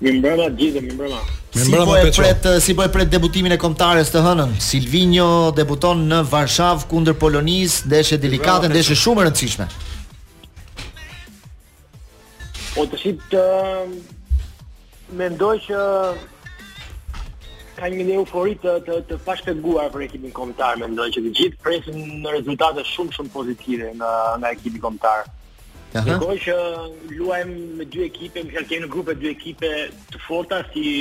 Mi 0.00 0.12
mbrëma 0.18 0.46
gjithë, 0.58 0.80
mi 0.82 0.92
mbrëma. 0.96 1.20
Si 1.52 1.66
mbrëma, 1.68 1.84
po 1.84 1.96
e 1.98 2.04
Peqo. 2.06 2.22
pret, 2.22 2.48
si 2.64 2.74
po 2.76 2.82
e 2.84 2.88
pret 2.88 3.10
debutimin 3.12 3.52
e 3.52 3.58
komtarës 3.60 4.08
të 4.14 4.22
hënën? 4.24 4.54
Silvino 4.62 5.52
debuton 5.56 6.06
në 6.08 6.22
Varshav 6.32 6.86
kundër 6.90 7.18
Polonis, 7.20 7.82
deshe 7.84 8.16
delikate, 8.18 8.70
deshe 8.72 8.96
shumë 8.96 9.26
rëndësishme. 9.28 9.68
Po 12.72 12.84
të 12.88 12.96
shqip 12.98 13.24
të 13.32 13.40
mendoj 15.18 15.56
që 15.66 15.80
ka 17.76 17.88
një 17.92 18.04
një 18.08 18.14
euforit 18.22 18.62
të, 18.64 19.02
të, 19.10 19.18
të 19.18 19.54
guar 19.64 19.90
për 19.92 20.04
ekipin 20.06 20.32
komtar, 20.32 20.78
mendoj 20.80 21.10
që 21.12 21.22
të 21.26 21.32
gjithë 21.38 21.58
presin 21.66 21.98
në 22.24 22.32
rezultate 22.32 22.84
shumë 22.94 23.12
shumë 23.16 23.32
pozitive 23.34 23.90
nga, 23.98 24.12
nga 24.40 24.52
ekipin 24.56 24.80
komtar. 24.86 25.28
Ndërkohë 25.92 26.38
që 26.46 26.54
luajm 27.18 27.50
me 27.76 27.84
dy 27.92 28.06
ekipe, 28.06 28.40
më 28.48 28.62
kanë 28.64 28.80
në 28.86 28.90
grupe 28.94 29.14
dy 29.20 29.28
ekipe 29.34 29.72
të 30.12 30.20
forta 30.24 30.62
si 30.72 30.96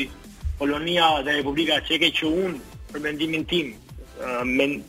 Polonia 0.59 1.07
dhe 1.23 1.37
Republika 1.39 1.77
Çeke 1.87 2.09
që 2.19 2.25
un 2.35 2.57
për 2.91 3.05
mendimin 3.07 3.45
tim 3.47 3.71
uh, 4.19 4.43
men 4.43 4.81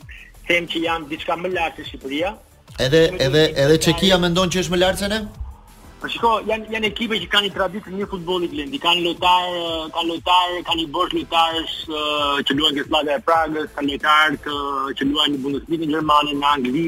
them 0.51 0.67
që 0.67 0.83
janë 0.83 1.07
diçka 1.15 1.39
më 1.39 1.53
lart 1.55 1.79
se 1.79 1.87
Shqipëria. 1.87 2.33
Edhe 2.83 3.05
edhe 3.29 3.45
edhe 3.63 3.79
Çekia 3.87 4.19
mendon 4.27 4.51
që 4.51 4.65
është 4.65 4.75
më 4.75 4.81
lart 4.83 4.99
se 5.05 5.09
ne? 5.15 5.21
Po 6.03 6.09
shiko, 6.11 6.31
janë 6.43 6.65
janë 6.73 6.87
ekipe 6.91 7.15
që 7.15 7.27
kanë 7.31 7.45
një 7.47 7.53
traditë 7.55 7.91
mirë 7.93 8.07
futbolli 8.11 8.47
Glendi, 8.51 8.79
kanë 8.83 9.03
lojtar, 9.05 9.45
kanë 9.95 10.09
lojtar, 10.09 10.55
kanë 10.67 10.83
i 10.83 10.87
bosh 10.97 11.13
lojtarës 11.15 11.75
që 12.49 12.57
luajnë 12.57 12.77
gjithë 12.81 12.89
flaga 12.91 13.15
e 13.15 13.21
Pragës, 13.29 13.69
kanë 13.77 13.93
lojtar 13.93 14.35
uh, 14.51 14.91
që 14.99 15.07
luajnë 15.13 15.37
në 15.37 15.41
Bundesligën 15.45 15.93
gjermane, 15.95 16.33
në 16.35 16.49
Angli. 16.49 16.83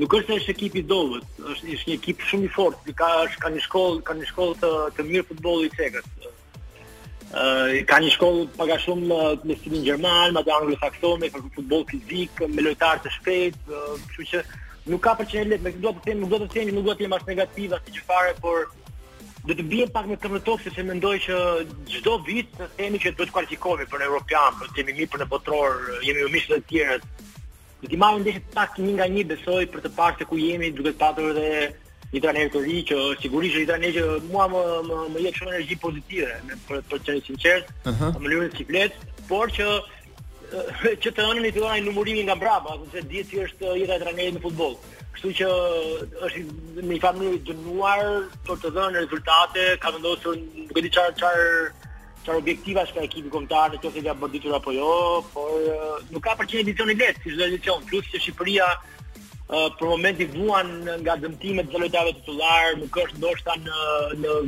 Nuk 0.00 0.16
është 0.18 0.32
se 0.32 0.40
është 0.40 0.54
ekip 0.56 0.80
i 0.80 0.84
dobët, 0.90 1.30
është 1.54 1.76
është 1.78 1.90
një 1.92 1.98
ekip 2.00 2.26
shumë 2.32 2.48
i 2.48 2.52
fortë, 2.56 2.82
që 2.88 2.98
ka 2.98 3.12
është 3.28 3.42
kanë 3.46 3.58
një 3.60 3.64
shkollë, 3.68 4.02
kanë 4.10 4.22
një 4.24 4.30
shkollë 4.34 4.58
të, 4.64 4.72
të 4.98 5.06
mirë 5.12 5.28
futbolli 5.32 5.70
i 5.70 5.76
Çekës. 5.78 6.12
Ë 7.28 7.82
ka 7.92 8.02
një 8.02 8.12
shkollë 8.18 8.46
pak 8.58 8.74
a 8.74 8.84
shumë 8.88 9.22
me, 9.46 9.60
stilin 9.62 9.86
gjerman, 9.86 10.34
me 10.34 10.42
anglosaksonë, 10.60 11.28
me 11.28 11.50
futboll 11.60 11.86
fizik, 11.94 12.42
me 12.50 12.66
lojtarë 12.66 13.06
të 13.06 13.14
shpejtë, 13.20 13.84
kështu 14.08 14.32
që 14.34 14.46
nuk 14.92 15.04
ka 15.04 15.12
për 15.18 15.28
çfarë 15.30 15.48
le, 15.52 15.58
nuk 15.70 15.76
do 15.84 15.92
të 15.96 16.08
them, 16.08 16.20
nuk 16.24 16.32
do 16.32 16.38
të 16.40 16.50
them, 16.56 16.74
nuk 16.78 16.86
do 16.88 16.94
të 16.98 17.04
them 17.04 17.16
as 17.16 17.26
negative 17.28 17.76
as 17.78 17.88
gjë 17.92 18.04
fare, 18.08 18.34
por 18.42 18.68
do 19.48 19.56
të 19.56 19.64
bie 19.70 19.86
pak 19.94 20.08
më 20.10 20.16
të 20.20 20.30
vërtetë 20.34 20.66
sepse 20.66 20.84
mendoj 20.88 21.14
që 21.26 21.36
çdo 21.94 22.16
vit 22.26 22.50
të 22.58 22.68
themi 22.78 23.00
që 23.02 23.12
do 23.16 23.26
të 23.28 23.34
kualifikohemi 23.36 23.88
për 23.92 24.06
European, 24.08 24.56
për 24.60 24.72
të 24.76 24.86
mimi 24.90 25.06
për 25.12 25.22
në 25.24 25.28
botror, 25.32 25.76
jemi 26.04 26.24
më 26.24 26.30
mishë 26.36 26.52
të 26.52 26.60
tjerë. 26.70 26.96
Ne 27.82 27.90
ti 27.92 27.98
marrim 28.02 28.24
ndeshje 28.24 28.42
pak 28.56 28.80
një 28.82 28.94
nga 28.98 29.06
një 29.14 29.26
besoj 29.34 29.66
për 29.72 29.84
të 29.84 29.92
parë 29.98 30.20
se 30.22 30.26
ku 30.28 30.40
jemi, 30.42 30.72
duhet 30.74 30.98
patur 31.00 31.30
edhe 31.30 31.68
një 32.12 32.22
trajner 32.24 32.50
të 32.52 32.64
ri 32.64 32.78
që 32.88 32.98
sigurisht 33.22 33.60
një 33.60 33.68
trajner 33.70 33.94
që 33.98 34.06
mua 34.32 34.48
më 34.52 34.64
më, 34.88 34.98
më 35.14 35.22
jep 35.28 35.38
shumë 35.40 35.52
energji 35.54 35.76
pozitive, 35.84 36.34
me, 36.48 36.56
për 36.68 36.82
të 36.90 37.00
qenë 37.08 37.24
sinqert, 37.28 37.70
uh 37.86 37.96
-huh. 38.02 38.12
më 38.18 38.34
lëre 38.34 38.90
por 39.28 39.46
që 39.56 39.66
që 41.04 41.10
të 41.12 41.24
anën 41.30 41.48
i 41.48 41.52
të 41.52 41.64
anën 41.64 41.82
i 41.82 41.86
numurimi 41.88 42.22
nga 42.26 42.34
mbrapa, 42.38 42.76
sepse 42.92 43.04
di 43.08 43.18
ditë 43.18 43.36
që 43.36 43.42
është 43.48 43.72
jetë 43.80 43.98
e 43.98 43.98
të 44.02 44.14
në 44.38 44.42
futbol. 44.44 44.76
Kështu 45.14 45.32
që 45.40 45.48
është 46.26 46.82
një 46.88 47.00
farë 47.02 47.24
një 47.24 47.40
dënuar 47.48 48.04
për 48.46 48.60
të 48.62 48.70
dhënë 48.76 49.02
rezultate, 49.02 49.66
ka 49.82 49.92
të 49.92 50.00
ndosë 50.02 50.34
në 50.40 50.66
këti 50.78 50.92
qarë, 50.94 51.14
qarë, 51.20 51.48
qarë 52.24 52.40
objektiva 52.42 52.84
ka 52.92 53.04
ekipi 53.06 53.32
kombëtar, 53.34 53.74
në 53.76 53.80
që 53.82 53.94
se 53.94 54.04
dhe 54.48 54.58
apo 54.58 54.74
jo, 54.76 54.92
por 55.34 55.52
uh, 55.72 55.96
nuk 56.14 56.24
ka 56.28 56.36
për 56.40 56.48
që 56.50 56.56
një 56.56 56.66
edicion 56.68 56.92
i 56.94 56.98
letë, 57.02 57.22
si 57.26 57.34
shdo 57.34 57.48
edicion, 57.50 57.84
plus 57.90 58.08
që 58.12 58.22
Shqipëria 58.24 58.68
uh, 58.76 59.68
për 59.76 59.92
momenti 59.92 60.30
vuan 60.36 60.72
nga 61.04 61.18
dëmtimet 61.24 61.72
dhe 61.74 61.82
lojtave 61.84 62.14
të 62.14 62.24
të 62.30 62.60
nuk 62.84 63.02
është 63.06 63.18
ndoshta 63.20 63.58
në, 63.66 63.84
në, 64.24 64.38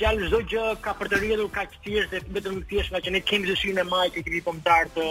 fjalë 0.00 0.28
çdo 0.30 0.38
gjë 0.48 0.62
ka 0.84 0.94
për 0.96 1.10
të 1.12 1.18
rritur 1.20 1.50
ka 1.56 1.66
qetësi 1.68 2.04
dhe 2.08 2.20
vetëm 2.38 2.62
thjesht 2.70 2.94
nga 2.94 3.02
që 3.04 3.12
ne 3.16 3.20
kemi 3.30 3.50
dëshirën 3.50 3.82
e 3.82 3.84
majtë 3.90 4.14
të 4.14 4.24
kemi 4.28 4.40
pomtar 4.46 4.88
të 4.96 5.04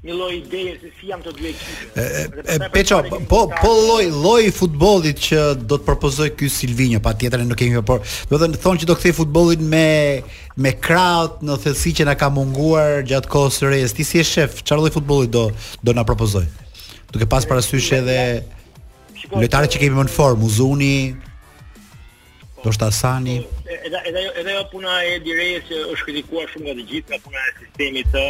një 0.03 0.13
lloj 0.13 0.33
ideje 0.37 0.77
se 0.81 0.89
si 0.99 1.07
janë 1.09 1.25
të 1.25 1.31
dy 1.37 1.47
ekipet. 1.49 2.49
E 2.53 2.69
peço 2.73 2.99
po 3.31 3.39
po 3.57 3.71
lloj 3.87 4.05
lloj 4.13 4.43
futbollit 4.53 5.17
që 5.25 5.39
do 5.65 5.77
të 5.79 5.85
propozoj 5.87 6.29
ky 6.37 6.49
Silvinho 6.53 6.99
patjetër 7.03 7.45
ne 7.45 7.55
kemi 7.57 7.81
por 7.85 8.03
do 8.29 8.37
të 8.37 8.61
thonë 8.61 8.83
që 8.83 8.89
do 8.91 8.95
kthej 8.99 9.15
futbollin 9.17 9.63
me 9.67 10.21
me 10.57 10.73
kraut 10.85 11.41
në 11.45 11.57
thellësi 11.63 11.95
që 11.99 12.05
na 12.11 12.15
ka 12.15 12.29
munguar 12.33 13.01
gjatë 13.09 13.31
kohës 13.31 13.57
së 13.61 13.71
rejës. 13.71 13.93
Ti 13.97 14.03
si 14.09 14.19
e 14.19 14.23
shef, 14.25 14.61
çfarë 14.65 14.83
lloj 14.85 14.93
futbolli 14.99 15.27
do 15.33 15.49
do 15.83 15.93
na 15.97 16.03
propozoj? 16.05 16.45
Duke 17.11 17.25
pas 17.25 17.45
parasysh 17.49 17.89
edhe 17.97 18.19
lojtarët 19.33 19.71
që 19.71 19.77
po, 19.77 19.81
kemi 19.83 19.95
më 19.97 20.03
në 20.07 20.13
formë, 20.13 20.43
Uzuni, 20.47 20.97
po, 22.55 22.63
Dostasani. 22.69 23.39
Po, 23.41 23.73
edhe 23.85 24.01
edhe 24.11 24.23
edhe 24.43 24.53
jo 24.59 24.63
puna 24.71 25.01
e 25.09 25.17
që 25.25 25.81
është 25.93 26.05
kritikuar 26.05 26.47
shumë 26.53 26.65
nga 26.69 26.75
të 26.81 26.85
gjithë, 26.89 27.09
nga 27.11 27.19
puna 27.25 27.39
e 27.47 27.51
sistemit 27.63 28.13
të 28.13 28.25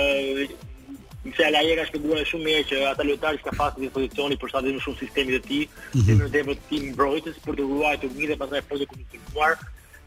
në 1.27 1.35
fjala 1.35 1.61
e 1.67 1.73
ka 1.75 1.83
shpjeguar 1.89 2.21
shumë 2.29 2.45
mirë 2.47 2.65
që 2.69 2.83
ata 2.91 3.05
lojtarë 3.07 3.39
ka 3.45 3.53
pasur 3.57 3.83
dispozicioni 3.83 4.37
për 4.43 4.51
sa 4.53 4.61
dhe 4.63 4.73
më 4.75 4.83
shumë 4.83 4.99
sistemi 4.99 5.33
të 5.35 5.41
tij, 5.47 5.65
mm 5.67 6.01
-hmm. 6.01 6.21
në 6.21 6.29
devë 6.35 6.53
të 6.55 6.67
tim 6.69 6.83
mbrojtës 6.93 7.41
për 7.45 7.57
të 7.59 7.65
ruajtur 7.71 8.13
mirë 8.19 8.31
dhe 8.33 8.39
pastaj 8.43 8.61
fotë 8.69 8.87
ku 8.91 8.95
të 9.01 9.19
luar. 9.27 9.57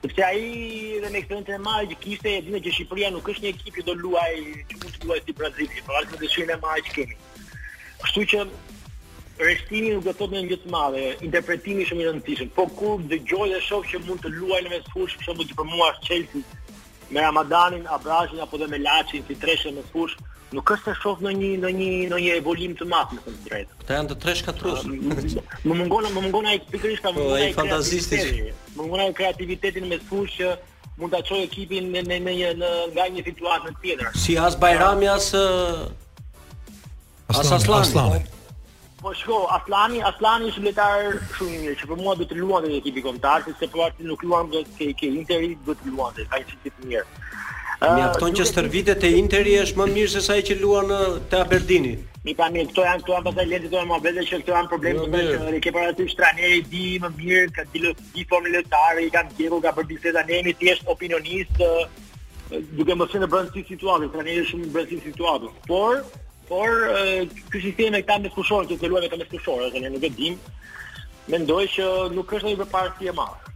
Sepse 0.02 0.22
ai 0.24 0.52
dhe 1.02 1.08
me 1.12 1.20
eksperiencën 1.20 1.58
e 1.58 1.64
madhe 1.66 1.88
që 1.92 1.96
kishte, 2.04 2.30
dinë 2.46 2.60
që 2.64 2.72
Shqipëria 2.76 3.10
nuk 3.12 3.28
është 3.32 3.42
një 3.44 3.50
ekip 3.54 3.74
që 3.76 3.82
do 3.88 3.94
luaj 4.02 4.34
që 4.68 4.74
mund 4.80 4.92
të 5.00 5.04
luajë 5.08 5.24
si 5.26 5.36
Brazili, 5.40 5.82
por 5.86 5.94
ashtu 5.98 6.14
dëshirën 6.22 6.54
e 6.54 6.58
madhe 6.64 6.84
që 6.86 6.92
kemi. 6.98 7.14
Kështu 8.04 8.22
që 8.32 8.38
Restimi 9.40 9.90
nuk 9.94 10.04
do 10.04 10.12
thotë 10.20 10.36
në 10.44 10.56
të 10.62 10.70
madhe, 10.76 11.04
interpretimi 11.28 11.84
shumë 11.88 12.02
i 12.02 12.06
rëndësishëm. 12.08 12.48
Po 12.56 12.64
kur 12.78 13.00
dëgjoj 13.12 13.46
dhe 13.52 13.60
shoh 13.68 13.84
që 13.92 14.00
mund 14.06 14.20
të 14.24 14.32
luajnë 14.38 14.72
me 14.72 14.80
fush, 14.92 15.12
për 15.20 15.24
shembull 15.26 15.48
të 15.48 15.54
për 15.60 16.02
Chelsea 16.06 16.40
me 17.12 17.20
Ramadanin, 17.24 17.86
Abrashin 17.96 18.40
apo 18.44 18.56
dhe 18.60 18.66
me 18.72 18.78
Laçin 18.86 19.24
si 19.28 19.34
treshë 19.44 19.72
me 19.76 19.82
fush, 19.92 20.14
nuk 20.56 20.70
është 20.74 20.90
se 20.92 20.96
shoh 21.00 21.20
në 21.22 21.32
një 21.38 21.50
në 21.64 21.70
një 21.78 21.88
në 22.12 22.18
një 22.22 22.32
evolim 22.40 22.72
të 22.80 22.86
madh 22.90 23.12
në 23.16 23.22
fund 23.26 23.42
drejt. 23.46 23.74
Këta 23.82 23.96
janë 23.98 24.10
të 24.12 24.16
tre 24.24 24.34
shkatrues. 24.40 24.84
Më 24.88 25.76
mungon 25.80 26.08
më 26.10 26.24
mungon 26.26 26.48
ai 26.52 26.56
pikërisht 26.72 27.04
ka 27.06 27.12
po, 27.14 27.20
mungon 27.22 27.44
ai 27.44 27.52
fantazisti. 27.58 28.20
Më 28.74 28.80
mungon 28.80 29.04
ai 29.04 29.14
kreativiteti 29.20 29.84
me 29.90 30.00
fush 30.10 30.36
që 30.40 30.54
mund 31.00 31.14
ta 31.14 31.22
çojë 31.28 31.46
ekipin 31.48 31.92
në 31.94 32.02
në 32.10 32.20
në 32.26 32.34
një 32.40 32.50
në 32.64 32.72
nga 32.96 33.06
një 33.16 33.26
situatë 33.30 33.70
në 33.70 33.76
tjetër. 33.84 34.18
Si 34.24 34.38
as 34.46 34.58
Bajrami 34.64 35.08
as 35.14 35.30
as 37.30 37.54
Aslan. 37.60 37.80
Aslan. 37.80 38.28
Po 39.00 39.14
shko, 39.16 39.36
Aslani, 39.54 40.02
Aslani 40.04 40.50
është 40.50 40.62
lojtar 40.66 41.22
shumë 41.38 41.54
i 41.56 41.60
mirë, 41.62 41.76
që 41.80 41.86
për 41.88 42.00
mua 42.02 42.12
do 42.20 42.26
të 42.28 42.36
luante 42.36 42.68
në 42.68 42.80
ekipin 42.82 43.06
kombëtar, 43.06 43.46
sepse 43.46 43.68
po 43.72 43.80
arti 43.86 44.04
nuk 44.04 44.20
luan 44.28 44.50
do 44.52 44.60
të 44.66 44.74
ke 44.76 44.88
ke 44.98 45.08
Interi 45.16 45.54
do 45.64 45.72
të 45.78 45.94
luante, 45.94 46.26
ai 46.36 46.42
është 46.44 46.68
i 46.74 46.88
mirë. 46.90 47.22
Mjafton 47.80 48.34
që 48.36 48.44
stërvitet 48.44 48.98
të 49.00 49.08
interi 49.16 49.54
është 49.62 49.78
më 49.80 49.84
mirë 49.94 50.08
se 50.12 50.20
sa 50.20 50.34
që 50.44 50.56
luan 50.60 50.90
te 50.92 51.20
të 51.32 51.38
Aberdini. 51.46 51.94
Mi 52.26 52.34
pa 52.36 52.50
mirë, 52.52 52.68
këto 52.68 52.82
janë 52.84 53.06
të 53.06 53.14
anë 53.16 53.26
pasaj 53.30 53.46
letit 53.48 53.70
të 53.72 53.78
anë 53.80 53.90
më 53.94 53.98
bledhe 54.04 54.24
që 54.28 54.40
këto 54.42 54.52
janë 54.56 54.70
probleme 54.72 55.00
jo, 55.00 55.06
me 55.14 55.22
që 55.24 55.38
në 55.46 55.52
rekepar 55.54 55.86
aty 55.94 56.04
shtra 56.12 56.28
një 56.36 56.50
di 56.68 56.82
më 57.00 57.10
mirë, 57.16 57.46
ka 57.56 57.64
di 57.72 58.26
formë 58.28 58.52
lojtare, 58.56 59.06
i 59.06 59.12
kam 59.14 59.32
të 59.38 59.48
ka 59.64 59.72
për 59.78 59.88
biseda 59.94 60.24
të 60.28 60.42
anë 60.42 60.54
e 60.60 60.74
opinionistë, 60.94 61.70
duke 62.76 62.96
më 63.00 63.08
sënë 63.14 63.30
brëndësit 63.32 63.72
situatë, 63.72 64.10
të 64.10 64.12
pra 64.12 64.26
anë 64.26 64.34
e 64.34 64.44
shumë 64.50 64.72
brëndësit 64.76 65.06
situatë. 65.08 65.52
Por, 65.72 66.02
por, 66.52 66.76
kësistime 67.54 68.02
e 68.02 68.04
këta 68.04 68.20
me 68.26 68.34
skushorën, 68.34 68.68
të 68.68 68.76
të 68.84 68.92
luar 68.92 69.08
me 69.08 69.12
të 69.14 69.22
me 69.24 69.30
skushorën, 69.30 69.72
të 69.72 69.88
në 69.88 70.36
në 71.30 71.46
që 71.70 71.88
nuk 72.18 72.34
është 72.40 72.58
në 72.60 72.84
i 73.00 73.08
e 73.08 73.16
madhe. 73.22 73.49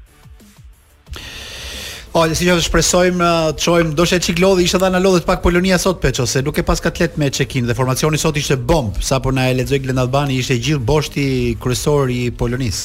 O, 2.16 2.20
po, 2.22 2.28
dhe 2.30 2.36
si 2.38 2.46
që 2.46 2.60
shpresojmë, 2.62 3.18
uh, 3.18 3.48
të 3.58 3.64
qojmë, 3.66 3.94
do 3.98 4.04
shetë 4.06 4.28
qik 4.28 4.38
lodhi, 4.44 4.62
ishte 4.68 4.78
dhe 4.78 4.86
në 4.94 4.98
lodhet 5.02 5.24
pak 5.26 5.40
Polonia 5.42 5.74
sot, 5.82 5.96
Peqo, 5.98 6.22
se 6.30 6.44
nuk 6.46 6.58
e 6.60 6.62
pas 6.62 6.78
ka 6.78 6.92
të 6.94 7.18
me 7.18 7.26
qekin, 7.34 7.66
dhe 7.66 7.74
formacioni 7.74 8.20
sot 8.22 8.36
ishte 8.38 8.54
bombë, 8.54 9.02
sa 9.02 9.18
por 9.18 9.34
në 9.34 9.48
e 9.50 9.56
ledzoj 9.58 9.80
Glenda 9.82 10.04
Albani, 10.06 10.36
ishte 10.38 10.54
gjithë 10.62 10.84
boshti 10.90 11.24
kërësor 11.58 12.12
i 12.14 12.20
Polonis. 12.38 12.84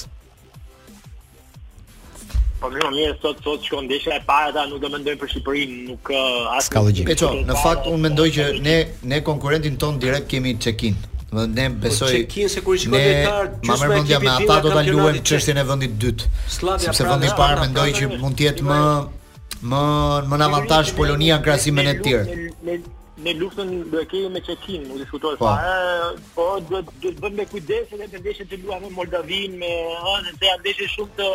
Po 2.57 2.71
më 2.73 2.89
mirë 2.89 3.13
sot 3.21 3.37
sot 3.45 3.67
shkon 3.69 3.85
ndeshja 3.85 4.15
e 4.17 4.23
parë 4.25 4.49
ata 4.49 4.63
nuk 4.71 4.81
do 4.83 4.89
mendoj 4.95 5.15
për 5.21 5.29
Shqipërinë, 5.35 5.77
nuk 5.91 6.09
uh, 6.09 6.49
as 6.57 6.71
ka 6.73 6.81
logjikë. 6.87 7.11
Peço, 7.11 7.29
në 7.45 7.59
fakt 7.61 7.85
unë 7.93 8.01
mendoj 8.07 8.27
që 8.39 8.49
ne 8.65 8.75
ne 9.13 9.21
konkurentin 9.29 9.77
ton 9.79 10.01
direkt 10.01 10.25
kemi 10.33 10.55
check-in. 10.57 10.97
Do 11.29 11.45
ne 11.45 11.67
po, 11.75 11.83
besoj 11.85 12.09
check-in 12.15 12.49
se 12.49 12.65
kur 12.65 12.81
i 12.81 12.81
shkon 12.81 12.97
detar, 12.97 13.53
çfarë 13.61 14.01
me 14.09 14.33
ata 14.39 14.57
do 14.65 14.73
ta 14.73 14.81
luajmë 14.89 15.21
çështjen 15.29 15.61
e 15.61 15.69
vendit 15.75 15.95
dytë. 16.01 16.33
Sepse 16.87 17.05
vendi 17.05 17.29
i 17.29 17.37
parë 17.43 17.67
mendoj 17.67 17.87
që 18.01 18.11
mund 18.17 18.41
të 18.41 18.47
jetë 18.49 18.67
më 18.73 18.81
më 19.67 19.81
më 20.29 20.37
në 20.39 20.45
avantazh 20.47 20.93
Polonia 20.95 21.39
krahasim 21.43 21.75
me 21.79 21.83
ne 21.87 21.93
të 21.97 22.03
tjerë. 22.03 22.77
Në 23.19 23.33
luftën 23.39 23.71
do 23.91 23.99
e 23.99 24.05
kemi 24.11 24.29
me 24.31 24.41
Çekin, 24.41 24.85
u 24.95 24.97
diskutoi 25.01 25.35
po. 25.41 25.45
fare, 25.45 26.15
po 26.35 26.45
do 26.69 26.79
të 27.01 27.11
bëjmë 27.19 27.45
kujdes 27.51 27.91
edhe 27.93 28.07
për 28.13 28.21
ndeshjen 28.23 28.53
e 28.55 28.59
luajmë 28.63 28.87
me 28.87 28.95
Moldavin, 28.95 29.57
me 29.59 29.71
anë 30.15 30.37
të 30.39 30.53
ndeshjes 30.63 30.93
shumë 30.95 31.17
të 31.17 31.27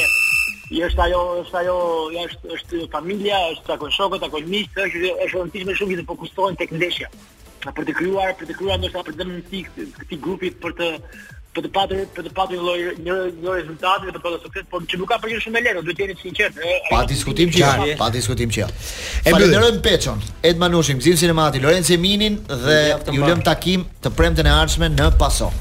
Ja 0.70 0.86
është 0.86 1.02
ajo, 1.02 1.20
është 1.42 1.58
ajo, 1.64 1.76
ja 2.14 2.24
është 2.28 2.50
është 2.56 2.80
familja, 2.94 3.38
është 3.56 3.64
takon 3.72 3.90
shokët, 3.96 4.22
takon 4.22 4.44
miqtë, 4.52 4.84
është 4.86 5.14
është 5.26 5.40
rëndësishme 5.40 5.76
shumë 5.80 5.96
që 5.98 6.04
të 6.04 6.08
fokusohen 6.12 6.60
tek 6.62 6.70
ndeshja. 6.78 7.08
Ka 7.64 7.74
për 7.76 7.88
të 7.90 7.94
krijuar, 8.00 8.34
për 8.40 8.50
të 8.50 8.56
krijuar 8.60 8.80
ndoshta 8.80 9.02
për 9.10 9.18
dëmin 9.20 9.42
fiksin, 9.50 9.90
këtij 10.00 10.20
grupi 10.24 10.52
për 10.64 10.76
të 10.80 10.90
për 11.58 11.64
të 11.66 11.70
patur 11.74 12.02
për 12.16 12.26
të 12.28 12.32
patur 12.38 12.60
një 12.60 12.60
lloj 12.62 12.82
një 13.04 13.14
lloj 13.42 13.56
rezultati 13.58 14.06
dhe 14.06 14.12
për 14.12 14.16
të 14.16 14.20
patur 14.28 14.42
sukses, 14.44 14.66
por 14.72 14.84
që 14.88 15.00
nuk 15.02 15.10
ka 15.10 15.18
përgjigje 15.24 15.46
shumë 15.48 15.60
lehtë, 15.66 15.82
duhet 15.88 15.98
të 15.98 16.06
jeni 16.06 16.18
sinqert. 16.22 16.60
Pa 16.92 17.00
diskutim 17.10 17.52
që 17.56 17.64
janë, 17.64 17.88
pa 18.04 18.10
diskutim 18.16 18.52
që 18.54 18.62
janë. 18.64 18.84
Falenderojm 19.32 19.80
Peçon, 19.88 20.22
Ed 20.46 20.62
Manushin, 20.62 21.02
Gzim 21.02 21.18
Sinemati, 21.20 21.64
Lorenzo 21.66 21.98
Eminin 21.98 22.38
dhe 22.54 22.80
ju 23.16 23.26
lëm 23.26 23.44
takim 23.50 23.84
të 24.06 24.14
premten 24.20 24.48
e 24.48 24.54
ardhshme 24.62 24.94
në 25.00 25.12
Paso. 25.20 25.52